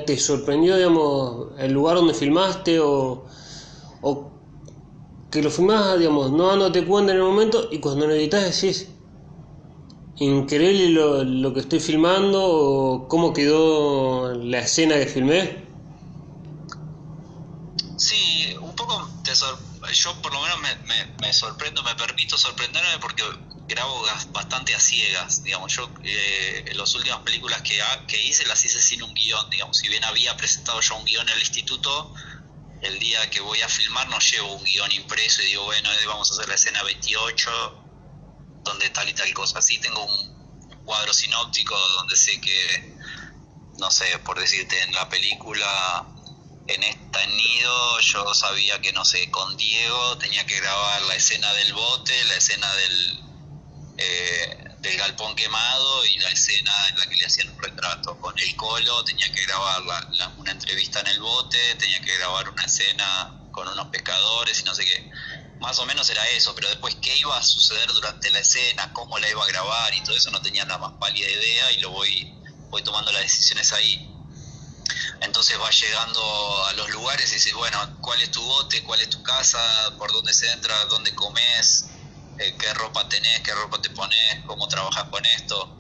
¿Te 0.06 0.20
sorprendió, 0.20 0.76
digamos, 0.76 1.54
el 1.58 1.72
lugar 1.72 1.96
donde 1.96 2.14
filmaste 2.14 2.82
o, 2.82 3.26
o 4.02 4.32
que 5.32 5.42
lo 5.42 5.50
filmás, 5.50 5.98
digamos, 5.98 6.32
no 6.32 6.48
dándote 6.48 6.86
cuenta 6.86 7.14
en 7.14 7.20
el 7.20 7.24
momento 7.24 7.70
y 7.72 7.80
cuando 7.80 8.06
lo 8.06 8.14
editas 8.14 8.44
decís, 8.44 8.90
increíble 10.18 10.90
lo, 10.90 11.24
lo 11.24 11.54
que 11.54 11.62
estoy 11.62 11.80
filmando 11.80 12.44
o 12.44 13.08
cómo 13.08 13.32
quedó 13.32 14.34
la 14.36 14.60
escena 14.60 14.96
que 14.96 15.06
filmé? 15.06 15.69
Yo 19.94 20.22
por 20.22 20.34
lo 20.34 20.42
menos 20.42 20.60
me, 21.20 21.34
sorprendo, 21.34 21.84
me 21.84 21.96
permito 21.96 22.38
sorprenderme 22.38 22.98
porque 23.00 23.24
grabo 23.68 24.04
bastante 24.32 24.74
a 24.74 24.80
ciegas, 24.80 25.44
digamos, 25.44 25.76
yo 25.76 25.90
eh, 26.04 26.72
las 26.76 26.94
últimas 26.96 27.20
películas 27.20 27.62
que, 27.62 27.80
que 28.08 28.24
hice 28.24 28.46
las 28.46 28.64
hice 28.64 28.82
sin 28.82 29.04
un 29.04 29.14
guion, 29.14 29.50
digamos, 29.50 29.78
si 29.78 29.90
bien 29.90 30.04
había 30.04 30.36
presentado 30.38 30.80
ya 30.82 30.96
un 30.96 31.06
guion 31.06 31.28
en 31.28 31.36
el 31.36 31.40
instituto, 31.40 32.14
el 32.82 32.98
día 33.00 33.30
que 33.30 33.42
voy 33.42 33.62
a 33.62 33.68
filmar 33.68 34.08
no 34.10 34.18
llevo 34.20 34.54
un 34.54 34.64
guion 34.64 34.92
impreso 34.92 35.42
y 35.42 35.48
digo, 35.48 35.66
bueno, 35.66 35.90
vamos 36.08 36.32
a 36.32 36.34
hacer 36.36 36.48
la 36.48 36.56
escena 36.56 36.82
28, 36.84 37.84
donde 38.64 38.90
tal 38.90 39.08
y 39.10 39.14
tal 39.14 39.34
cosa, 39.34 39.62
sí 39.62 39.78
tengo 39.80 40.04
un 40.04 40.86
cuadro 40.86 41.14
sinóptico 41.14 41.78
donde 41.98 42.16
sé 42.16 42.40
que, 42.42 42.96
no 43.78 43.92
sé, 43.92 44.18
por 44.20 44.40
decirte, 44.40 44.82
en 44.84 44.94
la 44.94 45.08
película 45.10 46.08
en 46.70 46.84
esta 46.84 47.26
nido 47.26 48.00
yo 48.00 48.34
sabía 48.36 48.80
que, 48.80 48.94
no 48.94 49.04
sé, 49.04 49.30
con 49.32 49.58
Diego 49.58 50.18
tenía 50.20 50.46
que 50.46 50.60
grabar 50.60 51.02
la 51.04 51.16
escena 51.16 51.52
del 51.54 51.74
bote, 51.74 52.24
la 52.26 52.36
escena 52.36 52.72
del, 52.76 53.24
eh, 53.98 54.66
del 54.80 54.98
galpón 54.98 55.36
quemado 55.36 56.06
y 56.06 56.20
la 56.20 56.30
escena 56.30 56.72
en 56.90 57.00
la 57.00 57.08
que 57.08 57.16
le 57.16 57.26
hacían 57.26 57.50
un 57.50 57.60
retrato. 57.60 58.20
Con 58.20 58.38
el 58.38 58.56
Colo 58.56 59.04
tenía 59.04 59.32
que 59.34 59.46
grabar 59.46 59.82
una 60.38 60.52
entrevista 60.52 61.00
en 61.00 61.08
el 61.08 61.20
bote, 61.20 61.58
tenía 61.76 62.00
que 62.02 62.16
grabar 62.18 62.50
una 62.50 62.64
escena 62.64 63.50
con 63.52 63.68
unos 63.68 63.88
pescadores 63.88 64.60
y 64.60 64.64
no 64.64 64.76
sé 64.76 64.86
qué. 64.86 65.12
Más 65.60 65.80
o 65.80 65.86
menos 65.88 66.08
era 66.10 66.26
eso, 66.30 66.54
pero 66.54 66.70
después 66.70 66.96
qué 67.02 67.18
iba 67.18 67.36
a 67.36 67.44
suceder 67.44 67.92
durante 67.94 68.30
la 68.30 68.40
escena, 68.40 68.94
cómo 68.94 69.18
la 69.18 69.28
iba 69.28 69.44
a 69.44 69.48
grabar 69.48 69.94
y 69.96 70.02
todo 70.04 70.16
eso 70.16 70.30
no 70.30 70.42
tenía 70.42 70.66
la 70.66 70.78
más 70.78 70.94
pálida 71.00 71.30
idea 71.30 71.72
y 71.72 71.80
lo 71.80 71.90
voy, 71.90 72.32
voy 72.70 72.84
tomando 72.84 73.12
las 73.12 73.24
decisiones 73.24 73.74
ahí 73.74 74.19
entonces 75.22 75.58
vas 75.58 75.80
llegando 75.80 76.66
a 76.66 76.74
los 76.74 76.90
lugares 76.92 77.30
y 77.32 77.36
dices, 77.36 77.54
bueno, 77.54 77.78
¿cuál 78.02 78.22
es 78.22 78.32
tu 78.32 78.42
bote? 78.42 78.84
¿Cuál 78.84 79.02
es 79.02 79.10
tu 79.10 79.22
casa? 79.24 79.60
¿Por 79.98 80.12
dónde 80.12 80.34
se 80.34 80.52
entra? 80.52 80.74
¿Dónde 80.86 81.14
comes? 81.14 81.88
Eh, 82.38 82.56
¿Qué 82.58 82.74
ropa 82.74 83.08
tenés? 83.10 83.42
¿Qué 83.42 83.54
ropa 83.54 83.82
te 83.82 83.90
pones? 83.90 84.44
¿Cómo 84.46 84.68
trabajas 84.68 85.06
con 85.06 85.26
esto? 85.26 85.76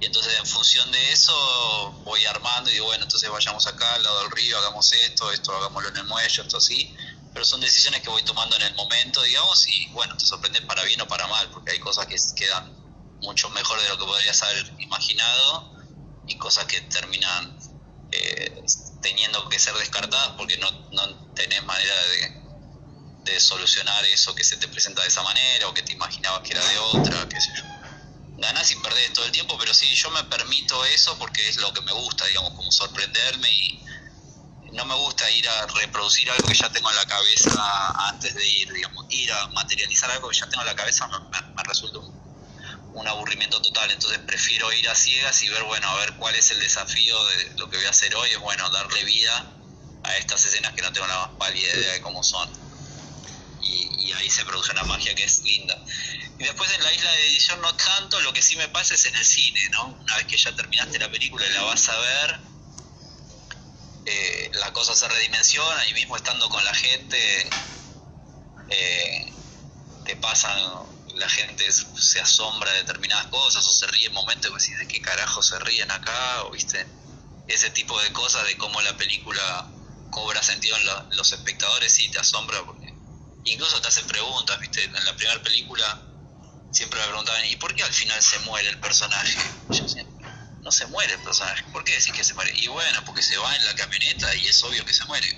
Y 0.00 0.06
entonces 0.06 0.36
en 0.38 0.46
función 0.46 0.90
de 0.90 1.12
eso 1.12 1.92
voy 2.04 2.24
armando 2.26 2.68
y 2.70 2.74
digo, 2.74 2.86
bueno, 2.86 3.04
entonces 3.04 3.30
vayamos 3.30 3.66
acá 3.66 3.94
al 3.94 4.02
lado 4.02 4.22
del 4.22 4.32
río, 4.32 4.58
hagamos 4.58 4.92
esto, 4.92 5.30
esto 5.30 5.56
hagámoslo 5.56 5.88
en 5.90 5.96
el 5.98 6.04
muelle, 6.04 6.42
esto 6.42 6.56
así. 6.58 6.94
Pero 7.32 7.44
son 7.44 7.60
decisiones 7.60 8.02
que 8.02 8.10
voy 8.10 8.22
tomando 8.24 8.56
en 8.56 8.62
el 8.62 8.74
momento, 8.74 9.22
digamos, 9.22 9.66
y 9.68 9.86
bueno, 9.92 10.16
te 10.16 10.26
sorprenden 10.26 10.66
para 10.66 10.82
bien 10.84 11.00
o 11.00 11.08
para 11.08 11.26
mal, 11.28 11.48
porque 11.50 11.72
hay 11.72 11.78
cosas 11.78 12.06
que 12.06 12.16
quedan 12.34 12.74
mucho 13.20 13.48
mejor 13.50 13.80
de 13.80 13.88
lo 13.88 13.98
que 13.98 14.04
podrías 14.04 14.42
haber 14.42 14.74
imaginado 14.80 15.72
y 16.26 16.36
cosas 16.36 16.66
que 16.66 16.80
terminan 16.82 17.56
eh, 18.12 18.62
teniendo 19.00 19.48
que 19.48 19.58
ser 19.58 19.74
descartadas 19.74 20.34
porque 20.36 20.56
no, 20.58 20.70
no 20.92 21.32
tenés 21.34 21.64
manera 21.64 21.94
de, 21.94 22.42
solucionar 23.40 24.04
eso 24.04 24.34
que 24.34 24.44
se 24.44 24.58
te 24.58 24.68
presenta 24.68 25.00
de 25.00 25.08
esa 25.08 25.22
manera 25.22 25.66
o 25.66 25.72
que 25.72 25.82
te 25.82 25.92
imaginabas 25.92 26.42
que 26.42 26.52
era 26.52 26.62
de 26.68 26.78
otra, 26.78 27.26
qué 27.30 27.40
sé 27.40 27.50
yo. 27.56 27.64
Ganás 28.36 28.70
y 28.70 28.76
perdés 28.76 29.12
todo 29.14 29.24
el 29.24 29.32
tiempo, 29.32 29.56
pero 29.58 29.72
sí, 29.72 29.86
yo 29.94 30.10
me 30.10 30.22
permito 30.24 30.84
eso 30.84 31.18
porque 31.18 31.48
es 31.48 31.56
lo 31.56 31.72
que 31.72 31.80
me 31.80 31.92
gusta, 31.92 32.26
digamos, 32.26 32.52
como 32.52 32.70
sorprenderme 32.70 33.50
y 33.50 33.84
no 34.72 34.84
me 34.84 34.94
gusta 34.96 35.30
ir 35.30 35.48
a 35.48 35.66
reproducir 35.66 36.30
algo 36.30 36.46
que 36.46 36.54
ya 36.54 36.70
tengo 36.70 36.90
en 36.90 36.96
la 36.96 37.06
cabeza 37.06 38.08
antes 38.08 38.34
de 38.34 38.46
ir, 38.46 38.70
digamos, 38.70 39.06
ir 39.08 39.32
a 39.32 39.48
materializar 39.48 40.10
algo 40.10 40.28
que 40.28 40.38
ya 40.38 40.48
tengo 40.48 40.62
en 40.62 40.68
la 40.68 40.76
cabeza 40.76 41.08
me, 41.08 41.18
me 41.54 41.62
resulta 41.62 41.98
un 42.00 42.11
un 42.94 43.08
aburrimiento 43.08 43.60
total, 43.62 43.90
entonces 43.90 44.18
prefiero 44.20 44.72
ir 44.72 44.88
a 44.88 44.94
ciegas 44.94 45.42
y 45.42 45.48
ver, 45.48 45.62
bueno, 45.64 45.88
a 45.88 45.96
ver 45.96 46.14
cuál 46.14 46.34
es 46.34 46.50
el 46.50 46.60
desafío 46.60 47.24
de 47.24 47.54
lo 47.56 47.68
que 47.70 47.76
voy 47.76 47.86
a 47.86 47.90
hacer 47.90 48.14
hoy, 48.14 48.30
es 48.30 48.38
bueno, 48.38 48.68
darle 48.70 49.04
vida 49.04 49.52
a 50.04 50.16
estas 50.16 50.44
escenas 50.44 50.72
que 50.74 50.82
no 50.82 50.92
tengo 50.92 51.06
la 51.06 51.18
más 51.18 51.36
pálida 51.38 51.68
idea 51.68 51.92
de 51.92 52.00
cómo 52.00 52.22
son. 52.22 52.48
Y, 53.62 54.08
y 54.08 54.12
ahí 54.12 54.28
se 54.28 54.44
produce 54.44 54.72
una 54.72 54.82
magia 54.82 55.14
que 55.14 55.24
es 55.24 55.42
linda. 55.42 55.78
Y 56.38 56.44
después 56.44 56.70
en 56.72 56.82
la 56.82 56.92
isla 56.92 57.10
de 57.12 57.28
edición 57.28 57.60
no 57.60 57.74
tanto, 57.76 58.20
lo 58.20 58.32
que 58.32 58.42
sí 58.42 58.56
me 58.56 58.68
pasa 58.68 58.94
es 58.94 59.04
en 59.06 59.14
el 59.14 59.24
cine, 59.24 59.60
¿no? 59.70 59.86
Una 59.86 60.16
vez 60.16 60.26
que 60.26 60.36
ya 60.36 60.54
terminaste 60.54 60.98
la 60.98 61.10
película 61.10 61.46
y 61.46 61.52
la 61.52 61.62
vas 61.62 61.88
a 61.88 61.98
ver, 61.98 62.40
eh, 64.04 64.50
la 64.54 64.72
cosa 64.72 64.94
se 64.94 65.08
redimensiona 65.08 65.86
y 65.86 65.94
mismo 65.94 66.16
estando 66.16 66.48
con 66.48 66.64
la 66.64 66.74
gente, 66.74 67.50
eh, 68.68 69.32
te 70.04 70.16
pasan, 70.16 70.60
la 71.22 71.28
gente 71.28 71.64
se 71.70 72.20
asombra 72.20 72.70
de 72.72 72.78
determinadas 72.78 73.26
cosas 73.28 73.64
o 73.64 73.72
se 73.72 73.86
ríe 73.86 74.08
en 74.08 74.12
momentos 74.12 74.50
y 74.50 74.54
decís, 74.54 74.78
¿de 74.78 74.88
qué 74.88 75.00
carajo 75.00 75.40
se 75.40 75.56
ríen 75.60 75.88
acá? 75.90 76.42
O 76.44 76.50
viste, 76.50 76.84
ese 77.46 77.70
tipo 77.70 78.00
de 78.00 78.12
cosas 78.12 78.44
de 78.46 78.56
cómo 78.56 78.80
la 78.82 78.96
película 78.96 79.70
cobra 80.10 80.42
sentido 80.42 80.76
en 80.76 81.16
los 81.16 81.32
espectadores 81.32 81.98
y 82.00 82.10
te 82.10 82.18
asombra 82.18 82.60
porque 82.64 82.92
incluso 83.44 83.80
te 83.80 83.88
hacen 83.88 84.06
preguntas, 84.08 84.58
viste, 84.58 84.82
en 84.84 85.04
la 85.04 85.16
primera 85.16 85.40
película 85.42 86.02
siempre 86.72 86.98
me 86.98 87.06
preguntaban, 87.06 87.44
¿y 87.46 87.56
por 87.56 87.72
qué 87.74 87.84
al 87.84 87.92
final 87.92 88.20
se 88.20 88.38
muere 88.40 88.68
el 88.68 88.78
personaje? 88.80 89.38
Yo 89.70 89.88
siempre, 89.88 90.26
no 90.60 90.72
se 90.72 90.86
muere 90.86 91.14
el 91.14 91.22
personaje, 91.22 91.62
¿por 91.72 91.84
qué 91.84 91.92
decís 91.92 92.12
que 92.12 92.24
se 92.24 92.34
muere? 92.34 92.52
Y 92.56 92.66
bueno, 92.66 93.04
porque 93.04 93.22
se 93.22 93.36
va 93.36 93.54
en 93.54 93.64
la 93.64 93.74
camioneta 93.76 94.34
y 94.34 94.48
es 94.48 94.62
obvio 94.64 94.84
que 94.84 94.92
se 94.92 95.04
muere. 95.04 95.28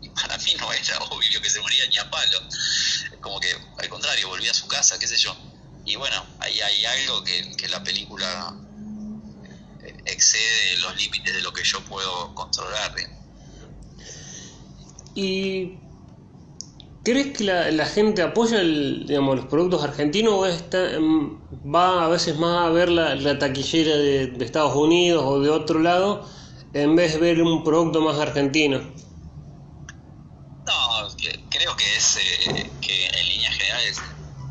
Y 0.00 0.08
para 0.08 0.38
mí 0.38 0.54
no 0.58 0.72
era 0.72 0.98
obvio 0.98 1.42
que 1.42 1.50
se 1.50 1.60
moría 1.60 1.86
ni 1.86 1.98
a 1.98 2.10
palo. 2.10 2.48
Como 3.22 3.40
que 3.40 3.48
al 3.78 3.88
contrario, 3.88 4.28
volvía 4.28 4.50
a 4.50 4.54
su 4.54 4.68
casa, 4.68 4.98
qué 4.98 5.08
sé 5.08 5.16
yo. 5.16 5.34
Y 5.86 5.96
bueno, 5.96 6.22
ahí 6.40 6.60
hay 6.60 6.84
algo 6.84 7.24
que, 7.24 7.56
que 7.56 7.68
la 7.68 7.82
película 7.82 8.54
excede 10.04 10.78
los 10.80 10.96
límites 10.96 11.34
de 11.34 11.40
lo 11.42 11.52
que 11.52 11.64
yo 11.64 11.80
puedo 11.84 12.34
controlar. 12.34 12.94
¿Y 15.14 15.78
crees 17.02 17.36
que 17.36 17.44
la, 17.44 17.86
gente 17.86 18.22
apoya 18.22 18.60
el, 18.60 19.06
digamos, 19.06 19.36
los 19.36 19.46
productos 19.46 19.82
argentinos 19.82 20.34
o 20.34 20.46
está, 20.46 20.92
em, 20.92 21.38
va 21.62 22.04
a 22.04 22.08
veces 22.08 22.38
más 22.38 22.66
a 22.66 22.70
ver 22.70 22.88
la, 22.88 23.38
taquillera 23.38 23.96
de, 23.96 24.44
Estados 24.44 24.74
Unidos 24.74 25.24
o 25.26 25.40
de 25.40 25.50
otro 25.50 25.80
lado 25.80 26.26
en 26.72 26.96
vez 26.96 27.14
de 27.14 27.20
ver 27.20 27.42
un 27.42 27.64
producto 27.64 28.00
más 28.00 28.18
argentino? 28.18 28.78
No, 30.66 31.08
creo 31.50 31.76
que 31.76 31.96
es 31.96 32.16
eh, 32.16 32.70
que 32.82 33.06
en 33.06 33.28
líneas 33.28 33.54
generales 33.56 34.02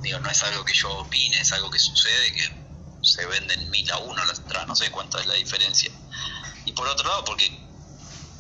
digo, 0.02 0.20
no 0.20 0.30
es 0.30 0.44
algo 0.44 0.66
que 0.66 0.74
yo 0.74 0.90
opine, 0.90 1.40
es 1.40 1.52
algo 1.52 1.70
que 1.70 1.80
sucede, 1.80 2.34
que 2.34 2.50
se 3.04 3.26
venden 3.26 3.70
mil 3.70 3.90
a 3.92 3.98
uno 4.00 4.24
las 4.26 4.40
entradas, 4.40 4.68
no 4.68 4.76
sé 4.76 4.90
cuánta 4.92 5.20
es 5.20 5.28
la 5.28 5.36
diferencia. 5.36 5.92
Y 6.66 6.72
por 6.74 6.88
otro 6.88 7.08
lado, 7.08 7.24
porque 7.26 7.50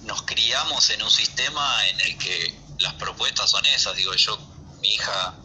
nos 0.01 0.23
criamos 0.23 0.89
en 0.89 1.01
un 1.03 1.11
sistema 1.11 1.87
en 1.87 2.01
el 2.01 2.17
que 2.17 2.59
las 2.79 2.93
propuestas 2.95 3.49
son 3.49 3.65
esas, 3.67 3.95
digo 3.95 4.13
yo, 4.15 4.37
mi 4.81 4.95
hija, 4.95 5.35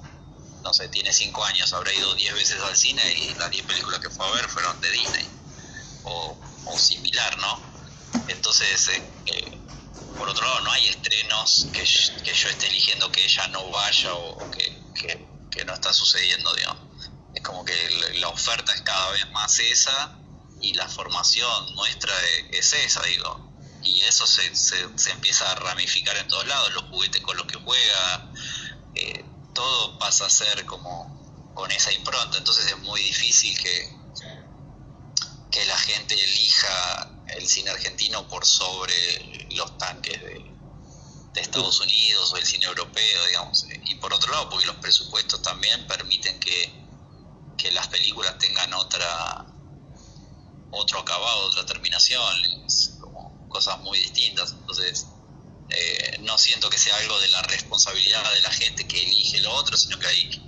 no 0.62 0.72
sé, 0.72 0.88
tiene 0.88 1.12
cinco 1.12 1.44
años, 1.44 1.72
habrá 1.72 1.92
ido 1.92 2.14
diez 2.14 2.34
veces 2.34 2.60
al 2.62 2.76
cine 2.76 3.02
y 3.12 3.34
las 3.34 3.50
diez 3.50 3.64
películas 3.66 4.00
que 4.00 4.10
fue 4.10 4.26
a 4.26 4.30
ver 4.32 4.48
fueron 4.48 4.80
de 4.80 4.90
Disney, 4.90 5.26
o, 6.04 6.38
similar, 6.78 7.38
¿no? 7.38 7.60
Entonces, 8.28 8.88
eh, 8.88 9.02
eh, 9.26 9.58
por 10.16 10.28
otro 10.28 10.44
lado, 10.44 10.60
no 10.62 10.72
hay 10.72 10.88
estrenos 10.88 11.68
que, 11.72 11.84
que, 12.22 12.34
yo 12.34 12.48
esté 12.48 12.66
eligiendo 12.68 13.10
que 13.12 13.24
ella 13.24 13.48
no 13.48 13.70
vaya 13.70 14.14
o, 14.14 14.50
que, 14.50 14.82
que, 15.50 15.64
no 15.64 15.72
está 15.72 15.92
sucediendo, 15.92 16.54
digamos 16.54 16.86
es 17.36 17.42
como 17.42 17.64
que 17.64 17.74
la 18.14 18.28
oferta 18.28 18.72
es 18.72 18.80
cada 18.80 19.10
vez 19.10 19.30
más 19.30 19.58
esa 19.58 20.16
y 20.60 20.72
la 20.72 20.88
formación 20.88 21.74
nuestra 21.74 22.12
e, 22.24 22.58
es 22.58 22.72
esa, 22.72 23.02
digo. 23.02 23.52
Y 23.82 24.00
eso 24.02 24.26
se, 24.26 24.54
se, 24.56 25.10
empieza 25.10 25.52
a 25.52 25.54
ramificar 25.56 26.16
en 26.16 26.26
todos 26.26 26.46
lados, 26.46 26.72
los 26.72 26.84
juguetes 26.84 27.22
con 27.22 27.36
los 27.36 27.46
que 27.46 27.58
juega, 27.58 28.32
eh, 28.94 29.24
todo 29.54 29.98
pasa 29.98 30.26
a 30.26 30.30
ser 30.30 30.64
como 30.64 31.52
con 31.54 31.70
esa 31.70 31.92
impronta, 31.92 32.38
entonces 32.38 32.66
es 32.66 32.78
muy 32.78 33.00
difícil 33.00 33.56
que, 33.58 33.96
que 35.50 35.64
la 35.66 35.78
gente 35.78 36.14
elija 36.14 37.10
el 37.28 37.48
cine 37.48 37.70
argentino 37.70 38.26
por 38.28 38.46
sobre 38.46 39.46
los 39.50 39.76
tanques 39.78 40.20
de, 40.22 40.56
Estados 41.36 41.80
Unidos 41.82 42.32
o 42.32 42.38
el 42.38 42.46
cine 42.46 42.64
europeo, 42.64 43.26
digamos. 43.26 43.66
Y 43.84 43.96
por 43.96 44.10
otro 44.14 44.32
lado, 44.32 44.48
porque 44.48 44.64
los 44.64 44.76
presupuestos 44.76 45.42
también 45.42 45.86
permiten 45.86 46.40
que 46.40 46.72
que 47.56 47.70
las 47.72 47.88
películas 47.88 48.38
tengan 48.38 48.72
otra 48.74 49.46
otro 50.70 51.00
acabado, 51.00 51.46
otra 51.46 51.64
terminación, 51.64 52.22
como 53.00 53.48
cosas 53.48 53.80
muy 53.80 53.98
distintas. 53.98 54.52
Entonces, 54.52 55.06
eh, 55.70 56.18
no 56.20 56.36
siento 56.38 56.68
que 56.68 56.76
sea 56.76 56.96
algo 56.96 57.18
de 57.20 57.28
la 57.28 57.42
responsabilidad 57.42 58.34
de 58.34 58.40
la 58.42 58.50
gente 58.50 58.86
que 58.86 59.02
elige 59.02 59.40
lo 59.40 59.54
otro, 59.54 59.76
sino 59.76 59.98
que 59.98 60.06
hay 60.06 60.42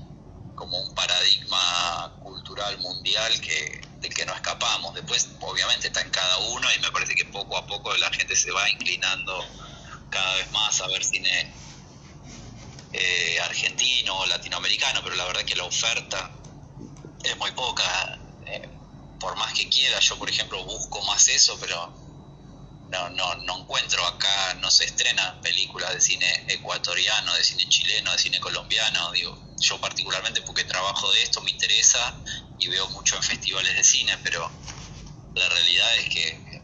como 0.54 0.78
un 0.80 0.94
paradigma 0.94 2.18
cultural 2.22 2.78
mundial 2.78 3.40
que 3.40 3.80
del 4.00 4.14
que 4.14 4.24
no 4.26 4.34
escapamos. 4.34 4.94
Después, 4.94 5.28
obviamente, 5.40 5.88
está 5.88 6.00
en 6.00 6.10
cada 6.10 6.38
uno 6.38 6.68
y 6.74 6.78
me 6.80 6.90
parece 6.90 7.14
que 7.14 7.24
poco 7.26 7.56
a 7.56 7.66
poco 7.66 7.94
la 7.96 8.10
gente 8.12 8.36
se 8.36 8.50
va 8.50 8.68
inclinando 8.70 9.44
cada 10.10 10.34
vez 10.36 10.50
más 10.52 10.80
a 10.80 10.86
ver 10.88 11.04
cine 11.04 11.54
eh, 12.92 13.38
argentino 13.40 14.18
o 14.18 14.26
latinoamericano, 14.26 15.00
pero 15.02 15.16
la 15.16 15.24
verdad 15.26 15.44
que 15.44 15.56
la 15.56 15.64
oferta 15.64 16.30
es 17.22 17.36
muy 17.36 17.50
poca. 17.52 18.18
Eh, 18.46 18.68
por 19.20 19.36
más 19.36 19.52
que 19.52 19.68
quiera, 19.68 19.98
yo 19.98 20.16
por 20.16 20.30
ejemplo 20.30 20.64
busco 20.64 21.02
más 21.02 21.26
eso, 21.28 21.58
pero 21.60 21.92
no, 22.90 23.10
no, 23.10 23.34
no 23.36 23.58
encuentro 23.58 24.06
acá, 24.06 24.54
no 24.60 24.70
se 24.70 24.84
estrena 24.84 25.40
películas 25.42 25.92
de 25.92 26.00
cine 26.00 26.44
ecuatoriano, 26.48 27.34
de 27.34 27.44
cine 27.44 27.68
chileno, 27.68 28.12
de 28.12 28.18
cine 28.18 28.40
colombiano. 28.40 29.12
Digo, 29.12 29.36
yo 29.60 29.80
particularmente 29.80 30.40
porque 30.42 30.64
trabajo 30.64 31.10
de 31.12 31.22
esto 31.22 31.40
me 31.42 31.50
interesa 31.50 32.16
y 32.58 32.68
veo 32.68 32.88
mucho 32.90 33.16
en 33.16 33.22
festivales 33.22 33.76
de 33.76 33.84
cine, 33.84 34.16
pero 34.22 34.50
la 35.34 35.48
realidad 35.48 35.96
es 35.96 36.08
que 36.08 36.62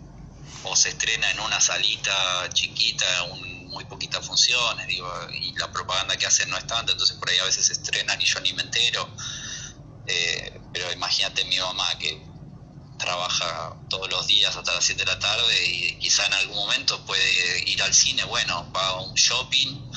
o 0.64 0.74
se 0.74 0.88
estrena 0.88 1.30
en 1.30 1.40
una 1.40 1.60
salita 1.60 2.48
chiquita, 2.52 3.24
un, 3.24 3.68
muy 3.68 3.84
poquitas 3.84 4.24
funciones, 4.26 4.86
digo, 4.86 5.08
y 5.32 5.52
la 5.58 5.70
propaganda 5.70 6.16
que 6.16 6.26
hacen 6.26 6.48
no 6.48 6.56
es 6.56 6.66
tanta, 6.66 6.92
entonces 6.92 7.16
por 7.18 7.28
ahí 7.28 7.38
a 7.38 7.44
veces 7.44 7.66
se 7.66 7.74
estrenan 7.74 8.20
y 8.20 8.24
yo 8.24 8.40
ni 8.40 8.52
me 8.54 8.62
entero. 8.62 9.08
Eh, 10.06 10.60
pero 10.72 10.90
imagínate 10.92 11.44
mi 11.44 11.58
mamá 11.58 11.86
que 11.98 12.22
trabaja 12.98 13.76
todos 13.88 14.08
los 14.10 14.26
días 14.26 14.56
hasta 14.56 14.72
las 14.74 14.84
7 14.84 15.04
de 15.04 15.12
la 15.12 15.18
tarde 15.18 15.66
y 15.66 15.98
quizá 15.98 16.24
en 16.26 16.34
algún 16.34 16.56
momento 16.56 17.04
puede 17.04 17.68
ir 17.68 17.82
al 17.82 17.92
cine, 17.92 18.24
bueno, 18.24 18.70
va 18.74 18.86
a 18.88 19.00
un 19.00 19.14
shopping, 19.14 19.90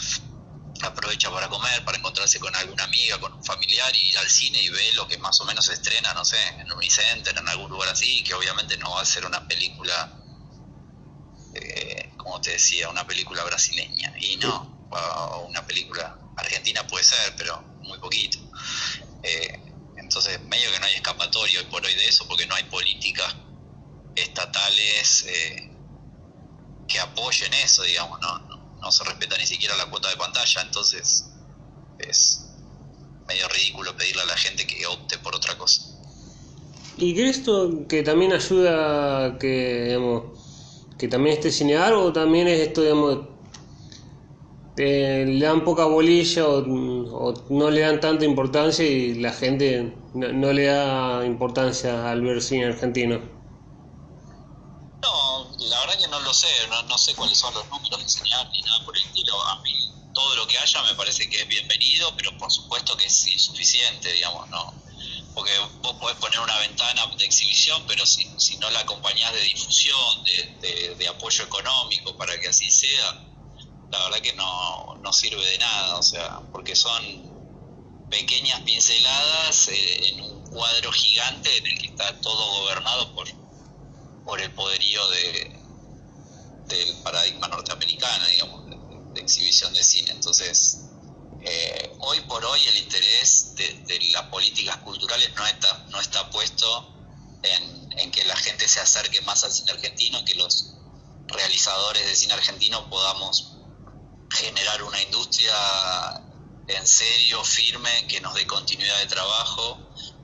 aprovecha 0.85 1.31
para 1.31 1.47
comer, 1.47 1.83
para 1.83 1.97
encontrarse 1.97 2.39
con 2.39 2.55
alguna 2.55 2.83
amiga, 2.83 3.19
con 3.19 3.33
un 3.33 3.43
familiar 3.43 3.95
y 3.95 4.09
ir 4.09 4.17
al 4.17 4.29
cine 4.29 4.61
y 4.61 4.69
ve 4.69 4.93
lo 4.93 5.07
que 5.07 5.17
más 5.17 5.39
o 5.41 5.45
menos 5.45 5.65
se 5.65 5.73
estrena, 5.73 6.13
no 6.13 6.23
sé, 6.23 6.37
en 6.59 6.71
Unicenter, 6.71 7.37
en 7.37 7.47
algún 7.47 7.69
lugar 7.69 7.89
así, 7.89 8.23
que 8.23 8.33
obviamente 8.33 8.77
no 8.77 8.91
va 8.91 9.01
a 9.01 9.05
ser 9.05 9.25
una 9.25 9.47
película, 9.47 10.21
eh, 11.53 12.13
como 12.17 12.39
te 12.41 12.51
decía, 12.51 12.89
una 12.89 13.05
película 13.07 13.43
brasileña. 13.43 14.13
Y 14.19 14.37
no, 14.37 14.87
una 15.49 15.65
película 15.65 16.17
argentina 16.35 16.85
puede 16.85 17.03
ser, 17.03 17.35
pero 17.35 17.61
muy 17.81 17.97
poquito. 17.99 18.37
Eh, 19.23 19.59
entonces, 19.97 20.41
medio 20.43 20.71
que 20.71 20.79
no 20.79 20.85
hay 20.85 20.95
escapatorio 20.95 21.59
hoy 21.59 21.65
por 21.65 21.85
hoy 21.85 21.93
de 21.95 22.07
eso, 22.07 22.27
porque 22.27 22.45
no 22.45 22.55
hay 22.55 22.63
políticas 22.63 23.35
estatales 24.15 25.25
eh, 25.27 25.71
que 26.87 26.99
apoyen 26.99 27.53
eso, 27.55 27.83
digamos, 27.83 28.19
no, 28.21 28.39
no, 28.87 28.91
se 28.91 29.03
respeta 29.03 29.37
ni 29.37 29.45
siquiera 29.45 29.75
la 29.75 29.85
cuota 29.87 30.09
de 30.09 30.15
pantalla, 30.15 30.61
entonces 30.61 31.29
es 31.99 32.49
medio 33.27 33.47
ridículo 33.49 33.95
pedirle 33.97 34.21
a 34.21 34.25
la 34.25 34.37
gente 34.37 34.65
que 34.65 34.85
opte 34.87 35.17
por 35.17 35.35
otra 35.35 35.57
cosa. 35.57 35.81
¿Y 36.97 37.13
crees 37.13 37.37
esto 37.39 37.85
que 37.87 38.01
también 38.01 38.31
ayuda 38.31 39.37
que, 39.39 39.85
digamos, 39.87 40.23
que 40.97 41.07
también 41.07 41.35
esté 41.35 41.51
cinear 41.51 41.93
o 41.93 42.13
también 42.13 42.47
es 42.47 42.61
esto, 42.61 42.81
digamos, 42.81 43.27
le 44.77 45.39
dan 45.39 45.63
poca 45.63 45.85
bolilla 45.85 46.47
o, 46.47 47.33
no 47.49 47.69
le 47.69 47.81
dan 47.81 47.99
tanta 47.99 48.23
importancia 48.23 48.85
y 48.85 49.15
la 49.15 49.33
gente 49.33 49.93
no, 50.13 50.53
le 50.53 50.65
da 50.65 51.25
importancia 51.25 52.09
al 52.09 52.21
ver 52.21 52.41
cine 52.41 52.67
argentino. 52.67 53.19
No, 55.01 55.55
la 55.59 55.79
verdad 55.81 55.99
que 55.99 56.06
no 56.06 56.06
lo 56.27 56.33
sé, 56.33 56.47
no, 56.89 56.97
sé 56.97 57.15
cuáles 57.15 57.37
son 57.37 57.53
los 57.53 57.65
números 57.69 58.03
de 58.03 58.09
señal 58.09 58.49
ni 58.51 58.61
nada 58.61 58.83
por 58.83 58.97
el 58.97 59.01
estilo. 59.01 59.41
A 59.43 59.61
mí 59.61 59.73
todo 60.13 60.35
lo 60.35 60.45
que 60.45 60.57
haya 60.57 60.83
me 60.83 60.93
parece 60.95 61.29
que 61.29 61.39
es 61.39 61.47
bienvenido, 61.47 62.13
pero 62.17 62.37
por 62.37 62.51
supuesto 62.51 62.97
que 62.97 63.05
es 63.05 63.27
insuficiente, 63.27 64.11
digamos, 64.11 64.49
¿no? 64.49 64.73
Porque 65.33 65.57
vos 65.81 65.95
podés 65.95 66.17
poner 66.17 66.41
una 66.41 66.57
ventana 66.57 67.05
de 67.17 67.23
exhibición, 67.23 67.81
pero 67.87 68.05
si, 68.05 68.29
si 68.37 68.57
no 68.57 68.69
la 68.71 68.81
acompañás 68.81 69.31
de 69.31 69.39
difusión, 69.39 70.23
de, 70.25 70.95
de 70.95 71.07
apoyo 71.07 71.45
económico 71.45 72.17
para 72.17 72.37
que 72.41 72.49
así 72.49 72.69
sea, 72.71 73.23
la 73.89 74.03
verdad 74.03 74.19
que 74.19 74.33
no, 74.33 74.97
no 75.01 75.13
sirve 75.13 75.45
de 75.45 75.57
nada, 75.59 75.95
o 75.95 76.03
sea, 76.03 76.41
porque 76.51 76.75
son 76.75 78.05
pequeñas 78.09 78.59
pinceladas 78.63 79.69
eh, 79.69 80.09
en 80.09 80.21
un 80.23 80.41
cuadro 80.49 80.91
gigante 80.91 81.55
en 81.55 81.67
el 81.67 81.77
que 81.79 81.87
está 81.87 82.19
todo 82.19 82.59
gobernado 82.59 83.15
por, 83.15 83.27
por 84.25 84.41
el 84.41 84.51
poderío 84.51 85.07
de, 85.07 85.56
del 86.67 86.95
paradigma 87.03 87.47
norteamericano 87.47 88.25
digamos, 88.27 88.69
de, 89.13 89.21
exhibición 89.21 89.73
de 89.73 89.83
cine. 89.83 90.11
Entonces, 90.11 90.85
eh, 91.41 91.91
hoy 91.99 92.21
por 92.21 92.45
hoy 92.45 92.59
el 92.67 92.77
interés 92.77 93.55
de, 93.55 93.99
las 94.11 94.23
políticas 94.23 94.77
culturales 94.77 95.33
no 95.35 95.45
está, 95.45 95.85
no 95.89 95.99
está 95.99 96.29
puesto 96.29 96.93
en, 97.41 97.99
en, 97.99 98.11
que 98.11 98.23
la 98.25 98.35
gente 98.35 98.67
se 98.67 98.79
acerque 98.79 99.21
más 99.21 99.43
al 99.43 99.51
cine 99.51 99.71
argentino, 99.71 100.23
que 100.23 100.35
los 100.35 100.73
realizadores 101.27 102.05
de 102.05 102.15
cine 102.15 102.33
argentino 102.33 102.89
podamos 102.89 103.57
generar 104.29 104.83
una 104.83 105.01
industria 105.01 105.53
en 106.67 106.85
serio, 106.85 107.43
firme, 107.43 108.05
que 108.07 108.19
nos 108.21 108.33
dé 108.33 108.45
continuidad 108.45 108.99
de 108.99 109.07
trabajo 109.07 109.79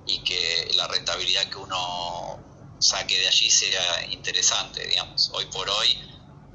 y 0.06 0.20
que 0.24 0.72
la 0.76 0.88
rentabilidad 0.88 1.50
que 1.50 1.58
uno 1.58 2.39
saque 2.80 3.18
de 3.18 3.28
allí 3.28 3.50
sea 3.50 4.06
interesante, 4.12 4.86
digamos. 4.86 5.30
Hoy 5.34 5.46
por 5.46 5.70
hoy 5.70 5.98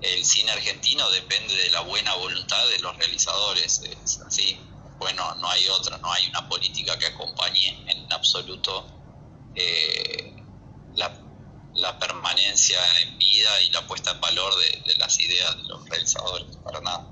el 0.01 0.25
cine 0.25 0.53
argentino 0.53 1.09
depende 1.11 1.55
de 1.55 1.71
la 1.71 1.81
buena 1.83 2.15
voluntad 2.15 2.69
de 2.69 2.79
los 2.81 2.97
realizadores, 2.97 3.83
es 3.83 4.21
así. 4.21 4.59
Bueno, 4.99 5.35
no 5.37 5.49
hay 5.49 5.67
otra, 5.69 5.99
no 5.99 6.13
hay 6.13 6.29
una 6.29 6.49
política 6.49 6.99
que 6.99 7.07
acompañe 7.07 7.85
en 7.91 8.13
absoluto 8.13 8.87
eh, 9.55 10.35
la, 10.95 11.99
permanencia 11.99 12.79
en 13.03 13.19
vida 13.19 13.63
y 13.63 13.71
la 13.71 13.87
puesta 13.87 14.11
en 14.11 14.21
valor 14.21 14.53
de, 14.57 14.91
de 14.91 14.97
las 14.97 15.19
ideas 15.21 15.57
de 15.57 15.63
los 15.65 15.89
realizadores, 15.89 16.57
para 16.65 16.81
nada. 16.81 17.09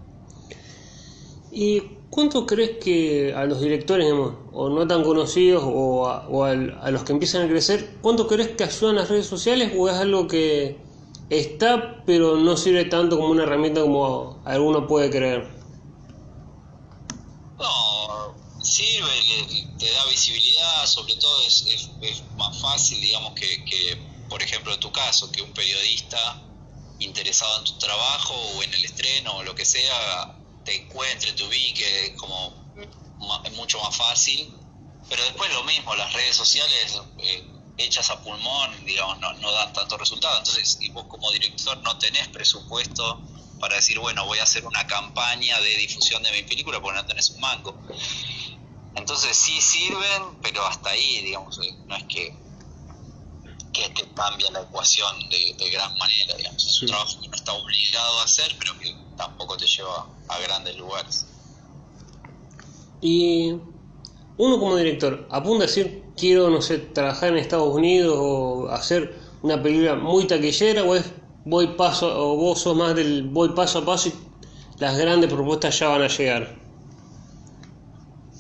¿Y 1.51 1.81
cuánto 2.11 2.47
crees 2.47 2.79
que 2.83 3.35
a 3.35 3.45
los 3.45 3.61
directores, 3.61 4.13
o 4.13 4.69
no 4.69 4.87
tan 4.87 5.03
conocidos, 5.03 5.63
o, 5.67 6.07
a, 6.07 6.91
los 6.91 7.05
que 7.05 7.13
empiezan 7.13 7.43
a 7.43 7.49
crecer, 7.49 7.97
cuánto 8.03 8.27
crees 8.27 8.49
que 8.49 8.65
ayudan 8.65 8.97
las 8.97 9.09
redes 9.09 9.27
sociales 9.27 9.73
o 9.77 9.89
es 9.89 9.97
algo 9.97 10.29
que 10.29 10.79
está 11.31 12.03
pero 12.05 12.37
no 12.37 12.57
sirve 12.57 12.85
tanto 12.85 13.17
como 13.17 13.31
una 13.31 13.43
herramienta 13.43 13.81
como 13.81 14.41
alguno 14.45 14.87
puede 14.87 15.11
creer? 15.11 15.49
No, 17.59 18.35
sirve, 18.63 19.11
te 19.79 19.91
da 19.91 20.05
visibilidad, 20.07 20.87
sobre 20.87 21.15
todo 21.17 21.41
es, 21.47 21.83
más 22.37 22.61
fácil, 22.61 23.01
digamos, 23.01 23.33
que, 23.35 23.65
que, 23.65 23.99
por 24.29 24.43
ejemplo, 24.43 24.73
en 24.73 24.81
tu 24.81 24.93
caso, 24.93 25.31
que 25.33 25.43
un 25.43 25.53
periodista 25.53 26.43
interesado 26.99 27.59
en 27.59 27.65
tu 27.65 27.79
trabajo 27.79 28.35
o 28.35 28.63
en 28.63 28.73
el 28.73 28.85
estreno 28.85 29.37
o 29.37 29.43
lo 29.43 29.55
que 29.55 29.65
sea 29.65 30.39
te 30.65 30.83
encuentre, 30.83 31.33
te 31.33 31.45
ubique, 31.45 32.07
es 32.07 32.13
como 32.13 32.53
mucho 33.57 33.81
más 33.81 33.97
fácil. 33.97 34.53
Pero 35.09 35.23
después 35.25 35.53
lo 35.55 35.63
mismo, 35.65 35.95
las 35.95 36.13
redes 36.13 36.37
sociales 36.37 37.01
eh, 37.19 37.45
hechas 37.79 38.11
a 38.11 38.23
pulmón, 38.23 38.85
digamos, 38.85 39.19
no, 39.21 39.53
dan 39.53 39.73
tanto 39.73 39.97
resultado. 39.97 40.39
Entonces, 40.39 40.79
y 40.81 40.89
vos 40.91 41.07
como 41.07 41.31
director 41.31 41.77
no 41.79 41.99
tenés 41.99 42.29
presupuesto 42.29 43.23
para 43.61 43.77
decir, 43.77 43.99
bueno, 43.99 44.27
voy 44.27 44.39
a 44.39 44.43
hacer 44.43 44.67
una 44.67 44.87
campaña 44.87 45.59
de 45.61 45.77
difusión 45.77 46.23
de 46.23 46.33
mi 46.33 46.43
película 46.43 46.81
porque 46.81 46.99
no 46.99 47.07
tenés 47.07 47.31
un 47.31 47.41
mango. 47.41 47.75
Entonces 48.95 49.37
sí 49.37 49.61
sirven, 49.61 50.39
pero 50.43 50.67
hasta 50.67 50.91
ahí, 50.91 51.23
digamos, 51.23 51.59
eh, 51.59 51.77
no 51.87 51.97
es 51.97 52.05
que, 52.05 52.35
que 53.73 53.91
te 53.91 54.09
cambia 54.15 54.51
la 54.51 54.63
ecuación 54.63 55.29
de, 55.29 55.71
gran 55.71 55.97
manera, 55.99 56.35
digamos. 56.37 56.65
Es 56.65 56.83
un 56.83 56.89
trabajo 56.89 57.21
que 57.21 57.29
no 57.29 57.37
está 57.37 57.53
obligado 57.53 58.21
a 58.21 58.25
hacer, 58.25 58.57
pero 58.59 58.79
que 58.79 58.97
tampoco 59.17 59.57
te 59.57 59.67
lleva 59.67 60.07
a 60.29 60.39
grandes 60.39 60.77
lugares. 60.77 61.27
Y 63.03 63.53
uno 64.39 64.59
como 64.59 64.77
director, 64.77 65.27
apunta 65.31 65.65
a 65.65 65.67
decir, 65.67 66.05
quiero, 66.17 66.51
no 66.51 66.61
sé, 66.61 66.79
trabajar 66.79 67.31
en 67.31 67.39
Estados 67.39 67.75
Unidos 67.75 68.17
o 68.19 68.69
hacer 68.69 69.19
una 69.43 69.63
película 69.63 69.95
muy 69.95 70.27
taquillera, 70.27 70.85
o 70.85 70.95
es 70.95 71.05
voy 71.45 71.69
paso, 71.69 72.07
o 72.19 72.37
vos 72.37 72.61
sos 72.61 72.77
más 72.77 72.95
del 72.95 73.23
voy 73.25 73.51
paso 73.51 73.79
a 73.79 73.85
paso 73.85 74.09
y 74.09 74.15
las 74.79 74.97
grandes 74.97 75.33
propuestas 75.33 75.79
ya 75.79 75.89
van 75.89 76.03
a 76.03 76.09
llegar. 76.09 76.57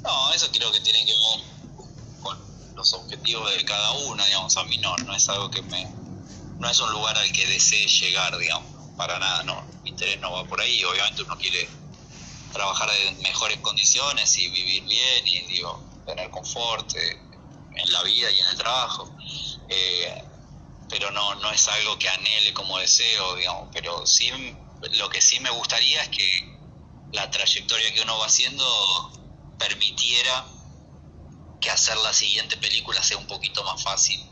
No, 0.02 0.32
eso 0.32 0.48
creo 0.52 0.70
que 0.72 0.80
tiene 0.80 1.04
que 1.04 1.12
ver 1.12 2.22
con 2.22 2.38
los 2.74 2.92
objetivos 2.92 3.56
de 3.56 3.64
cada 3.64 3.92
uno, 4.06 4.24
digamos, 4.24 4.56
a 4.56 4.64
mí 4.64 4.78
no, 4.78 4.96
no 4.98 5.14
es 5.14 5.28
algo 5.28 5.50
que 5.50 5.62
me, 5.62 5.88
no 6.58 6.68
es 6.68 6.80
un 6.80 6.92
lugar 6.92 7.16
al 7.16 7.32
que 7.32 7.46
desee 7.46 7.86
llegar, 7.86 8.36
digamos 8.38 8.76
para 8.96 9.18
nada, 9.18 9.42
no, 9.44 9.62
mi 9.84 9.90
interés 9.90 10.18
no 10.20 10.32
va 10.32 10.44
por 10.44 10.60
ahí, 10.60 10.82
obviamente 10.84 11.22
uno 11.22 11.36
quiere 11.36 11.68
trabajar 12.56 12.90
en 13.06 13.18
mejores 13.20 13.58
condiciones 13.60 14.36
y 14.38 14.48
vivir 14.48 14.84
bien 14.84 15.26
y 15.26 15.40
digo, 15.42 15.80
tener 16.06 16.30
confort 16.30 16.94
eh, 16.96 17.20
en 17.76 17.92
la 17.92 18.02
vida 18.02 18.30
y 18.30 18.40
en 18.40 18.46
el 18.46 18.56
trabajo. 18.56 19.14
Eh, 19.68 20.22
pero 20.88 21.10
no, 21.10 21.34
no 21.36 21.50
es 21.50 21.68
algo 21.68 21.98
que 21.98 22.08
anhele 22.08 22.52
como 22.54 22.78
deseo, 22.78 23.34
digamos, 23.36 23.68
pero 23.72 24.06
sí 24.06 24.30
lo 24.92 25.08
que 25.08 25.20
sí 25.20 25.40
me 25.40 25.50
gustaría 25.50 26.02
es 26.02 26.08
que 26.10 26.58
la 27.12 27.30
trayectoria 27.30 27.92
que 27.94 28.02
uno 28.02 28.18
va 28.18 28.26
haciendo 28.26 28.64
permitiera 29.58 30.46
que 31.60 31.70
hacer 31.70 31.96
la 31.98 32.12
siguiente 32.12 32.56
película 32.56 33.02
sea 33.02 33.16
un 33.16 33.26
poquito 33.26 33.64
más 33.64 33.82
fácil 33.82 34.24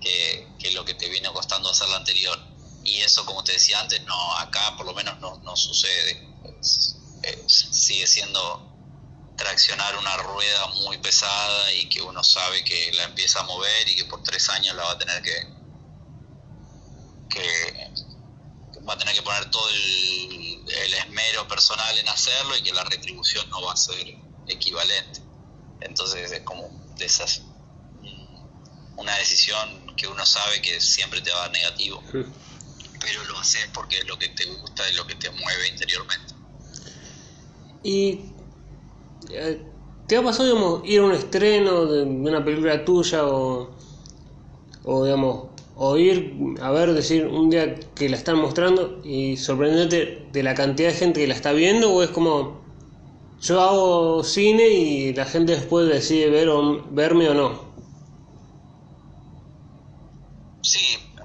que, 0.00 0.70
lo 0.72 0.84
que 0.84 0.94
te 0.94 1.08
viene 1.08 1.28
costando 1.32 1.70
hacer 1.70 1.88
la 1.88 1.96
anterior 1.96 2.38
y 2.84 2.98
eso, 2.98 3.24
como 3.26 3.44
te 3.44 3.52
decía 3.52 3.80
antes, 3.80 4.02
no 4.04 4.36
acá 4.38 4.76
por 4.76 4.86
lo 4.86 4.94
menos 4.94 5.18
no, 5.20 5.38
no 5.38 5.56
sucede. 5.56 6.28
Sigue 7.46 8.06
siendo 8.06 8.68
traccionar 9.36 9.96
una 9.96 10.16
rueda 10.18 10.66
muy 10.84 10.98
pesada 10.98 11.72
y 11.72 11.88
que 11.88 12.02
uno 12.02 12.22
sabe 12.22 12.62
que 12.64 12.92
la 12.92 13.04
empieza 13.04 13.40
a 13.40 13.42
mover 13.44 13.88
y 13.88 13.96
que 13.96 14.04
por 14.04 14.22
tres 14.22 14.48
años 14.50 14.76
la 14.76 14.84
va 14.84 14.92
a 14.92 14.98
tener 14.98 15.22
que, 15.22 15.46
que 17.28 18.80
va 18.86 18.94
a 18.94 18.98
tener 18.98 19.14
que 19.14 19.22
poner 19.22 19.50
todo 19.50 19.68
el, 19.70 20.64
el 20.68 20.94
esmero 20.94 21.46
personal 21.48 21.96
en 21.98 22.08
hacerlo 22.08 22.56
y 22.56 22.62
que 22.62 22.72
la 22.72 22.84
retribución 22.84 23.48
no 23.50 23.62
va 23.62 23.72
a 23.72 23.76
ser 23.76 24.16
equivalente. 24.46 25.20
Entonces 25.80 26.30
es 26.30 26.40
como 26.40 26.68
de 26.96 27.04
esas 27.04 27.42
una 28.96 29.16
decisión 29.16 29.96
que 29.96 30.06
uno 30.06 30.24
sabe 30.24 30.60
que 30.60 30.80
siempre 30.80 31.20
te 31.22 31.30
va 31.30 31.38
a 31.38 31.40
dar 31.42 31.52
negativo 31.52 32.02
pero 33.02 33.24
lo 33.24 33.38
haces 33.38 33.68
porque 33.74 33.98
es 33.98 34.06
lo 34.06 34.18
que 34.18 34.28
te 34.28 34.46
gusta 34.46 34.88
y 34.88 34.94
lo 34.94 35.06
que 35.06 35.16
te 35.16 35.30
mueve 35.30 35.68
interiormente. 35.68 36.31
¿Y 37.82 38.20
eh, 39.30 39.60
te 40.06 40.16
ha 40.16 40.22
pasado, 40.22 40.48
digamos, 40.48 40.82
ir 40.84 41.00
a 41.00 41.04
un 41.04 41.12
estreno 41.12 41.86
de, 41.86 42.02
una 42.02 42.44
película 42.44 42.84
tuya 42.84 43.26
o, 43.26 43.70
o, 44.84 45.04
digamos, 45.04 45.46
o 45.76 45.96
ir 45.96 46.36
a 46.60 46.70
ver, 46.70 46.92
decir, 46.92 47.26
un 47.26 47.50
día 47.50 47.74
que 47.94 48.08
la 48.08 48.16
están 48.16 48.38
mostrando 48.38 49.00
y 49.04 49.36
sorprenderte 49.36 50.28
de 50.32 50.42
la 50.42 50.54
cantidad 50.54 50.90
de 50.90 50.94
gente 50.94 51.20
que 51.20 51.26
la 51.26 51.34
está 51.34 51.52
viendo 51.52 51.92
o 51.92 52.02
es 52.02 52.10
como 52.10 52.60
yo 53.40 53.60
hago 53.60 54.22
cine 54.22 54.68
y 54.68 55.14
la 55.14 55.24
gente 55.24 55.56
después 55.56 55.88
decide 55.88 56.30
ver 56.30 56.48
o, 56.48 56.84
verme 56.90 57.28
o 57.28 57.34
no? 57.34 57.72
Sí, 60.62 60.78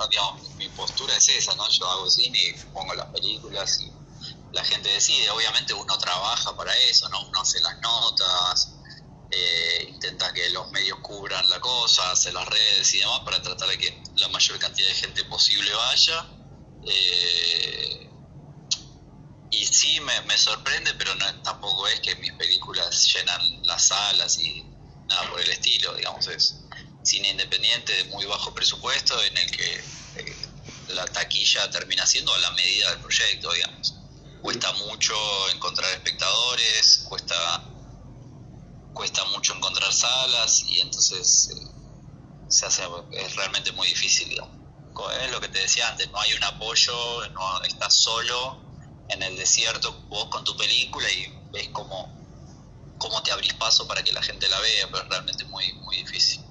digamos, 0.09 0.41
postura 0.75 1.15
es 1.15 1.29
esa, 1.29 1.55
¿no? 1.55 1.67
Yo 1.69 1.87
hago 1.87 2.09
cine 2.09 2.37
y 2.39 2.53
pongo 2.73 2.93
las 2.95 3.07
películas 3.07 3.81
y 3.81 3.91
la 4.53 4.63
gente 4.63 4.89
decide. 4.89 5.29
Obviamente 5.29 5.73
uno 5.73 5.97
trabaja 5.97 6.55
para 6.55 6.75
eso, 6.77 7.07
¿no? 7.09 7.27
Uno 7.27 7.41
hace 7.41 7.59
las 7.61 7.79
notas, 7.81 8.77
eh, 9.29 9.85
intenta 9.89 10.31
que 10.33 10.49
los 10.51 10.71
medios 10.71 10.99
cubran 10.99 11.47
la 11.49 11.59
cosa, 11.59 12.11
hace 12.11 12.31
las 12.31 12.47
redes 12.47 12.93
y 12.93 12.99
demás 12.99 13.19
para 13.25 13.41
tratar 13.41 13.67
de 13.69 13.77
que 13.77 14.03
la 14.15 14.29
mayor 14.29 14.57
cantidad 14.59 14.87
de 14.87 14.95
gente 14.95 15.23
posible 15.25 15.73
vaya. 15.73 16.25
Eh, 16.85 18.09
y 19.51 19.65
sí, 19.65 19.99
me, 20.01 20.37
sorprende, 20.37 20.93
pero 20.95 21.15
no, 21.15 21.41
tampoco 21.41 21.87
es 21.87 21.99
que 21.99 22.15
mis 22.17 22.31
películas 22.33 23.03
llenan 23.13 23.61
las 23.63 23.87
salas 23.87 24.37
y 24.39 24.63
nada 25.07 25.29
por 25.29 25.41
el 25.41 25.49
estilo, 25.49 25.93
digamos, 25.95 26.27
es 26.27 26.61
cine 27.03 27.29
independiente 27.29 27.93
de 27.93 28.03
muy 28.05 28.25
bajo 28.25 28.53
presupuesto 28.53 29.21
en 29.23 29.37
el 29.37 29.51
que 29.51 29.75
eh, 30.15 30.35
la 30.89 31.05
taquilla 31.05 31.69
termina 31.69 32.05
siendo 32.05 32.33
a 32.33 32.37
la 32.39 32.51
medida 32.51 32.89
del 32.91 32.99
proyecto, 32.99 33.51
digamos. 33.53 33.96
Cuesta 34.41 34.71
mucho 34.73 35.13
encontrar 35.53 35.89
espectadores, 35.91 37.05
cuesta, 37.09 37.35
cuesta 38.93 39.25
mucho 39.25 39.55
encontrar 39.55 39.91
salas 39.91 40.63
y 40.69 40.79
entonces 40.79 41.49
eh, 41.51 41.71
se 42.47 42.65
hace, 42.65 42.83
es 43.11 43.35
realmente 43.35 43.71
muy 43.73 43.88
difícil, 43.88 44.29
digamos. 44.29 44.55
Es 45.21 45.31
lo 45.31 45.39
que 45.39 45.49
te 45.49 45.59
decía 45.59 45.88
antes, 45.89 46.09
no 46.11 46.19
hay 46.19 46.33
un 46.33 46.43
apoyo, 46.43 46.93
no 47.33 47.61
estás 47.63 47.93
solo 47.95 48.57
en 49.09 49.21
el 49.21 49.35
desierto 49.38 49.93
vos 50.09 50.25
con 50.25 50.43
tu 50.43 50.55
película 50.57 51.07
y 51.11 51.27
ves 51.51 51.69
cómo, 51.71 52.09
cómo 52.97 53.21
te 53.21 53.31
abrís 53.31 53.53
paso 53.53 53.88
para 53.88 54.03
que 54.03 54.11
la 54.11 54.21
gente 54.21 54.49
la 54.49 54.59
vea, 54.59 54.88
pero 54.91 55.03
es 55.03 55.09
realmente 55.09 55.45
muy, 55.45 55.65
muy 55.83 55.97
difícil. 55.97 56.41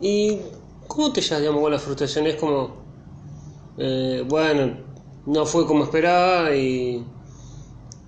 ¿Y 0.00 0.40
cómo 0.86 1.12
te 1.12 1.20
llama 1.20 1.70
la 1.70 1.78
frustración? 1.78 2.26
Es 2.26 2.36
como 2.36 2.88
eh, 3.80 4.24
bueno, 4.26 4.76
no 5.26 5.46
fue 5.46 5.66
como 5.66 5.84
esperaba 5.84 6.54
y, 6.54 7.04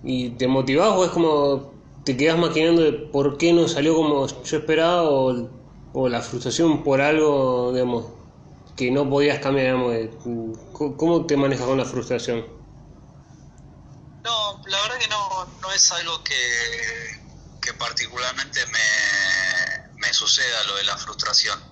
y 0.02 0.30
te 0.30 0.48
motivás 0.48 0.90
o 0.90 1.04
es 1.04 1.10
como 1.10 1.72
te 2.04 2.16
quedas 2.16 2.38
maquinando 2.38 2.82
de 2.82 2.92
por 2.92 3.36
qué 3.36 3.52
no 3.52 3.68
salió 3.68 3.94
como 3.94 4.26
yo 4.26 4.56
esperaba 4.56 5.02
o, 5.02 5.48
o 5.92 6.08
la 6.08 6.22
frustración 6.22 6.82
por 6.82 7.00
algo, 7.00 7.72
digamos, 7.72 8.06
que 8.76 8.90
no 8.90 9.08
podías 9.08 9.38
cambiar, 9.40 9.76
digamos, 9.76 10.16
¿cómo 10.72 11.26
te 11.26 11.36
manejas 11.36 11.66
con 11.66 11.78
la 11.78 11.84
frustración? 11.84 12.60
la 14.70 14.82
verdad 14.82 14.98
que 14.98 15.08
no, 15.08 15.44
no 15.62 15.72
es 15.72 15.90
algo 15.92 16.22
que, 16.22 16.34
que 17.60 17.74
particularmente 17.74 18.64
me, 18.66 19.98
me 19.98 20.12
suceda 20.12 20.64
lo 20.64 20.76
de 20.76 20.84
la 20.84 20.96
frustración. 20.96 21.69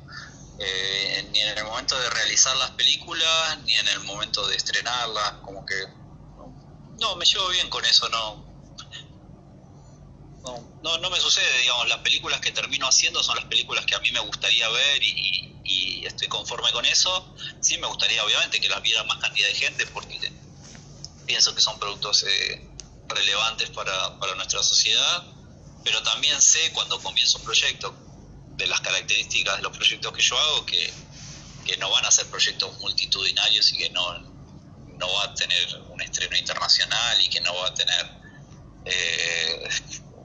Eh, 0.61 1.29
ni 1.31 1.39
en 1.39 1.57
el 1.57 1.65
momento 1.65 1.97
de 1.99 2.11
realizar 2.11 2.57
las 2.57 2.73
películas, 2.73 3.59
ni 3.65 3.75
en 3.75 3.89
el 3.89 4.01
momento 4.01 4.47
de 4.49 4.57
estrenarlas, 4.57 5.35
como 5.45 5.65
que 5.65 5.77
no, 6.99 7.15
me 7.15 7.25
llevo 7.25 7.49
bien 7.51 7.71
con 7.71 7.85
eso, 7.85 8.09
no, 8.09 8.45
no, 10.83 10.99
no, 10.99 11.11
me 11.11 11.21
sucede, 11.21 11.61
digamos, 11.61 11.89
las 11.89 11.99
películas 11.99 12.41
que 12.41 12.51
termino 12.51 12.89
haciendo 12.89 13.23
son 13.23 13.37
las 13.37 13.45
películas 13.45 13.85
que 13.87 13.95
a 13.95 14.01
mí 14.01 14.11
me 14.11 14.21
gustaría 14.21 14.69
ver 14.69 15.03
y, 15.03 15.45
estoy 16.05 16.29
conforme 16.29 16.73
con 16.73 16.87
eso. 16.87 17.35
Sí 17.61 17.77
me 17.77 17.87
gustaría, 17.87 18.25
obviamente, 18.25 18.61
que 18.61 18.69
las 18.71 18.81
viera 18.83 19.05
más 19.05 19.19
cantidad 19.19 19.47
de 19.47 19.55
gente 19.55 19.87
porque 19.89 20.33
pienso 21.27 21.55
que 21.55 21.61
son 21.61 21.79
productos 21.79 22.25
eh, 22.25 22.67
relevantes 23.09 23.69
para, 23.71 24.19
para 24.19 24.35
nuestra 24.35 24.63
sociedad, 24.63 25.25
pero 25.85 26.03
también 26.03 26.41
sé 26.41 26.73
cuando 26.73 26.99
comienzo 27.01 27.39
un 27.39 27.45
proyecto 27.45 27.95
de 28.59 28.67
las 28.67 28.81
características 28.81 29.57
de 29.57 29.63
los 29.63 29.77
proyectos 29.77 30.13
que 30.13 30.21
yo 30.21 30.39
hago 30.39 30.67
que, 30.67 30.93
que 31.65 31.77
no 31.79 31.91
van 31.91 32.05
a 32.05 32.11
ser 32.11 32.27
proyectos 32.27 32.79
multitudinarios 32.81 33.73
y 33.73 33.79
que 33.79 33.91
no, 33.91 34.19
no 34.99 35.13
va 35.15 35.25
a 35.25 35.35
tener 35.35 35.81
un 35.89 36.01
estreno 36.03 36.37
internacional 36.37 37.23
y 37.23 37.29
que 37.31 37.41
no 37.41 37.55
va 37.55 37.69
a 37.69 37.75
tener 37.75 38.11
eh, 38.85 39.69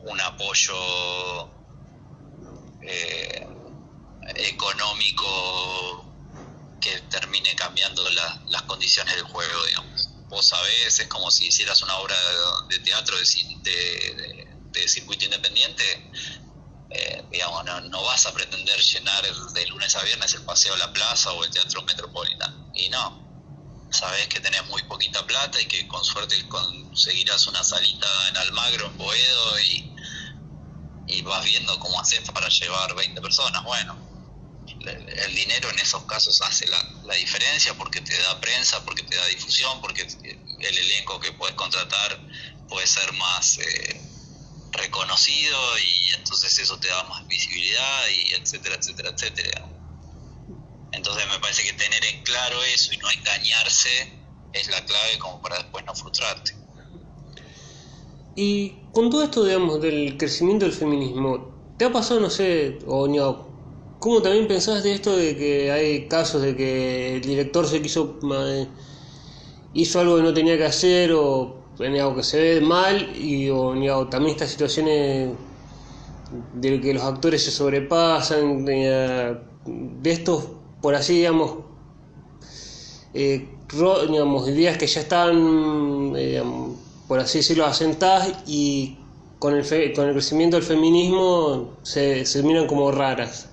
un 0.02 0.20
apoyo 0.20 1.50
eh, 2.82 3.48
económico 4.36 6.12
que 6.82 7.00
termine 7.10 7.56
cambiando 7.56 8.04
las 8.10 8.62
condiciones 8.64 9.16
del 9.16 9.26
juego, 9.26 9.66
digamos. 9.66 10.10
Vos 10.28 10.48
sabés, 10.48 11.00
es 11.00 11.08
como 11.08 11.30
si 11.30 11.46
hicieras 11.46 11.82
una 11.84 11.96
obra 11.98 12.16
de 12.68 12.80
teatro 12.80 13.16
de, 13.18 14.48
de, 14.72 14.88
circuito 14.88 15.26
independiente, 15.26 15.84
eh, 16.94 17.24
digamos, 17.32 17.66
no, 17.66 17.82
no, 17.82 18.04
vas 18.04 18.26
a 18.28 18.34
pretender 18.34 18.80
llenar 18.80 19.24
de 19.54 19.66
lunes 19.68 19.96
a 19.96 20.04
viernes 20.04 20.34
el 20.36 20.44
Paseo 20.44 20.76
a 20.76 20.78
la 20.78 20.94
Plaza 20.94 21.32
o 21.32 21.44
el 21.44 21.50
Teatro 21.50 21.82
Metropolitan. 21.82 22.72
Y 22.76 22.90
no, 22.90 23.24
sabes 23.90 24.28
que 24.28 24.40
tenés 24.40 24.66
muy 24.68 24.84
poquita 24.84 25.26
plata 25.26 25.60
y 25.60 25.66
que 25.66 25.88
con 25.88 26.04
suerte 26.06 26.48
conseguirás 26.48 27.48
una 27.48 27.64
salita 27.64 28.08
en 28.30 28.38
Almagro, 28.38 28.88
en 28.88 28.98
Boedo 28.98 29.60
y, 29.60 29.96
y 31.08 31.22
vas 31.24 31.44
viendo 31.46 31.80
cómo 31.80 32.00
haces 32.00 32.30
para 32.32 32.48
llevar 32.50 32.94
20 32.96 33.22
personas. 33.22 33.64
Bueno, 33.64 33.98
el 34.86 35.36
dinero 35.36 35.70
en 35.70 35.80
esos 35.80 36.04
casos 36.04 36.42
hace 36.42 36.68
la, 36.68 37.16
diferencia 37.16 37.74
porque 37.76 38.02
te 38.02 38.18
da 38.20 38.40
prensa, 38.42 38.84
porque 38.84 39.04
te 39.04 39.16
da 39.16 39.26
difusión, 39.28 39.82
porque 39.82 40.02
el 40.02 40.78
elenco 40.78 41.20
que 41.20 41.32
puedes 41.32 41.56
contratar 41.56 42.20
puede 42.68 42.88
ser 42.88 43.12
más 43.14 43.60
eh, 43.60 44.02
reconocido 44.74 45.58
y 45.80 46.14
entonces 46.14 46.58
eso 46.60 46.78
te 46.80 46.88
da 46.88 47.04
más 47.04 47.26
visibilidad 47.28 48.02
y 48.10 48.34
etcétera, 48.34 48.76
etcétera, 48.76 49.10
etcétera. 49.10 49.70
Entonces 50.92 51.24
me 51.32 51.40
parece 51.40 51.64
que 51.64 51.74
tener 51.74 52.04
en 52.06 52.24
claro 52.24 52.62
eso 52.64 52.94
y 52.94 52.98
no 52.98 53.10
engañarse 53.10 54.14
es 54.54 54.70
la 54.70 54.84
clave 54.86 55.18
como 55.20 55.42
para 55.42 55.58
después 55.58 55.84
no 55.86 55.96
frustrarte. 55.96 56.54
Y 58.36 58.70
con 58.92 59.10
todo 59.10 59.24
esto, 59.24 59.44
digamos, 59.44 59.82
del 59.82 60.18
crecimiento 60.18 60.66
del 60.66 60.74
feminismo, 60.74 61.74
¿te 61.78 61.86
ha 61.86 61.92
pasado, 61.92 62.20
no 62.20 62.30
sé, 62.30 62.80
o 62.88 63.08
cómo 64.00 64.22
también 64.22 64.48
pensás 64.48 64.84
de 64.84 64.94
esto 64.94 65.16
de 65.16 65.38
que 65.38 65.72
hay 65.72 66.08
casos 66.08 66.42
de 66.42 66.56
que 66.56 67.16
el 67.16 67.22
director 67.22 67.68
se 67.68 67.82
quiso, 67.82 68.20
hizo 69.74 70.00
algo 70.00 70.18
que 70.18 70.24
no 70.24 70.34
tenía 70.34 70.58
que 70.58 70.66
hacer 70.66 71.14
o 71.14 71.63
algo 71.80 72.16
que 72.16 72.24
se 72.24 72.40
ve 72.40 72.62
mal 72.62 73.16
y 73.16 73.50
o, 73.50 74.08
también 74.08 74.34
estas 74.34 74.52
situaciones 74.52 75.32
de 76.54 76.82
que 76.82 76.94
los 76.94 77.04
actores 77.04 77.44
se 77.44 77.52
sobrepasan, 77.52 78.66
de 78.66 79.38
estos 80.06 80.48
por 80.84 80.96
así 80.96 81.16
digamos, 81.16 81.60
eh, 83.14 83.48
digamos, 83.72 84.50
ideas 84.50 84.78
que 84.78 84.86
ya 84.86 85.00
están, 85.00 86.14
eh, 86.18 86.44
por 87.08 87.20
así 87.20 87.38
decirlo, 87.38 87.66
asentadas 87.66 88.44
y 88.46 88.98
con 89.40 89.56
el, 89.56 89.64
con 89.96 90.08
el 90.08 90.14
crecimiento 90.14 90.58
del 90.58 90.66
feminismo 90.66 91.78
se, 91.84 92.26
se 92.26 92.44
miran 92.44 92.68
como 92.68 92.92
raras. 92.92 93.48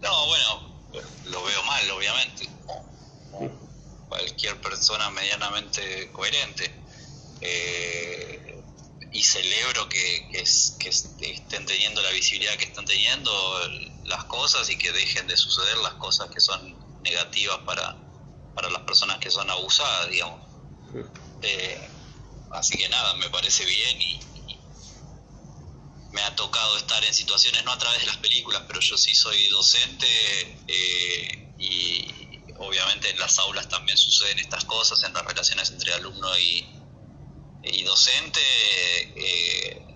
No, 0.00 0.26
bueno, 0.26 1.04
lo 1.26 1.44
veo 1.44 1.62
mal, 1.64 1.90
obviamente. 1.90 2.48
Cualquier 4.08 4.58
persona 4.82 5.10
medianamente 5.10 6.10
coherente. 6.10 6.74
Eh, 7.40 8.60
y 9.12 9.22
celebro 9.22 9.88
que, 9.88 10.28
que, 10.32 10.88
estén 10.88 11.66
teniendo 11.66 12.02
la 12.02 12.10
visibilidad 12.10 12.56
que 12.56 12.64
están 12.64 12.84
teniendo 12.84 13.32
las 14.04 14.24
cosas 14.24 14.68
y 14.70 14.76
que 14.76 14.90
dejen 14.90 15.26
de 15.28 15.36
suceder 15.36 15.76
las 15.78 15.94
cosas 15.94 16.30
que 16.30 16.40
son 16.40 16.74
negativas 17.02 17.58
para, 17.66 17.96
para 18.54 18.70
las 18.70 18.82
personas 18.82 19.18
que 19.18 19.30
son 19.30 19.48
abusadas, 19.50 20.10
digamos. 20.10 20.40
Eh, 21.42 21.88
así 22.50 22.76
que 22.76 22.88
nada, 22.88 23.14
me 23.16 23.28
parece 23.30 23.64
bien 23.64 24.00
y, 24.00 24.20
me 26.10 26.22
ha 26.22 26.34
tocado 26.36 26.76
estar 26.76 27.02
en 27.04 27.14
situaciones, 27.14 27.64
no 27.64 27.72
a 27.72 27.78
través 27.78 28.00
de 28.00 28.06
las 28.06 28.18
películas, 28.18 28.64
pero 28.66 28.80
yo 28.80 28.98
sí 28.98 29.14
soy 29.14 29.48
docente 29.48 30.06
eh, 30.68 31.54
y 31.58 32.21
obviamente 32.62 33.10
en 33.10 33.18
las 33.18 33.38
aulas 33.38 33.68
también 33.68 33.98
suceden 33.98 34.38
estas 34.38 34.64
cosas, 34.64 35.02
en 35.04 35.12
las 35.12 35.24
relaciones 35.24 35.70
entre 35.70 35.92
alumno 35.92 36.28
y, 36.38 36.66
y 37.62 37.82
docente. 37.84 38.40
Eh, 39.16 39.86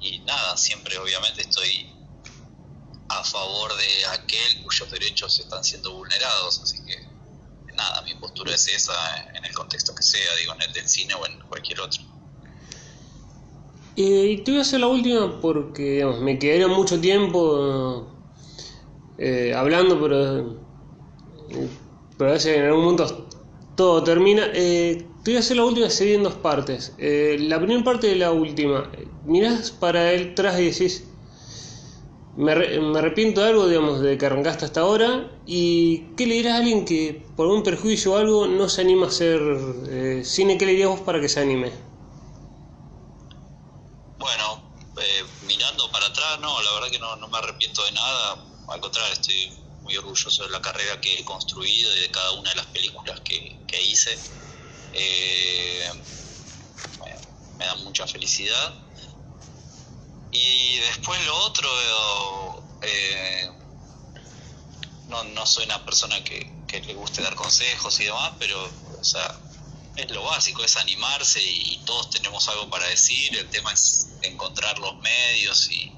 y 0.00 0.18
nada, 0.20 0.56
siempre 0.56 0.98
obviamente 0.98 1.42
estoy 1.42 1.92
a 3.08 3.24
favor 3.24 3.72
de 3.76 4.06
aquel 4.06 4.62
cuyos 4.62 4.90
derechos 4.90 5.38
están 5.38 5.62
siendo 5.62 5.92
vulnerados, 5.92 6.60
así 6.60 6.84
que 6.84 7.16
nada, 7.74 8.02
mi 8.02 8.14
postura 8.14 8.54
es 8.54 8.66
esa 8.68 9.30
en 9.34 9.44
el 9.44 9.54
contexto 9.54 9.94
que 9.94 10.02
sea, 10.02 10.34
digo, 10.36 10.54
en 10.54 10.62
el 10.62 10.72
del 10.72 10.88
cine 10.88 11.14
o 11.14 11.26
en 11.26 11.38
cualquier 11.40 11.80
otro. 11.80 12.02
Y 13.94 14.38
te 14.38 14.50
voy 14.50 14.58
a 14.58 14.62
hacer 14.62 14.80
la 14.80 14.88
última 14.88 15.40
porque 15.40 16.04
me 16.20 16.38
quedaría 16.38 16.68
mucho 16.68 17.00
tiempo 17.00 18.12
eh, 19.18 19.54
hablando, 19.56 20.00
pero, 20.00 20.65
pero 22.18 22.36
en 22.36 22.64
algún 22.64 22.84
momento 22.84 23.28
todo 23.76 24.02
termina. 24.02 24.46
Eh, 24.54 25.06
te 25.22 25.32
voy 25.32 25.36
a 25.36 25.40
hacer 25.40 25.56
la 25.56 25.64
última 25.64 25.90
serie 25.90 26.14
en 26.14 26.22
dos 26.22 26.34
partes. 26.34 26.94
Eh, 26.98 27.36
la 27.40 27.58
primera 27.58 27.82
parte 27.84 28.06
de 28.06 28.16
la 28.16 28.32
última. 28.32 28.90
Mirás 29.24 29.70
para 29.70 30.12
el 30.12 30.34
tras 30.34 30.58
y 30.60 30.70
decís, 30.70 31.04
me, 32.36 32.52
arrepiento 32.52 33.40
de 33.40 33.48
algo, 33.48 33.66
digamos, 33.66 34.00
de 34.00 34.16
que 34.18 34.26
arrancaste 34.26 34.64
hasta 34.64 34.80
ahora. 34.80 35.30
¿Y 35.46 36.14
qué 36.16 36.26
le 36.26 36.34
dirás 36.34 36.54
a 36.54 36.56
alguien 36.58 36.84
que 36.84 37.26
por 37.36 37.48
un 37.48 37.62
perjuicio 37.62 38.12
o 38.12 38.16
algo 38.16 38.46
no 38.46 38.68
se 38.68 38.82
anima 38.82 39.06
a 39.06 39.08
hacer 39.08 39.40
eh, 39.88 40.22
cine? 40.24 40.58
¿Qué 40.58 40.66
le 40.66 40.72
dirías 40.72 40.90
vos 40.90 41.00
para 41.00 41.20
que 41.20 41.28
se 41.28 41.40
anime? 41.40 41.72
Bueno, 44.18 44.62
eh, 44.98 45.24
mirando 45.46 45.90
para 45.90 46.06
atrás, 46.06 46.38
no, 46.40 46.62
la 46.62 46.72
verdad 46.74 46.88
que 46.90 46.98
no, 46.98 47.16
no 47.16 47.28
me 47.28 47.38
arrepiento 47.38 47.84
de 47.84 47.92
nada. 47.92 48.44
Al 48.68 48.80
contrario, 48.80 49.12
estoy 49.12 49.65
muy 49.86 49.96
orgulloso 49.96 50.42
de 50.42 50.50
la 50.50 50.60
carrera 50.60 51.00
que 51.00 51.20
he 51.20 51.24
construido 51.24 51.96
y 51.96 52.00
de 52.00 52.10
cada 52.10 52.32
una 52.32 52.50
de 52.50 52.56
las 52.56 52.66
películas 52.66 53.20
que, 53.20 53.56
que 53.68 53.80
hice 53.80 54.18
eh, 54.92 55.90
me 57.56 57.64
da 57.64 57.74
mucha 57.76 58.06
felicidad. 58.06 58.74
Y 60.32 60.78
después 60.78 61.24
lo 61.24 61.36
otro, 61.44 61.68
eh, 62.82 63.50
no, 65.08 65.22
no 65.24 65.46
soy 65.46 65.64
una 65.64 65.84
persona 65.84 66.22
que, 66.24 66.54
le 66.84 66.92
guste 66.92 67.22
dar 67.22 67.34
consejos 67.34 67.98
y 68.00 68.04
demás, 68.04 68.32
pero 68.38 68.70
o 69.00 69.04
sea, 69.04 69.34
es 69.96 70.10
lo 70.10 70.22
básico, 70.24 70.62
es 70.62 70.76
animarse 70.76 71.40
y, 71.42 71.80
todos 71.86 72.10
tenemos 72.10 72.46
algo 72.48 72.68
para 72.68 72.86
decir, 72.86 73.34
el 73.34 73.48
tema 73.48 73.72
es 73.72 74.08
encontrar 74.22 74.78
los 74.78 74.98
medios 74.98 75.70
y, 75.70 75.92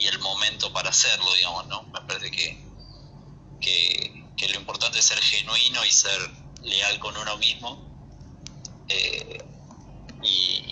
el 0.00 0.18
momento 0.18 0.70
para 0.72 0.90
hacerlo, 0.90 1.32
digamos, 1.34 1.66
¿no? 1.68 1.82
Me 1.84 2.00
parece 2.02 2.30
que, 2.30 2.67
que, 3.60 4.24
que, 4.36 4.48
lo 4.48 4.60
importante 4.60 4.98
es 4.98 5.04
ser 5.04 5.20
genuino 5.20 5.84
y 5.84 5.90
ser 5.90 6.30
leal 6.62 6.98
con 6.98 7.16
uno 7.16 7.36
mismo 7.38 7.84
eh, 8.88 9.38
y, 10.22 10.64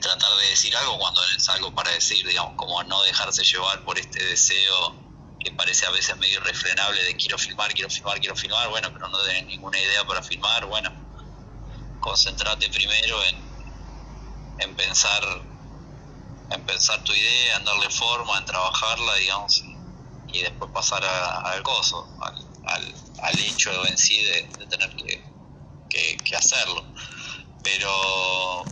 tratar 0.00 0.36
de 0.36 0.48
decir 0.48 0.76
algo 0.76 0.98
cuando 0.98 1.20
es 1.36 1.48
algo 1.48 1.72
para 1.72 1.92
decir, 1.92 2.26
digamos, 2.26 2.54
como 2.56 2.82
no 2.82 3.00
dejarse 3.02 3.44
llevar 3.44 3.84
por 3.84 3.96
este 4.00 4.24
deseo 4.24 4.96
que 5.38 5.52
parece 5.52 5.86
a 5.86 5.90
veces 5.90 6.16
medio 6.16 6.40
irrefrenable 6.40 7.04
de 7.04 7.14
quiero 7.14 7.38
filmar, 7.38 7.72
quiero 7.72 7.88
filmar, 7.88 8.18
quiero 8.18 8.34
filmar, 8.34 8.68
bueno, 8.68 8.90
pero 8.92 9.06
no 9.08 9.22
tenés 9.22 9.46
ninguna 9.46 9.78
idea 9.78 10.04
para 10.04 10.20
filmar, 10.20 10.66
bueno, 10.66 10.90
concentrate 12.00 12.68
primero 12.70 13.22
en, 13.26 13.36
en 14.58 14.74
pensar 14.74 15.22
en 16.52 16.66
pensar 16.66 17.02
tu 17.04 17.12
idea, 17.12 17.56
en 17.56 17.64
darle 17.64 17.88
forma, 17.90 18.38
en 18.38 18.44
trabajarla, 18.44 19.14
digamos, 19.14 19.64
y, 20.32 20.42
después 20.42 20.70
pasar 20.72 21.04
al 21.04 21.62
gozo, 21.62 22.08
al, 22.20 22.94
al, 23.22 23.38
hecho 23.38 23.70
en 23.86 23.96
sí 23.98 24.22
de, 24.22 24.66
tener 24.66 24.94
que, 25.88 26.16
que 26.18 26.36
hacerlo. 26.36 26.84
Pero 27.62 28.64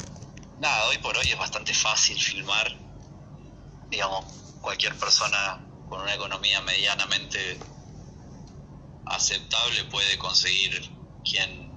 nada, 0.58 0.86
hoy 0.88 0.98
por 0.98 1.16
hoy 1.16 1.28
es 1.28 1.38
bastante 1.38 1.74
fácil 1.74 2.20
filmar. 2.20 2.76
Digamos, 3.88 4.24
cualquier 4.60 4.96
persona 4.98 5.60
con 5.88 6.00
una 6.00 6.14
economía 6.14 6.60
medianamente 6.60 7.58
aceptable 9.06 9.84
puede 9.84 10.16
conseguir 10.18 10.88
quien 11.24 11.70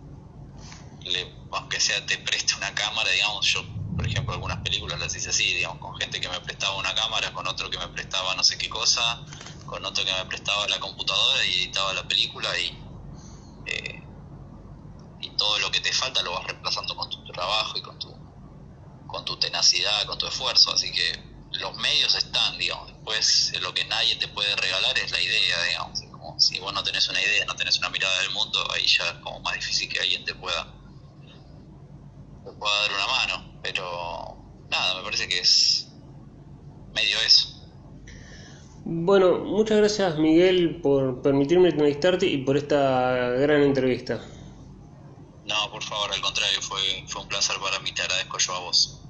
le, 1.01 1.33
aunque 1.51 1.79
sea 1.79 2.05
te 2.05 2.17
preste 2.19 2.55
una 2.55 2.73
cámara, 2.75 3.09
digamos, 3.09 3.45
yo 3.45 3.63
por 3.95 4.07
ejemplo 4.07 4.33
algunas 4.33 4.59
películas 4.59 4.99
las 4.99 5.15
hice 5.15 5.29
así, 5.29 5.45
digamos, 5.53 5.79
con 5.79 5.95
gente 5.97 6.21
que 6.21 6.29
me 6.29 6.39
prestaba 6.41 6.77
una 6.77 6.93
cámara, 6.93 7.33
con 7.33 7.47
otro 7.47 7.69
que 7.69 7.77
me 7.77 7.87
prestaba 7.89 8.35
no 8.35 8.43
sé 8.43 8.57
qué 8.57 8.69
cosa, 8.69 9.21
con 9.65 9.83
otro 9.85 10.03
que 10.03 10.13
me 10.13 10.25
prestaba 10.25 10.67
la 10.67 10.79
computadora 10.79 11.45
y 11.45 11.63
editaba 11.63 11.93
la 11.93 12.07
película 12.07 12.49
y 12.59 12.83
eh, 13.65 14.03
y 15.21 15.29
todo 15.37 15.57
lo 15.59 15.71
que 15.71 15.79
te 15.79 15.91
falta 15.93 16.21
lo 16.21 16.33
vas 16.33 16.45
reemplazando 16.45 16.95
con 16.95 17.09
tu 17.09 17.23
trabajo 17.31 17.77
y 17.77 17.81
con 17.81 17.97
tu 17.99 18.13
con 19.07 19.23
tu 19.25 19.37
tenacidad, 19.37 20.05
con 20.07 20.17
tu 20.17 20.27
esfuerzo, 20.27 20.73
así 20.73 20.91
que 20.91 21.33
los 21.51 21.75
medios 21.75 22.15
están, 22.15 22.57
digamos, 22.57 22.87
después 22.87 23.53
lo 23.61 23.71
que 23.73 23.85
nadie 23.85 24.15
te 24.15 24.27
puede 24.29 24.55
regalar 24.55 24.97
es 24.97 25.11
la 25.11 25.21
idea, 25.21 25.63
digamos, 25.63 25.99
si 26.39 26.59
vos 26.59 26.73
no 26.73 26.83
tenés 26.83 27.07
una 27.09 27.21
idea, 27.21 27.45
no 27.45 27.55
tenés 27.55 27.77
una 27.77 27.89
mirada 27.89 28.21
del 28.21 28.31
mundo, 28.31 28.65
ahí 28.71 28.85
ya 28.87 29.07
es 29.09 29.17
como 29.19 29.39
más 29.41 29.53
difícil 29.53 29.87
que 29.87 29.99
alguien 29.99 30.25
te 30.25 30.33
pueda 30.35 30.67
te 32.43 32.51
pueda 32.53 32.81
dar 32.81 32.91
una 32.91 33.07
mano, 33.07 33.59
pero 33.61 34.65
nada, 34.69 34.95
me 34.95 35.03
parece 35.03 35.27
que 35.27 35.39
es 35.39 35.87
medio 36.93 37.19
eso. 37.21 37.52
Bueno, 38.85 39.39
muchas 39.39 39.77
gracias 39.77 40.17
Miguel 40.17 40.81
por 40.81 41.21
permitirme 41.21 41.69
entrevistarte 41.69 42.25
y 42.25 42.37
por 42.37 42.57
esta 42.57 43.29
gran 43.29 43.61
entrevista. 43.61 44.21
No, 45.45 45.71
por 45.71 45.83
favor, 45.83 46.11
al 46.11 46.21
contrario, 46.21 46.61
fue, 46.61 46.79
fue 47.07 47.21
un 47.21 47.27
placer 47.27 47.55
para 47.61 47.79
mí, 47.79 47.91
te 47.93 48.01
agradezco 48.01 48.37
yo 48.39 48.53
a 48.53 48.59
vos. 48.59 49.02